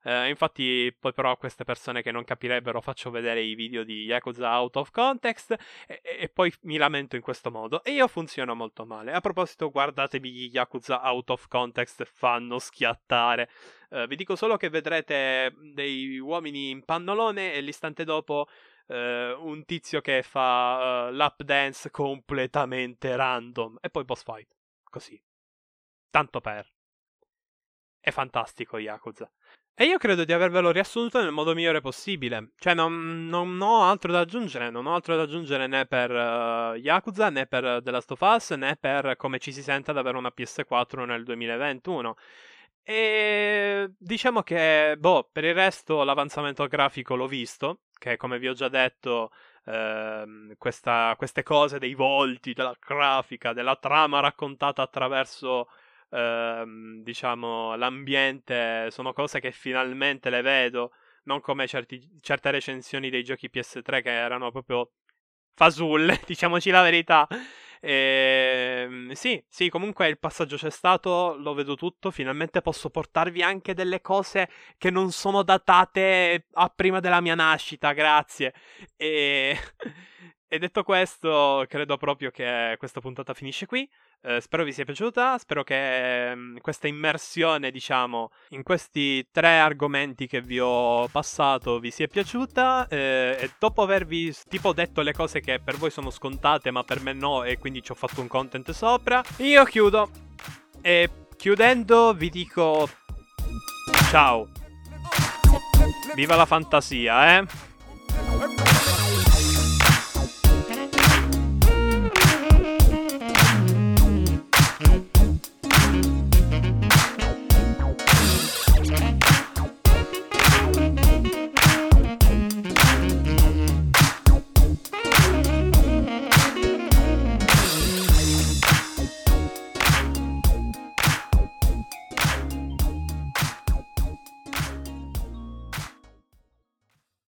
Uh, 0.05 0.26
infatti, 0.26 0.94
poi 0.98 1.12
però 1.12 1.30
a 1.30 1.36
queste 1.36 1.62
persone 1.62 2.03
che 2.03 2.11
non 2.11 2.24
capirebbero 2.24 2.80
faccio 2.80 3.11
vedere 3.11 3.40
i 3.40 3.55
video 3.55 3.84
di 3.84 4.03
Yakuza 4.05 4.59
out 4.59 4.76
of 4.76 4.90
context 4.90 5.57
e, 5.86 6.00
e, 6.03 6.28
poi 6.28 6.53
mi 6.62 6.76
lamento 6.76 7.14
in 7.14 7.22
questo 7.22 7.50
modo. 7.53 7.84
E 7.84 7.92
io 7.92 8.09
funziono 8.09 8.55
molto 8.55 8.84
male. 8.84 9.12
A 9.12 9.20
proposito, 9.20 9.70
guardatevi 9.70 10.30
gli 10.32 10.50
Yakuza 10.53 11.09
out 11.09 11.30
of 11.30 11.46
context, 11.46 12.05
fanno 12.05 12.59
schiattare. 12.59 13.48
Uh, 13.90 14.07
vi 14.07 14.16
dico 14.16 14.34
solo 14.34 14.57
che 14.57 14.70
vedrete 14.70 15.55
dei 15.72 16.18
uomini 16.18 16.70
in 16.70 16.84
pannolone 16.84 17.53
e 17.53 17.61
l'istante 17.61 18.03
dopo 18.03 18.48
uh, 18.86 18.94
un 18.94 19.62
tizio 19.64 20.00
che 20.00 20.22
fa 20.22 21.11
lap 21.11 21.42
dance 21.42 21.90
completamente 21.90 23.14
random 23.14 23.78
e 23.80 23.88
poi 23.88 24.05
boss 24.05 24.24
fight. 24.24 24.53
Così. 24.82 25.20
Tanto 26.11 26.40
per. 26.40 26.68
È 28.00 28.11
fantastico 28.11 28.78
Yakuza. 28.78 29.30
E 29.75 29.85
io 29.87 29.97
credo 29.97 30.25
di 30.25 30.33
avervelo 30.35 30.70
riassunto 30.70 31.20
nel 31.23 31.33
modo 31.33 31.55
migliore 31.55 31.81
possibile. 31.81 32.51
Cioè, 32.59 32.75
non, 32.75 33.27
non 33.29 33.59
ho 33.62 33.83
altro 33.83 34.12
da 34.12 34.20
aggiungere. 34.20 34.68
Non 34.68 34.87
ho 34.87 34.95
altro 34.95 35.16
da 35.16 35.23
aggiungere 35.23 35.66
né 35.66 35.87
per 35.87 36.11
uh, 36.11 36.75
Yakuza, 36.75 37.31
né 37.31 37.47
per 37.47 37.81
The 37.83 37.91
Last 37.91 38.11
of 38.11 38.20
Us, 38.20 38.51
né 38.51 38.77
per 38.77 39.16
come 39.16 39.39
ci 39.39 39.51
si 39.51 39.62
sente 39.62 39.91
ad 39.91 39.97
avere 39.97 40.18
una 40.18 40.33
PS4 40.37 41.07
nel 41.07 41.25
2021. 41.25 42.14
E 42.83 43.93
diciamo 43.99 44.43
che, 44.43 44.97
boh, 44.99 45.29
per 45.33 45.45
il 45.45 45.55
resto 45.55 46.03
l'avanzamento 46.05 46.66
grafico 46.66 47.14
l'ho 47.16 47.27
visto. 47.27 47.81
Che 47.99 48.16
come 48.18 48.39
vi 48.39 48.49
ho 48.49 48.55
già 48.55 48.68
detto, 48.68 49.31
Uh, 49.64 50.57
questa, 50.59 51.14
queste 51.16 51.45
cose 51.45 51.79
dei 51.79 51.95
volti, 51.95 52.53
della 52.53 52.75
grafica, 52.85 53.53
della 53.53 53.77
trama 53.77 54.18
raccontata 54.18 54.83
attraverso 54.83 55.68
ehm, 56.12 57.02
diciamo, 57.02 57.74
l'ambiente, 57.76 58.90
sono 58.90 59.12
cose 59.12 59.40
che 59.40 59.52
finalmente 59.52 60.30
le 60.30 60.42
vedo, 60.42 60.92
non 61.24 61.40
come 61.40 61.66
certi, 61.66 62.18
certe 62.20 62.50
recensioni 62.50 63.10
dei 63.10 63.24
giochi 63.24 63.50
PS3 63.50 64.02
che 64.02 64.10
erano 64.10 64.50
proprio 64.50 64.92
fasulle, 65.54 66.20
diciamoci 66.26 66.70
la 66.70 66.82
verità. 66.82 67.26
E, 67.80 68.84
ehm, 68.86 69.12
sì, 69.12 69.42
sì, 69.48 69.68
comunque 69.68 70.08
il 70.08 70.18
passaggio 70.18 70.56
c'è 70.56 70.70
stato, 70.70 71.36
lo 71.36 71.54
vedo 71.54 71.74
tutto, 71.74 72.10
finalmente 72.10 72.60
posso 72.62 72.90
portarvi 72.90 73.42
anche 73.42 73.74
delle 73.74 74.00
cose 74.00 74.48
che 74.78 74.90
non 74.90 75.10
sono 75.10 75.42
datate 75.42 76.46
a 76.52 76.68
prima 76.74 77.00
della 77.00 77.20
mia 77.20 77.34
nascita, 77.34 77.92
grazie. 77.92 78.54
E, 78.96 79.56
e 80.53 80.59
detto 80.59 80.82
questo, 80.82 81.64
credo 81.66 81.96
proprio 81.96 82.30
che 82.30 82.74
questa 82.76 83.00
puntata 83.00 83.32
finisce 83.32 83.64
qui. 83.64 83.88
Eh, 84.20 84.38
spero 84.42 84.64
vi 84.64 84.72
sia 84.74 84.84
piaciuta, 84.84 85.38
spero 85.38 85.64
che 85.64 86.34
mh, 86.34 86.38
mm, 86.38 86.57
questa 86.59 86.88
immersione, 86.88 87.70
diciamo, 87.70 88.30
in 88.50 88.62
questi 88.62 89.26
tre 89.30 89.59
argomenti 89.61 90.26
che 90.26 90.42
vi 90.42 90.61
ho 90.61 91.09
passato 91.09 91.78
vi 91.78 91.90
sia 91.90 92.07
piaciuta 92.07 92.86
eh, 92.88 93.38
e 93.40 93.50
dopo 93.59 93.80
avervi 93.80 94.30
tipo 94.46 94.74
detto 94.74 95.00
le 95.00 95.14
cose 95.14 95.40
che 95.40 95.59
per 95.59 95.76
voi 95.76 95.90
sono 95.90 96.11
scontate 96.11 96.70
ma 96.70 96.82
per 96.82 97.00
me 97.00 97.14
no 97.14 97.44
e 97.44 97.57
quindi 97.57 97.82
ci 97.82 97.92
ho 97.92 97.94
fatto 97.94 98.20
un 98.20 98.28
content 98.28 98.72
sopra, 98.72 99.22
io 99.38 99.64
chiudo 99.64 100.11
e 100.82 101.09
chiudendo 101.34 102.12
vi 102.12 102.28
dico 102.28 102.90
ciao. 104.11 104.50
Viva 106.14 106.36
la 106.36 106.44
fantasia, 106.44 107.38
eh? 107.38 107.72